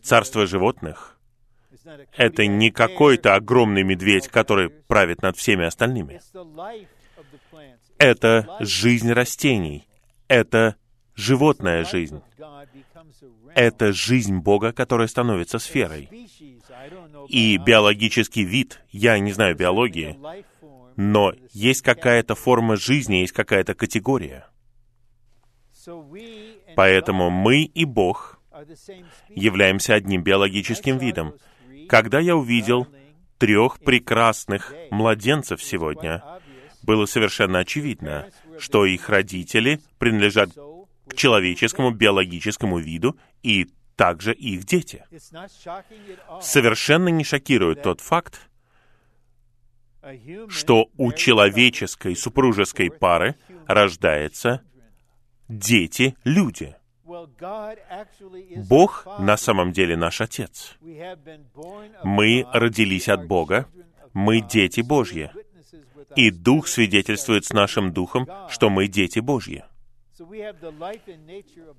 Царство 0.02 0.48
животных— 0.48 1.20
это 2.18 2.48
не 2.48 2.72
какой-то 2.72 3.36
огромный 3.36 3.84
медведь, 3.84 4.28
который 4.28 4.70
правит 4.70 5.22
над 5.22 5.38
всеми 5.38 5.66
остальными. 5.66 6.20
Это 7.98 8.58
жизнь 8.60 9.12
растений. 9.12 9.88
Это 10.28 10.76
животная 11.16 11.84
жизнь 11.84 12.22
это 13.56 13.92
жизнь 13.92 14.38
Бога, 14.38 14.72
которая 14.72 15.08
становится 15.08 15.60
сферой. 15.60 16.10
И 17.28 17.58
биологический 17.58 18.44
вид, 18.44 18.82
я 18.92 19.18
не 19.20 19.32
знаю 19.32 19.56
биологии, 19.56 20.18
но 20.96 21.34
есть 21.52 21.82
какая-то 21.82 22.36
форма 22.36 22.76
жизни, 22.76 23.18
есть 23.18 23.34
какая-то 23.34 23.74
категория. 23.74 24.48
Поэтому 26.76 27.30
мы 27.30 27.64
и 27.64 27.86
Бог 27.86 28.40
являемся 29.30 29.96
одним 29.96 30.24
биологическим 30.24 30.98
видом. 30.98 31.34
Когда 31.88 32.20
я 32.20 32.36
увидел 32.36 32.88
трех 33.38 33.80
прекрасных 33.80 34.74
младенцев 34.92 35.64
сегодня, 35.64 36.24
было 36.84 37.06
совершенно 37.06 37.60
очевидно, 37.60 38.30
что 38.60 38.86
их 38.86 39.10
родители 39.10 39.80
принадлежат 39.98 40.52
к 41.12 41.16
человеческому 41.16 41.92
биологическому 41.92 42.80
виду 42.80 43.18
и 43.44 43.68
также 43.96 44.34
их 44.34 44.66
дети. 44.66 45.06
Совершенно 46.42 47.10
не 47.10 47.24
шокирует 47.24 47.84
тот 47.84 48.02
факт, 48.02 48.50
что 50.50 50.90
у 50.98 51.12
человеческой 51.12 52.16
супружеской 52.16 52.90
пары 52.90 53.36
рождаются 53.68 54.62
дети-люди. 55.48 56.76
Бог 58.70 59.08
на 59.20 59.38
самом 59.38 59.72
деле 59.74 59.98
наш 59.98 60.22
Отец. 60.22 60.78
Мы 62.04 62.48
родились 62.54 63.10
от 63.10 63.28
Бога, 63.28 63.68
мы 64.14 64.42
дети 64.42 64.82
Божьи. 64.82 65.30
И 66.16 66.32
Дух 66.32 66.68
свидетельствует 66.68 67.46
с 67.46 67.54
нашим 67.54 67.94
Духом, 67.94 68.28
что 68.50 68.70
мы 68.70 68.88
дети 68.88 69.20
Божьи. 69.20 69.64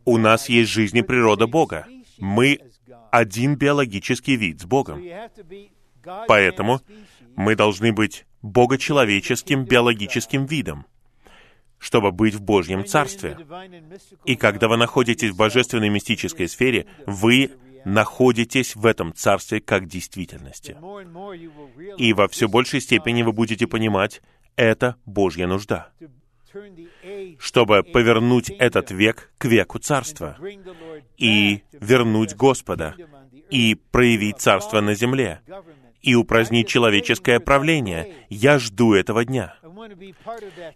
У 0.04 0.18
нас 0.18 0.48
есть 0.48 0.70
жизнь 0.70 0.98
и 0.98 1.02
природа 1.02 1.46
Бога. 1.46 1.86
Мы 2.18 2.60
один 3.10 3.56
биологический 3.56 4.36
вид 4.36 4.60
с 4.60 4.64
Богом. 4.64 5.02
Поэтому 6.26 6.80
мы 7.36 7.54
должны 7.54 7.92
быть 7.92 8.26
богочеловеческим 8.42 9.64
биологическим 9.64 10.46
видом, 10.46 10.86
чтобы 11.78 12.10
быть 12.10 12.34
в 12.34 12.42
Божьем 12.42 12.84
Царстве. 12.84 13.38
И 14.24 14.36
когда 14.36 14.68
вы 14.68 14.76
находитесь 14.76 15.30
в 15.30 15.36
божественной 15.36 15.88
мистической 15.88 16.48
сфере, 16.48 16.86
вы 17.06 17.52
находитесь 17.84 18.76
в 18.76 18.86
этом 18.86 19.12
царстве 19.14 19.60
как 19.60 19.86
действительности. 19.86 20.76
И 21.98 22.12
во 22.12 22.28
все 22.28 22.48
большей 22.48 22.80
степени 22.80 23.22
вы 23.22 23.32
будете 23.32 23.66
понимать, 23.66 24.22
это 24.56 24.96
Божья 25.04 25.46
нужда 25.46 25.92
чтобы 27.38 27.82
повернуть 27.82 28.50
этот 28.50 28.90
век 28.90 29.30
к 29.38 29.44
веку 29.46 29.78
Царства 29.78 30.36
и 31.16 31.62
вернуть 31.72 32.34
Господа 32.34 32.94
и 33.50 33.74
проявить 33.74 34.40
Царство 34.40 34.80
на 34.80 34.94
земле 34.94 35.40
и 36.02 36.14
упразднить 36.14 36.68
человеческое 36.68 37.40
правление. 37.40 38.14
Я 38.28 38.58
жду 38.58 38.94
этого 38.94 39.24
дня. 39.24 39.54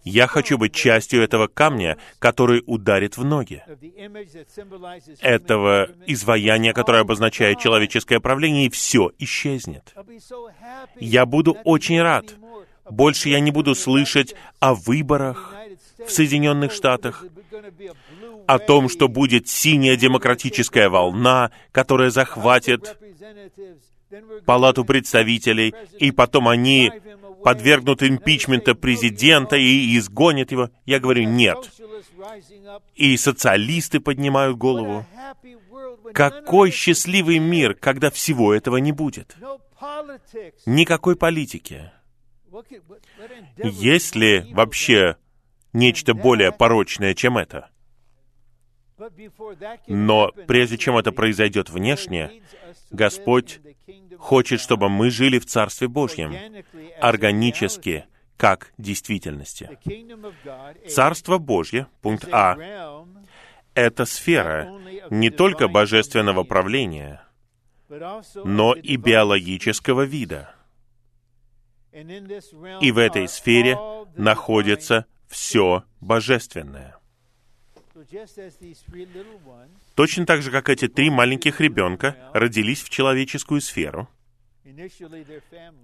Я 0.03 0.27
хочу 0.27 0.57
быть 0.57 0.73
частью 0.73 1.21
этого 1.21 1.47
камня, 1.47 1.97
который 2.19 2.63
ударит 2.65 3.17
в 3.17 3.23
ноги. 3.23 3.63
Этого 5.21 5.89
изваяния, 6.07 6.73
которое 6.73 7.01
обозначает 7.01 7.59
человеческое 7.59 8.19
правление, 8.19 8.65
и 8.67 8.69
все 8.69 9.11
исчезнет. 9.19 9.93
Я 10.99 11.25
буду 11.25 11.57
очень 11.63 12.01
рад. 12.01 12.35
Больше 12.89 13.29
я 13.29 13.41
не 13.41 13.51
буду 13.51 13.75
слышать 13.75 14.33
о 14.59 14.73
выборах, 14.73 15.53
в 15.97 16.09
Соединенных 16.09 16.71
Штатах, 16.71 17.25
о 18.47 18.59
том, 18.59 18.89
что 18.89 19.07
будет 19.07 19.47
синяя 19.47 19.95
демократическая 19.95 20.89
волна, 20.89 21.51
которая 21.71 22.09
захватит 22.09 22.97
Палату 24.45 24.85
представителей, 24.85 25.73
и 25.99 26.11
потом 26.11 26.47
они 26.47 26.91
подвергнут 27.43 28.03
импичмента 28.03 28.73
президента 28.73 29.57
и 29.57 29.97
изгонят 29.97 30.51
его. 30.51 30.69
Я 30.85 30.99
говорю, 30.99 31.23
нет. 31.23 31.57
И 32.95 33.17
социалисты 33.17 33.99
поднимают 33.99 34.57
голову. 34.57 35.05
Какой 36.13 36.71
счастливый 36.71 37.39
мир, 37.39 37.73
когда 37.73 38.09
всего 38.09 38.53
этого 38.53 38.77
не 38.77 38.91
будет. 38.91 39.35
Никакой 40.65 41.15
политики. 41.15 41.91
Есть 43.57 44.15
ли 44.15 44.45
вообще 44.53 45.17
нечто 45.77 46.13
более 46.13 46.51
порочное, 46.51 47.13
чем 47.13 47.37
это. 47.37 47.69
Но 49.87 50.31
прежде 50.47 50.77
чем 50.77 50.97
это 50.97 51.11
произойдет 51.11 51.69
внешне, 51.69 52.41
Господь 52.89 53.59
хочет, 54.17 54.59
чтобы 54.59 54.89
мы 54.89 55.11
жили 55.11 55.37
в 55.37 55.45
Царстве 55.45 55.87
Божьем, 55.87 56.35
органически, 56.99 58.05
как 58.37 58.73
действительности. 58.77 59.77
Царство 60.87 61.37
Божье, 61.37 61.87
пункт 62.01 62.27
А, 62.31 62.57
это 63.75 64.05
сфера 64.05 64.71
не 65.11 65.29
только 65.29 65.67
божественного 65.67 66.43
правления, 66.43 67.21
но 68.43 68.73
и 68.73 68.95
биологического 68.97 70.01
вида. 70.01 70.55
И 71.93 72.91
в 72.91 72.97
этой 72.97 73.27
сфере 73.27 73.77
находится 74.15 75.05
все 75.27 75.83
божественное. 76.01 76.97
Точно 79.95 80.25
так 80.25 80.41
же, 80.41 80.51
как 80.51 80.69
эти 80.69 80.87
три 80.87 81.09
маленьких 81.09 81.59
ребенка 81.59 82.15
родились 82.33 82.81
в 82.83 82.89
человеческую 82.89 83.61
сферу, 83.61 84.07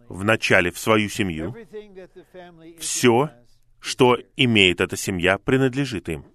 вначале 0.08 0.72
в 0.72 0.78
свою 0.78 1.10
семью, 1.10 1.56
все, 2.80 3.32
что 3.80 4.18
имеет 4.38 4.82
эта 4.82 4.96
семья, 4.96 5.38
принадлежит 5.38 6.10
им. 6.10 6.26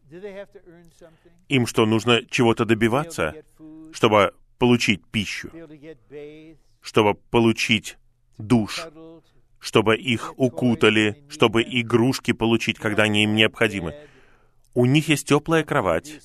Им 1.48 1.66
что, 1.66 1.86
нужно 1.86 2.24
чего-то 2.26 2.64
добиваться, 2.64 3.34
чтобы 3.92 4.34
получить 4.58 5.06
пищу, 5.06 5.50
чтобы 6.80 7.14
получить 7.14 7.96
душ, 8.38 8.86
чтобы 9.60 9.96
их 9.96 10.34
укутали, 10.36 11.24
чтобы 11.28 11.62
игрушки 11.62 12.32
получить, 12.32 12.78
когда 12.78 13.04
они 13.04 13.24
им 13.24 13.34
необходимы. 13.34 13.94
У 14.74 14.84
них 14.86 15.08
есть 15.08 15.26
теплая 15.26 15.64
кровать, 15.64 16.20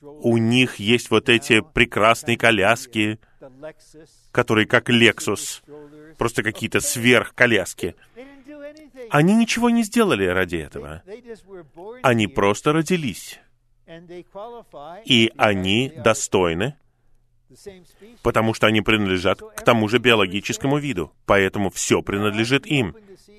у 0.00 0.36
них 0.36 0.76
есть 0.76 1.10
вот 1.10 1.28
эти 1.28 1.60
прекрасные 1.60 2.36
коляски, 2.36 3.18
которые 4.30 4.66
как 4.66 4.88
Lexus, 4.88 5.62
просто 6.16 6.42
какие-то 6.42 6.80
сверхколяски. 6.80 7.96
Они 9.10 9.34
ничего 9.34 9.70
не 9.70 9.82
сделали 9.82 10.26
ради 10.26 10.56
этого. 10.56 11.02
Они 12.02 12.26
просто 12.26 12.72
родились. 12.72 13.40
И 15.04 15.32
они 15.36 15.92
достойны 15.96 16.76
потому 18.22 18.54
что 18.54 18.66
они 18.66 18.80
принадлежат 18.80 19.40
к 19.40 19.62
тому 19.62 19.88
же 19.88 19.98
биологическому 19.98 20.78
виду, 20.78 21.12
поэтому 21.26 21.70
все 21.70 22.02
принадлежит 22.02 22.66
им. 22.66 22.96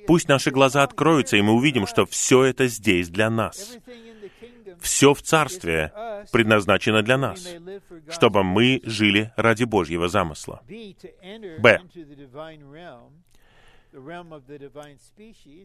Пусть 0.07 0.27
наши 0.27 0.51
глаза 0.51 0.83
откроются, 0.83 1.37
и 1.37 1.41
мы 1.41 1.53
увидим, 1.53 1.85
что 1.87 2.05
все 2.05 2.43
это 2.43 2.67
здесь 2.67 3.09
для 3.09 3.29
нас. 3.29 3.77
Все 4.79 5.13
в 5.13 5.21
Царстве 5.21 5.91
предназначено 6.31 7.01
для 7.01 7.17
нас, 7.17 7.47
чтобы 8.09 8.43
мы 8.43 8.81
жили 8.85 9.31
ради 9.35 9.65
Божьего 9.65 10.07
замысла. 10.07 10.61
Б. 11.59 11.79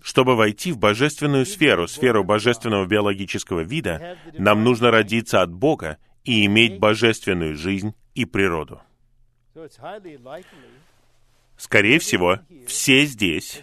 Чтобы 0.03 0.35
войти 0.35 0.73
в 0.73 0.79
божественную 0.79 1.45
сферу, 1.45 1.87
сферу 1.87 2.25
божественного 2.25 2.87
биологического 2.87 3.61
вида, 3.61 4.19
нам 4.33 4.65
нужно 4.65 4.91
родиться 4.91 5.43
от 5.43 5.53
Бога 5.53 5.99
и 6.25 6.47
иметь 6.47 6.79
божественную 6.79 7.57
жизнь 7.57 7.95
и 8.15 8.25
природу. 8.25 8.81
Скорее 11.57 11.99
всего, 11.99 12.41
все 12.67 13.05
здесь 13.05 13.63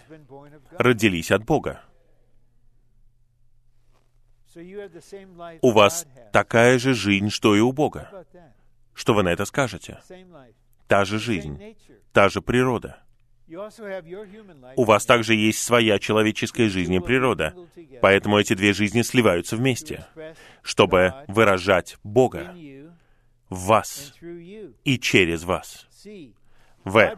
родились 0.77 1.31
от 1.31 1.43
Бога. 1.43 1.83
У 5.61 5.71
вас 5.71 6.05
такая 6.31 6.77
же 6.79 6.93
жизнь, 6.93 7.29
что 7.29 7.55
и 7.55 7.59
у 7.59 7.71
Бога. 7.71 8.25
Что 8.93 9.13
вы 9.13 9.23
на 9.23 9.29
это 9.29 9.45
скажете? 9.45 9.99
Та 10.87 11.05
же 11.05 11.19
жизнь, 11.19 11.75
та 12.11 12.29
же 12.29 12.41
природа. 12.41 13.01
У 14.75 14.83
вас 14.85 15.05
также 15.05 15.35
есть 15.35 15.61
своя 15.61 15.99
человеческая 15.99 16.69
жизнь 16.69 16.93
и 16.93 16.99
природа, 16.99 17.53
поэтому 18.01 18.39
эти 18.39 18.53
две 18.53 18.73
жизни 18.73 19.01
сливаются 19.01 19.55
вместе, 19.57 20.05
чтобы 20.61 21.13
выражать 21.27 21.97
Бога 22.03 22.55
в 23.49 23.65
вас 23.65 24.13
и 24.85 24.97
через 24.97 25.43
вас. 25.43 25.87
В. 26.83 27.15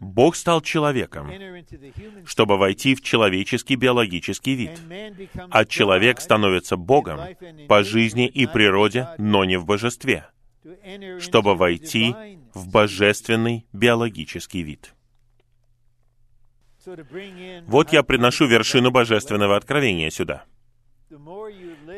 Бог 0.00 0.36
стал 0.36 0.60
человеком, 0.60 1.32
чтобы 2.24 2.58
войти 2.58 2.94
в 2.94 3.00
человеческий 3.00 3.74
биологический 3.74 4.54
вид. 4.54 4.80
А 5.50 5.64
человек 5.64 6.20
становится 6.20 6.76
Богом 6.76 7.20
по 7.68 7.82
жизни 7.82 8.28
и 8.28 8.46
природе, 8.46 9.08
но 9.18 9.44
не 9.44 9.58
в 9.58 9.64
божестве, 9.64 10.28
чтобы 11.18 11.56
войти 11.56 12.14
в 12.54 12.70
божественный 12.70 13.66
биологический 13.72 14.62
вид. 14.62 14.94
Вот 17.66 17.92
я 17.92 18.02
приношу 18.02 18.46
вершину 18.46 18.90
божественного 18.90 19.56
откровения 19.56 20.10
сюда. 20.10 20.44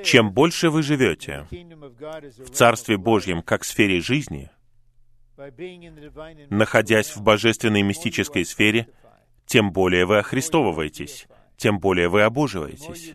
Чем 0.05 0.33
больше 0.33 0.71
вы 0.71 0.83
живете 0.83 1.47
в 1.51 2.51
Царстве 2.51 2.97
Божьем 2.97 3.43
как 3.43 3.65
сфере 3.65 4.01
жизни, 4.01 4.51
находясь 6.51 7.17
в 7.17 7.23
божественной 7.23 7.83
мистической 7.83 8.45
сфере, 8.45 8.89
тем 9.47 9.73
более 9.73 10.05
вы 10.07 10.19
охристовываетесь, 10.19 11.27
тем 11.57 11.79
более 11.79 12.09
вы 12.09 12.23
обоживаетесь, 12.23 13.15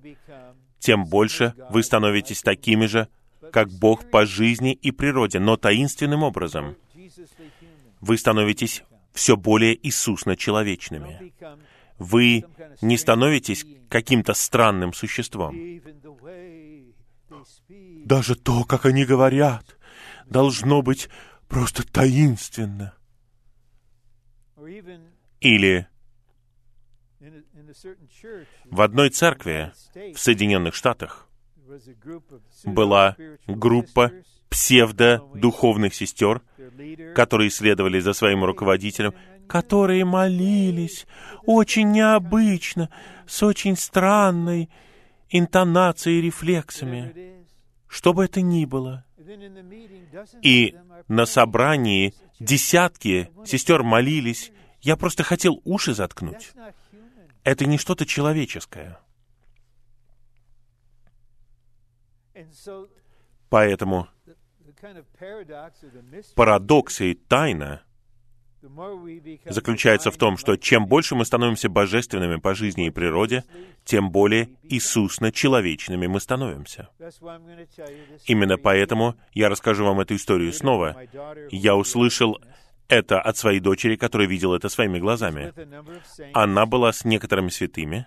тем 0.79 1.05
больше 1.05 1.53
вы 1.69 1.83
становитесь 1.83 2.41
такими 2.41 2.85
же, 2.85 3.07
как 3.51 3.69
Бог 3.69 4.09
по 4.09 4.25
жизни 4.25 4.73
и 4.73 4.91
природе, 4.91 5.39
но 5.39 5.57
таинственным 5.57 6.23
образом. 6.23 6.75
Вы 7.99 8.17
становитесь 8.17 8.83
все 9.13 9.35
более 9.35 9.75
Иисусно-человечными. 9.87 11.33
Вы 11.97 12.45
не 12.81 12.97
становитесь 12.97 13.65
каким-то 13.89 14.33
странным 14.33 14.93
существом. 14.93 15.55
Даже 18.05 18.35
то, 18.35 18.63
как 18.63 18.85
они 18.85 19.05
говорят, 19.05 19.77
должно 20.25 20.81
быть 20.81 21.09
просто 21.47 21.85
таинственно. 21.85 22.93
Или 25.41 25.87
в 28.65 28.81
одной 28.81 29.09
церкви 29.09 29.71
в 30.13 30.17
Соединенных 30.17 30.73
Штатах 30.75 31.29
была 32.63 33.15
группа 33.47 34.11
псевдо-духовных 34.49 35.93
сестер, 35.93 36.41
которые 37.15 37.49
следовали 37.49 37.99
за 37.99 38.13
своим 38.13 38.43
руководителем, 38.43 39.13
которые 39.47 40.05
молились 40.05 41.07
очень 41.45 41.91
необычно, 41.91 42.89
с 43.27 43.41
очень 43.43 43.75
странной 43.75 44.69
интонацией 45.29 46.19
и 46.19 46.21
рефлексами, 46.21 47.45
что 47.87 48.13
бы 48.13 48.25
это 48.25 48.41
ни 48.41 48.65
было. 48.65 49.05
И 50.41 50.75
на 51.07 51.25
собрании 51.25 52.13
десятки 52.39 53.29
сестер 53.45 53.83
молились. 53.83 54.51
Я 54.81 54.95
просто 54.95 55.23
хотел 55.23 55.61
уши 55.65 55.93
заткнуть. 55.93 56.51
Это 57.43 57.65
не 57.65 57.77
что-то 57.77 58.05
человеческое. 58.05 58.99
Поэтому 63.49 64.07
парадокс 66.35 67.01
и 67.01 67.13
тайна 67.13 67.83
заключается 69.45 70.11
в 70.11 70.17
том, 70.17 70.37
что 70.37 70.57
чем 70.57 70.85
больше 70.85 71.15
мы 71.15 71.25
становимся 71.25 71.69
божественными 71.69 72.37
по 72.37 72.53
жизни 72.55 72.87
и 72.87 72.89
природе, 72.89 73.43
тем 73.85 74.11
более 74.11 74.49
Иисусно-человечными 74.63 76.07
мы 76.07 76.19
становимся. 76.19 76.89
Именно 78.25 78.57
поэтому 78.57 79.15
я 79.33 79.49
расскажу 79.49 79.85
вам 79.85 80.01
эту 80.01 80.15
историю 80.15 80.51
снова. 80.53 80.97
Я 81.51 81.75
услышал 81.75 82.39
это 82.87 83.21
от 83.21 83.37
своей 83.37 83.59
дочери, 83.59 83.95
которая 83.95 84.27
видела 84.27 84.57
это 84.57 84.67
своими 84.67 84.99
глазами. 84.99 85.53
Она 86.33 86.65
была 86.65 86.91
с 86.91 87.05
некоторыми 87.05 87.49
святыми. 87.49 88.05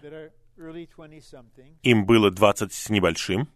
Им 1.82 2.04
было 2.04 2.30
двадцать 2.30 2.72
с 2.72 2.90
небольшим. 2.90 3.48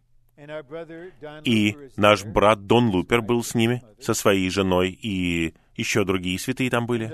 И 1.45 1.77
наш 1.97 2.25
брат 2.25 2.67
Дон 2.67 2.91
Лупер 2.91 3.23
был 3.23 3.43
с 3.43 3.55
ними, 3.55 3.83
со 4.01 4.15
своей 4.15 4.51
женой, 4.51 4.91
и 4.91 5.55
еще 5.77 6.05
другие 6.05 6.39
святые 6.39 6.71
там 6.71 6.87
были. 6.87 7.13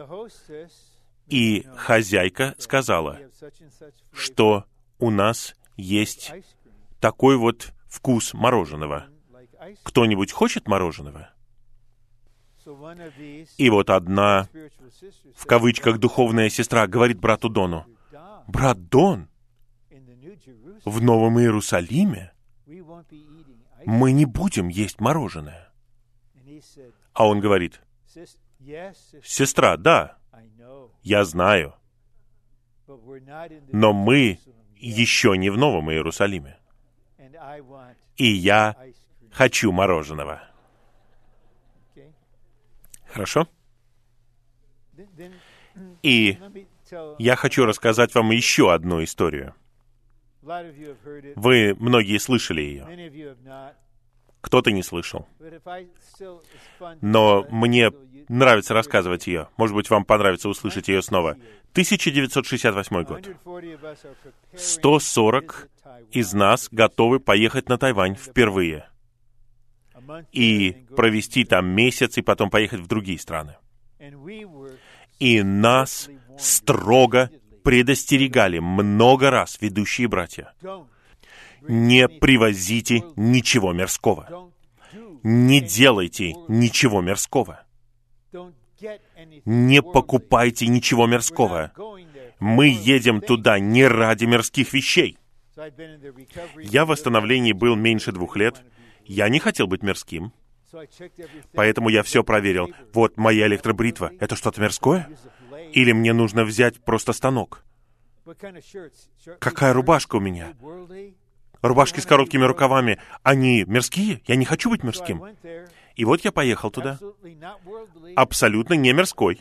И 1.29 1.67
хозяйка 1.77 2.55
сказала, 2.59 3.21
что 4.13 4.65
у 4.99 5.11
нас 5.11 5.55
есть 5.77 6.33
такой 7.01 7.37
вот 7.37 7.73
вкус 7.89 8.35
мороженого. 8.35 9.07
Кто-нибудь 9.85 10.33
хочет 10.33 10.67
мороженого? 10.67 11.31
И 13.57 13.71
вот 13.71 13.91
одна, 13.91 14.49
в 15.35 15.47
кавычках, 15.47 15.99
духовная 15.99 16.49
сестра 16.49 16.87
говорит 16.87 17.19
брату 17.19 17.49
Дону, 17.49 17.87
«Брат 18.47 18.89
Дон, 18.89 19.29
в 20.85 21.03
Новом 21.03 21.39
Иерусалиме 21.41 22.32
мы 23.87 24.13
не 24.13 24.25
будем 24.25 24.69
есть 24.69 25.01
мороженое». 25.01 25.73
А 27.13 27.27
он 27.27 27.41
говорит, 27.41 27.81
«Сестра, 29.23 29.77
да, 29.77 30.19
я 31.03 31.25
знаю, 31.25 31.75
но 33.73 33.93
мы 33.93 34.39
еще 34.77 35.37
не 35.37 35.51
в 35.51 35.57
Новом 35.57 35.91
Иерусалиме. 35.91 36.59
И 38.17 38.27
я 38.27 38.77
хочу 39.31 39.73
мороженого». 39.73 40.43
Хорошо? 43.13 43.47
И 46.03 46.39
я 47.19 47.37
хочу 47.37 47.65
рассказать 47.67 48.15
вам 48.15 48.31
еще 48.31 48.73
одну 48.73 49.05
историю. 49.05 49.55
Вы 50.43 51.77
многие 51.79 52.19
слышали 52.19 52.61
ее. 52.61 52.87
Кто-то 54.41 54.73
не 54.73 54.83
слышал. 54.83 55.27
Но 57.01 57.47
мне 57.49 57.93
нравится 58.29 58.75
рассказывать 58.75 59.27
ее. 59.29 59.49
Может 59.57 59.77
быть, 59.77 59.89
вам 59.89 60.05
понравится 60.05 60.49
услышать 60.49 60.89
ее 60.89 61.01
снова. 61.01 61.37
1968 61.73 63.03
год. 63.05 63.29
140 64.55 65.69
из 66.11 66.33
нас 66.33 66.69
готовы 66.71 67.21
поехать 67.21 67.69
на 67.69 67.79
Тайвань 67.79 68.17
впервые 68.17 68.89
и 70.33 70.87
провести 70.97 71.45
там 71.45 71.69
месяц, 71.69 72.19
и 72.19 72.23
потом 72.23 72.51
поехать 72.51 72.81
в 72.81 72.87
другие 72.87 73.19
страны. 73.19 73.57
И 75.19 75.43
нас 75.43 76.11
строго 76.39 77.31
предостерегали 77.63 78.59
много 78.59 79.31
раз 79.31 79.59
ведущие 79.61 80.09
братья. 80.09 80.53
Не 81.63 82.09
привозите 82.09 83.05
ничего 83.17 83.73
мирского. 83.73 84.53
Не 85.23 85.61
делайте 85.61 86.35
ничего 86.49 87.01
мирского. 87.01 87.65
Не 89.45 89.83
покупайте 89.83 90.67
ничего 90.67 91.07
мирского. 91.07 91.73
Мы 92.41 92.67
едем 92.69 93.21
туда 93.21 93.61
не 93.61 93.87
ради 93.87 94.25
мирских 94.25 94.73
вещей. 94.73 95.17
Я 96.57 96.85
в 96.85 96.89
восстановлении 96.89 97.53
был 97.53 97.77
меньше 97.77 98.11
двух 98.11 98.37
лет. 98.37 98.63
Я 99.05 99.29
не 99.29 99.39
хотел 99.39 99.67
быть 99.67 99.83
мирским. 99.83 100.33
Поэтому 101.55 101.91
я 101.91 102.03
все 102.03 102.25
проверил. 102.25 102.71
Вот 102.93 103.17
моя 103.17 103.47
электробритва. 103.47 104.13
Это 104.19 104.35
что-то 104.37 104.61
мирское? 104.61 105.09
Или 105.73 105.93
мне 105.93 106.13
нужно 106.13 106.45
взять 106.45 106.83
просто 106.83 107.13
станок? 107.13 107.65
Какая 109.39 109.73
рубашка 109.73 110.17
у 110.17 110.21
меня? 110.21 110.55
Рубашки 111.61 112.01
с 112.01 112.07
короткими 112.07 112.45
рукавами, 112.45 112.99
они 113.23 113.65
мирские? 113.65 114.21
Я 114.27 114.37
не 114.37 114.45
хочу 114.45 114.71
быть 114.71 114.83
мирским. 114.83 115.25
И 115.95 116.05
вот 116.05 116.25
я 116.25 116.33
поехал 116.33 116.71
туда. 116.71 116.99
Абсолютно 118.17 118.75
не 118.75 118.93
мирской. 118.93 119.41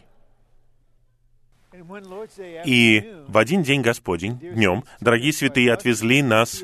И 2.65 3.23
в 3.27 3.37
один 3.37 3.63
день 3.63 3.81
Господень, 3.81 4.37
днем, 4.37 4.83
дорогие 4.99 5.33
святые 5.33 5.73
отвезли 5.73 6.21
нас 6.21 6.63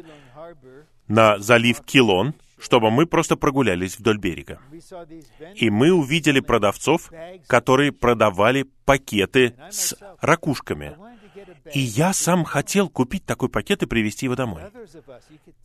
на 1.07 1.39
залив 1.39 1.81
Килон, 1.81 2.35
чтобы 2.59 2.91
мы 2.91 3.05
просто 3.05 3.35
прогулялись 3.35 3.99
вдоль 3.99 4.17
берега. 4.17 4.59
И 5.55 5.69
мы 5.69 5.91
увидели 5.91 6.39
продавцов, 6.39 7.11
которые 7.47 7.91
продавали 7.91 8.65
пакеты 8.85 9.55
с 9.69 9.95
ракушками. 10.21 10.95
И 11.73 11.79
я 11.79 12.13
сам 12.13 12.43
хотел 12.43 12.89
купить 12.89 13.25
такой 13.25 13.49
пакет 13.49 13.83
и 13.83 13.85
привезти 13.85 14.25
его 14.25 14.35
домой. 14.35 14.63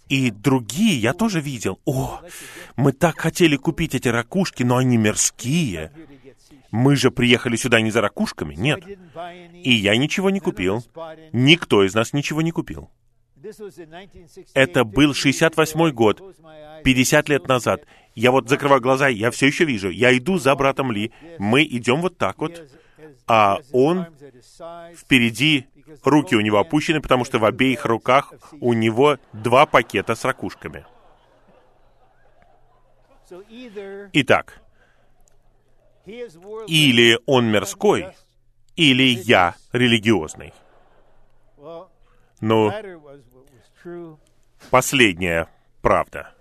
И 0.09 0.31
другие 0.31 0.99
я 0.99 1.15
тоже 1.15 1.41
видел. 1.41 1.81
О, 1.87 2.21
мы 2.77 2.93
так 2.93 3.19
хотели 3.19 3.57
купить 3.57 3.95
эти 3.95 4.09
ракушки, 4.09 4.63
но 4.63 4.77
они 4.77 4.97
мерзкие. 4.97 5.93
Мы 6.71 6.97
же 6.97 7.11
приехали 7.11 7.57
сюда 7.57 7.81
не 7.81 7.91
за 7.91 8.01
ракушками, 8.01 8.55
нет. 8.55 8.83
И 9.55 9.73
я 9.73 9.97
ничего 9.97 10.31
не 10.31 10.41
купил. 10.41 10.85
Никто 11.33 11.85
из 11.85 11.95
нас 11.95 12.13
ничего 12.13 12.43
не 12.43 12.51
купил. 12.51 12.91
Это 14.55 14.85
был 14.85 15.15
68 15.15 15.91
год, 15.91 16.23
50 16.85 17.29
лет 17.29 17.49
назад. 17.49 17.85
Я 18.15 18.31
вот 18.31 18.49
закрываю 18.49 18.81
глаза, 18.81 19.09
я 19.09 19.31
все 19.31 19.47
еще 19.47 19.65
вижу. 19.65 19.91
Я 19.91 20.17
иду 20.17 20.39
за 20.39 20.55
братом 20.55 20.93
Ли. 20.93 21.13
Мы 21.39 21.65
идем 21.65 22.03
вот 22.03 22.19
так 22.19 22.39
вот, 22.39 22.63
а 23.27 23.59
он 23.73 24.07
впереди, 24.95 25.67
руки 26.05 26.35
у 26.37 26.41
него 26.41 26.59
опущены, 26.59 27.01
потому 27.01 27.25
что 27.25 27.39
в 27.39 27.45
обеих 27.45 27.85
руках 27.85 28.33
у 28.61 28.73
него 28.73 29.19
два 29.33 29.67
пакета 29.67 30.15
с 30.15 30.25
ракушками. 30.25 30.85
Итак, 34.13 34.61
или 36.05 37.19
он 37.27 37.47
мирской, 37.47 38.09
или 38.77 39.03
я 39.03 39.55
религиозный. 39.73 40.53
Ну, 42.41 42.73
последняя 44.71 45.49
правда. 45.81 46.35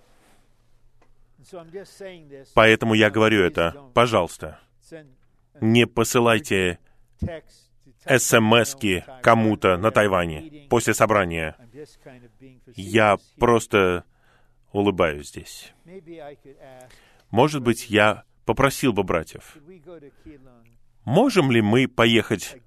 Поэтому 2.53 2.93
я 2.93 3.09
говорю 3.09 3.43
это, 3.43 3.75
пожалуйста, 3.93 4.59
не 5.59 5.85
посылайте 5.85 6.79
смс 8.17 8.75
кому-то 9.21 9.77
на 9.77 9.91
Тайване 9.91 10.67
после 10.69 10.93
собрания. 10.93 11.55
Я 12.75 13.17
просто 13.37 14.05
улыбаюсь 14.71 15.29
здесь. 15.29 15.73
Может 17.29 17.61
быть, 17.61 17.89
я 17.89 18.23
попросил 18.45 18.93
бы 18.93 19.03
братьев, 19.03 19.57
можем 21.05 21.51
ли 21.51 21.61
мы 21.61 21.87
поехать 21.87 22.57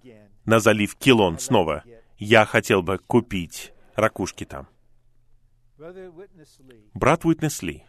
на 0.44 0.60
залив 0.60 0.94
Килон 0.96 1.38
снова? 1.38 1.84
Я 2.16 2.44
хотел 2.44 2.82
бы 2.82 2.98
купить 2.98 3.73
ракушки 3.94 4.44
там. 4.44 4.68
Брат 6.94 7.24
Уитнес 7.24 7.62
Ли 7.62 7.84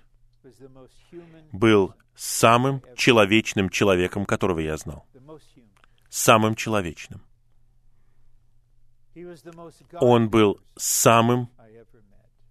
был 1.51 1.93
самым 2.15 2.81
человечным 2.95 3.69
человеком, 3.69 4.25
которого 4.25 4.59
я 4.59 4.77
знал. 4.77 5.05
Самым 6.09 6.55
человечным. 6.55 7.21
Он 9.99 10.29
был 10.29 10.59
самым 10.75 11.49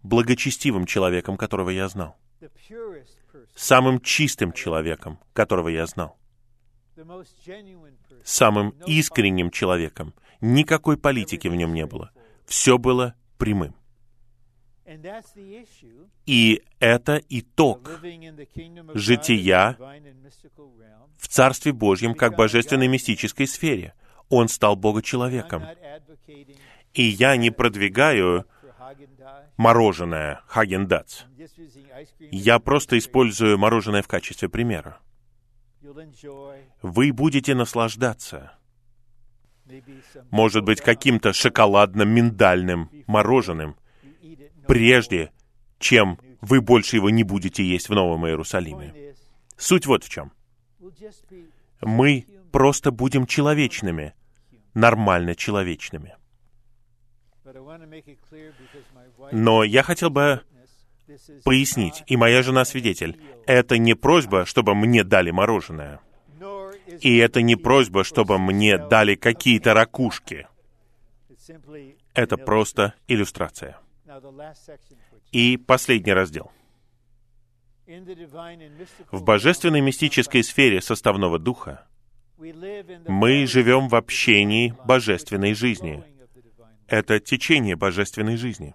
благочестивым 0.02 0.86
человеком, 0.86 1.36
которого 1.36 1.70
я 1.70 1.88
знал. 1.88 2.16
Самым 3.54 4.00
чистым 4.00 4.52
человеком, 4.52 5.18
которого 5.32 5.68
я 5.68 5.86
знал. 5.86 6.18
Самым 8.22 8.70
искренним 8.86 9.50
человеком. 9.50 10.14
Никакой 10.40 10.96
политики 10.96 11.48
в 11.48 11.54
нем 11.54 11.74
не 11.74 11.86
было. 11.86 12.10
Все 12.46 12.78
было 12.78 13.14
прямым. 13.38 13.74
И 16.26 16.62
это 16.78 17.22
итог 17.30 18.00
жития 18.94 19.78
в 21.18 21.28
Царстве 21.28 21.72
Божьем 21.72 22.14
как 22.14 22.36
божественной 22.36 22.88
мистической 22.88 23.46
сфере. 23.46 23.94
Он 24.28 24.48
стал 24.48 24.76
Бога-человеком. 24.76 25.64
И 26.92 27.02
я 27.02 27.36
не 27.36 27.50
продвигаю 27.50 28.46
мороженое 29.56 30.42
Хагендац. 30.46 31.24
Я 32.30 32.58
просто 32.58 32.98
использую 32.98 33.58
мороженое 33.58 34.02
в 34.02 34.08
качестве 34.08 34.48
примера. 34.48 34.98
Вы 36.82 37.12
будете 37.12 37.54
наслаждаться 37.54 38.52
может 40.30 40.64
быть, 40.64 40.80
каким-то 40.80 41.32
шоколадно-миндальным 41.32 42.90
мороженым, 43.06 43.76
прежде 44.66 45.32
чем 45.78 46.18
вы 46.40 46.60
больше 46.60 46.96
его 46.96 47.10
не 47.10 47.24
будете 47.24 47.64
есть 47.64 47.88
в 47.88 47.94
Новом 47.94 48.26
Иерусалиме. 48.26 49.14
Суть 49.56 49.86
вот 49.86 50.04
в 50.04 50.08
чем. 50.08 50.32
Мы 51.80 52.26
просто 52.52 52.90
будем 52.90 53.26
человечными, 53.26 54.14
нормально 54.74 55.34
человечными. 55.34 56.16
Но 59.32 59.64
я 59.64 59.82
хотел 59.82 60.10
бы 60.10 60.42
пояснить, 61.44 62.02
и 62.06 62.16
моя 62.16 62.42
жена 62.42 62.64
свидетель, 62.64 63.20
это 63.46 63.78
не 63.78 63.94
просьба, 63.94 64.46
чтобы 64.46 64.74
мне 64.74 65.04
дали 65.04 65.30
мороженое. 65.30 66.00
И 67.00 67.16
это 67.18 67.42
не 67.42 67.56
просьба, 67.56 68.04
чтобы 68.04 68.38
мне 68.38 68.78
дали 68.78 69.14
какие-то 69.14 69.74
ракушки. 69.74 70.46
Это 72.14 72.36
просто 72.36 72.94
иллюстрация. 73.08 73.78
И 75.32 75.56
последний 75.56 76.12
раздел. 76.12 76.50
В 79.10 79.22
божественной 79.22 79.80
мистической 79.80 80.42
сфере 80.42 80.80
составного 80.80 81.38
духа 81.38 81.86
мы 83.06 83.46
живем 83.46 83.88
в 83.88 83.94
общении 83.94 84.74
божественной 84.86 85.54
жизни. 85.54 86.02
Это 86.86 87.20
течение 87.20 87.76
божественной 87.76 88.36
жизни. 88.36 88.74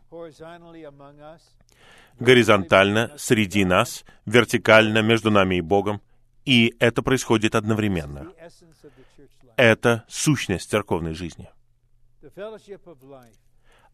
Горизонтально 2.19 3.13
среди 3.17 3.65
нас, 3.65 4.03
вертикально 4.25 5.01
между 5.01 5.31
нами 5.31 5.55
и 5.55 5.61
Богом, 5.61 6.01
и 6.49 6.75
это 6.79 7.03
происходит 7.03 7.53
одновременно. 7.53 8.33
Это 9.55 10.03
сущность 10.07 10.71
церковной 10.71 11.13
жизни. 11.13 11.47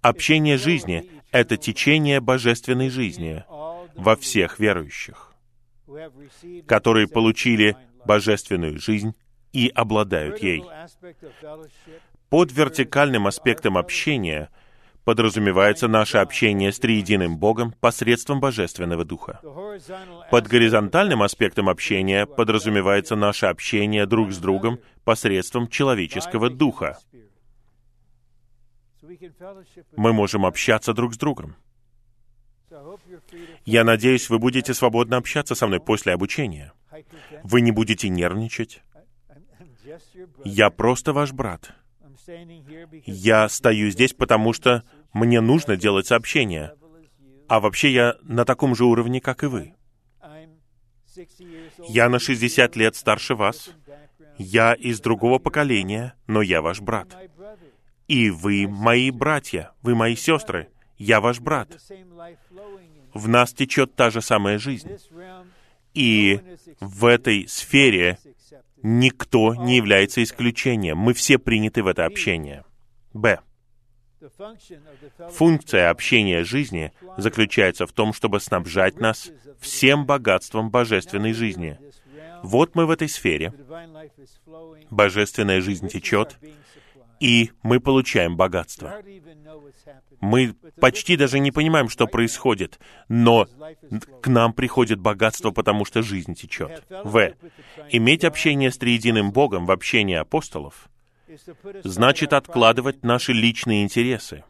Общение 0.02 0.58
жизни— 0.58 1.12
это 1.32 1.58
течение 1.58 2.22
божественной 2.22 2.90
жизни 2.90 3.44
во 3.96 4.16
всех 4.16 4.58
верующих, 4.58 5.34
которые 6.66 7.10
получили 7.10 7.76
божественную 8.06 8.80
жизнь 8.80 9.16
и 9.52 9.70
обладают 9.76 10.42
ей. 10.42 10.64
Под 12.30 12.54
вертикальным 12.54 13.28
аспектом 13.28 13.78
общения 13.78 14.50
подразумевается 15.06 15.88
наше 15.88 16.18
общение 16.18 16.72
с 16.74 16.80
триединым 16.80 17.38
Богом 17.38 17.74
посредством 17.80 18.42
Божественного 18.42 19.06
Духа. 19.06 19.40
Под 20.32 20.48
горизонтальным 20.48 21.22
аспектом 21.22 21.70
общения 21.70 22.26
подразумевается 22.26 23.16
наше 23.16 23.46
общение 23.46 24.06
друг 24.06 24.34
с 24.34 24.38
другом 24.38 24.80
посредством 25.06 25.70
человеческого 25.70 26.50
духа 26.50 26.98
мы 29.96 30.14
можем 30.14 30.46
общаться 30.46 30.94
друг 30.94 31.14
с 31.14 31.18
другом. 31.18 31.56
Я 33.66 33.84
надеюсь, 33.84 34.30
вы 34.30 34.40
будете 34.40 34.74
свободно 34.74 35.18
общаться 35.18 35.56
со 35.56 35.68
мной 35.68 35.80
после 35.80 36.14
обучения. 36.14 36.74
Вы 37.44 37.62
не 37.62 37.72
будете 37.72 38.10
нервничать. 38.10 38.82
Я 40.44 40.70
просто 40.70 41.14
ваш 41.14 41.32
брат. 41.32 41.74
Я 43.06 43.48
стою 43.50 43.92
здесь, 43.92 44.14
потому 44.14 44.52
что 44.54 44.84
мне 45.16 45.40
нужно 45.40 45.78
делать 45.78 46.08
сообщения. 46.08 46.76
А 47.48 47.62
вообще 47.62 47.94
я 47.94 48.16
на 48.24 48.44
таком 48.44 48.76
же 48.76 48.84
уровне, 48.84 49.22
как 49.22 49.44
и 49.44 49.48
вы. 49.48 49.74
Я 51.88 52.10
на 52.10 52.20
60 52.20 52.76
лет 52.76 52.98
старше 52.98 53.34
вас. 53.34 53.70
Я 54.38 54.74
из 54.74 55.00
другого 55.00 55.40
поколения, 55.40 56.16
но 56.28 56.42
я 56.42 56.62
ваш 56.62 56.82
брат. 56.82 57.16
И 58.10 58.30
вы 58.30 58.68
мои 58.68 59.10
братья, 59.10 59.72
вы 59.82 59.96
мои 59.96 60.18
сестры, 60.18 60.68
я 60.98 61.22
ваш 61.22 61.40
брат. 61.40 61.70
В 63.14 63.30
нас 63.30 63.54
течет 63.54 63.96
та 63.96 64.10
же 64.10 64.22
самая 64.22 64.58
жизнь. 64.58 64.98
И 65.94 66.42
в 66.82 67.06
этой 67.06 67.48
сфере 67.48 68.20
никто 68.84 69.56
не 69.56 69.78
является 69.78 70.22
исключением. 70.22 70.98
Мы 70.98 71.14
все 71.14 71.38
приняты 71.38 71.84
в 71.84 71.88
это 71.88 72.06
общение. 72.06 72.66
Б. 73.14 73.40
Функция 75.32 75.90
общения 75.90 76.44
жизни 76.44 76.92
заключается 77.18 77.86
в 77.86 77.92
том, 77.92 78.14
чтобы 78.14 78.40
снабжать 78.40 79.00
нас 79.00 79.32
всем 79.60 80.06
богатством 80.06 80.70
божественной 80.70 81.34
жизни. 81.34 81.80
Вот 82.44 82.76
мы 82.76 82.86
в 82.86 82.92
этой 82.92 83.10
сфере. 83.10 83.54
Божественная 84.90 85.62
жизнь 85.62 85.88
течет, 85.88 86.38
и 87.20 87.52
мы 87.64 87.80
получаем 87.80 88.36
богатство. 88.38 89.02
Мы 90.22 90.56
почти 90.80 91.18
даже 91.18 91.40
не 91.40 91.52
понимаем, 91.52 91.90
что 91.90 92.08
происходит, 92.08 92.80
но 93.08 93.48
к 94.22 94.28
нам 94.28 94.54
приходит 94.54 95.00
богатство, 95.00 95.52
потому 95.52 95.86
что 95.86 96.02
жизнь 96.02 96.36
течет. 96.36 96.84
В. 96.90 97.34
Иметь 97.90 98.24
общение 98.24 98.72
с 98.72 98.78
триединым 98.78 99.32
Богом 99.32 99.66
в 99.66 99.72
общении 99.72 100.16
апостолов 100.16 100.90
значит 101.84 102.34
откладывать 102.34 103.04
наши 103.04 103.34
личные 103.34 103.84
интересы 103.84 104.44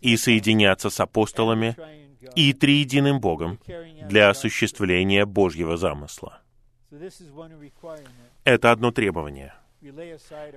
и 0.00 0.16
соединяться 0.16 0.90
с 0.90 1.00
апостолами 1.00 1.76
и 2.34 2.52
триединым 2.52 3.20
Богом 3.20 3.58
для 4.08 4.30
осуществления 4.30 5.24
Божьего 5.26 5.76
замысла. 5.76 6.40
Это 8.44 8.70
одно 8.70 8.90
требование. 8.90 9.54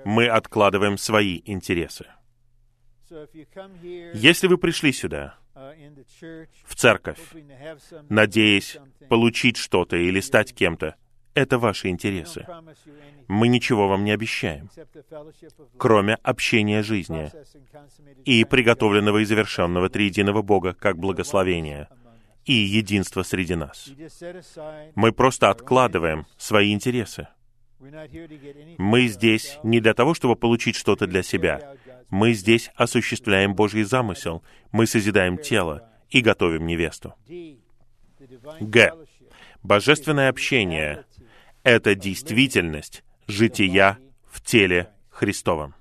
Мы 0.05 0.27
откладываем 0.27 0.97
свои 0.97 1.41
интересы. 1.45 2.07
Если 4.13 4.47
вы 4.47 4.57
пришли 4.57 4.93
сюда, 4.93 5.37
в 5.53 6.75
церковь, 6.75 7.19
надеясь 8.09 8.77
получить 9.09 9.57
что-то 9.57 9.97
или 9.97 10.21
стать 10.21 10.55
кем-то, 10.55 10.95
это 11.33 11.57
ваши 11.57 11.89
интересы. 11.89 12.45
Мы 13.27 13.47
ничего 13.47 13.87
вам 13.87 14.03
не 14.03 14.11
обещаем, 14.11 14.69
кроме 15.77 16.15
общения 16.15 16.83
жизни 16.83 17.31
и 18.25 18.43
приготовленного 18.43 19.19
и 19.19 19.25
завершенного 19.25 19.89
триединого 19.89 20.41
Бога 20.41 20.73
как 20.73 20.97
благословения 20.97 21.89
и 22.45 22.53
единства 22.53 23.23
среди 23.23 23.55
нас. 23.55 23.89
Мы 24.95 25.11
просто 25.11 25.49
откладываем 25.49 26.25
свои 26.37 26.73
интересы. 26.73 27.27
Мы 28.77 29.07
здесь 29.07 29.57
не 29.63 29.79
для 29.79 29.93
того, 29.93 30.13
чтобы 30.13 30.35
получить 30.35 30.75
что-то 30.75 31.07
для 31.07 31.23
себя. 31.23 31.75
Мы 32.09 32.33
здесь 32.33 32.69
осуществляем 32.75 33.55
Божий 33.55 33.83
замысел. 33.83 34.43
Мы 34.71 34.85
созидаем 34.85 35.37
тело 35.37 35.89
и 36.09 36.21
готовим 36.21 36.67
невесту. 36.67 37.15
Г. 38.59 38.91
Божественное 39.63 40.29
общение— 40.29 41.05
это 41.63 41.95
действительность 41.95 43.03
жития 43.27 43.99
в 44.25 44.41
теле 44.41 44.91
Христовом. 45.09 45.75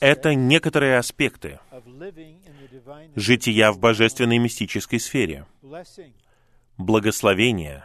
Это 0.00 0.34
некоторые 0.34 0.98
аспекты 0.98 1.58
жития 3.16 3.72
в 3.72 3.78
божественной 3.78 4.38
мистической 4.38 5.00
сфере. 5.00 5.46
Благословение, 6.78 7.84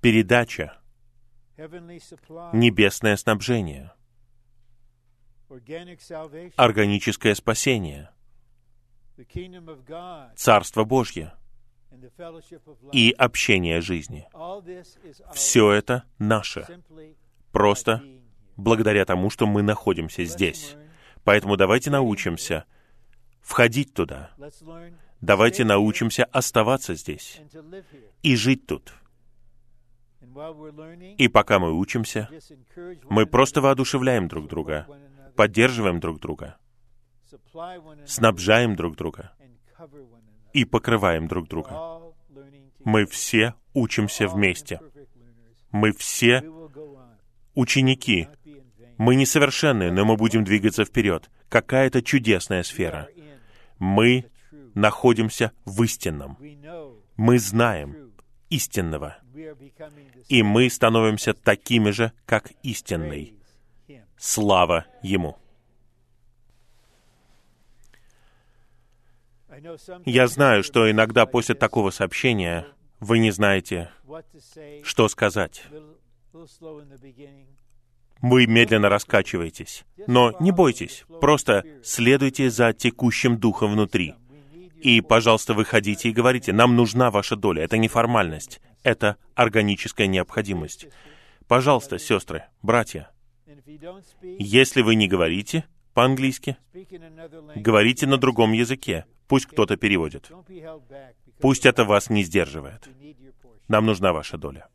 передача, 0.00 0.78
небесное 1.56 3.16
снабжение, 3.16 3.92
органическое 6.56 7.34
спасение, 7.34 8.10
Царство 10.36 10.84
Божье 10.84 11.34
и 12.92 13.14
общение 13.16 13.80
жизни. 13.80 14.26
Все 15.32 15.72
это 15.72 16.04
наше, 16.18 16.66
просто 17.52 18.02
благодаря 18.56 19.04
тому, 19.04 19.30
что 19.30 19.46
мы 19.46 19.62
находимся 19.62 20.24
здесь. 20.24 20.76
Поэтому 21.24 21.56
давайте 21.56 21.90
научимся 21.90 22.64
входить 23.40 23.92
туда. 23.94 24.30
Давайте 25.20 25.64
научимся 25.64 26.24
оставаться 26.24 26.94
здесь 26.94 27.40
и 28.22 28.36
жить 28.36 28.66
тут. 28.66 28.92
И 31.18 31.28
пока 31.28 31.58
мы 31.58 31.76
учимся, 31.76 32.30
мы 33.08 33.26
просто 33.26 33.60
воодушевляем 33.60 34.28
друг 34.28 34.48
друга, 34.48 34.86
поддерживаем 35.36 36.00
друг 36.00 36.20
друга, 36.20 36.56
снабжаем 38.06 38.76
друг 38.76 38.96
друга 38.96 39.32
и 40.52 40.64
покрываем 40.64 41.28
друг 41.28 41.48
друга. 41.48 42.00
Мы 42.84 43.06
все 43.06 43.54
учимся 43.74 44.28
вместе. 44.28 44.80
Мы 45.70 45.92
все 45.92 46.42
ученики. 47.54 48.28
Мы 48.98 49.14
несовершенны, 49.14 49.90
но 49.90 50.04
мы 50.04 50.16
будем 50.16 50.44
двигаться 50.44 50.84
вперед. 50.84 51.30
Какая-то 51.48 52.02
чудесная 52.02 52.62
сфера. 52.62 53.08
Мы 53.78 54.26
находимся 54.74 55.52
в 55.64 55.82
истинном. 55.82 56.38
Мы 57.16 57.38
знаем 57.38 58.12
истинного. 58.50 59.16
И 60.28 60.42
мы 60.42 60.68
становимся 60.70 61.32
такими 61.34 61.90
же, 61.90 62.12
как 62.26 62.52
истинный. 62.62 63.34
Слава 64.16 64.86
Ему! 65.02 65.38
Я 70.04 70.26
знаю, 70.26 70.62
что 70.62 70.90
иногда 70.90 71.26
после 71.26 71.54
такого 71.54 71.90
сообщения 71.90 72.66
вы 73.00 73.18
не 73.18 73.30
знаете, 73.30 73.90
что 74.82 75.08
сказать. 75.08 75.64
Вы 78.22 78.46
медленно 78.46 78.88
раскачиваетесь. 78.88 79.84
Но 80.06 80.36
не 80.40 80.52
бойтесь, 80.52 81.04
просто 81.20 81.64
следуйте 81.82 82.50
за 82.50 82.72
текущим 82.72 83.38
духом 83.38 83.72
внутри. 83.72 84.14
И, 84.82 85.00
пожалуйста, 85.02 85.52
выходите 85.54 86.08
и 86.08 86.12
говорите, 86.12 86.52
нам 86.52 86.74
нужна 86.74 87.10
ваша 87.10 87.36
доля. 87.36 87.62
Это 87.62 87.76
не 87.76 87.88
формальность, 87.88 88.60
это 88.82 89.16
органическая 89.34 90.06
необходимость. 90.06 90.86
Пожалуйста, 91.46 91.98
сестры, 91.98 92.44
братья, 92.62 93.10
если 94.22 94.82
вы 94.82 94.94
не 94.94 95.08
говорите 95.08 95.64
по-английски, 95.94 96.56
говорите 97.56 98.06
на 98.06 98.16
другом 98.16 98.52
языке. 98.52 99.04
Пусть 99.26 99.46
кто-то 99.46 99.76
переводит. 99.76 100.30
Пусть 101.40 101.66
это 101.66 101.84
вас 101.84 102.10
не 102.10 102.24
сдерживает. 102.24 102.88
Нам 103.68 103.86
нужна 103.86 104.12
ваша 104.12 104.36
доля. 104.36 104.68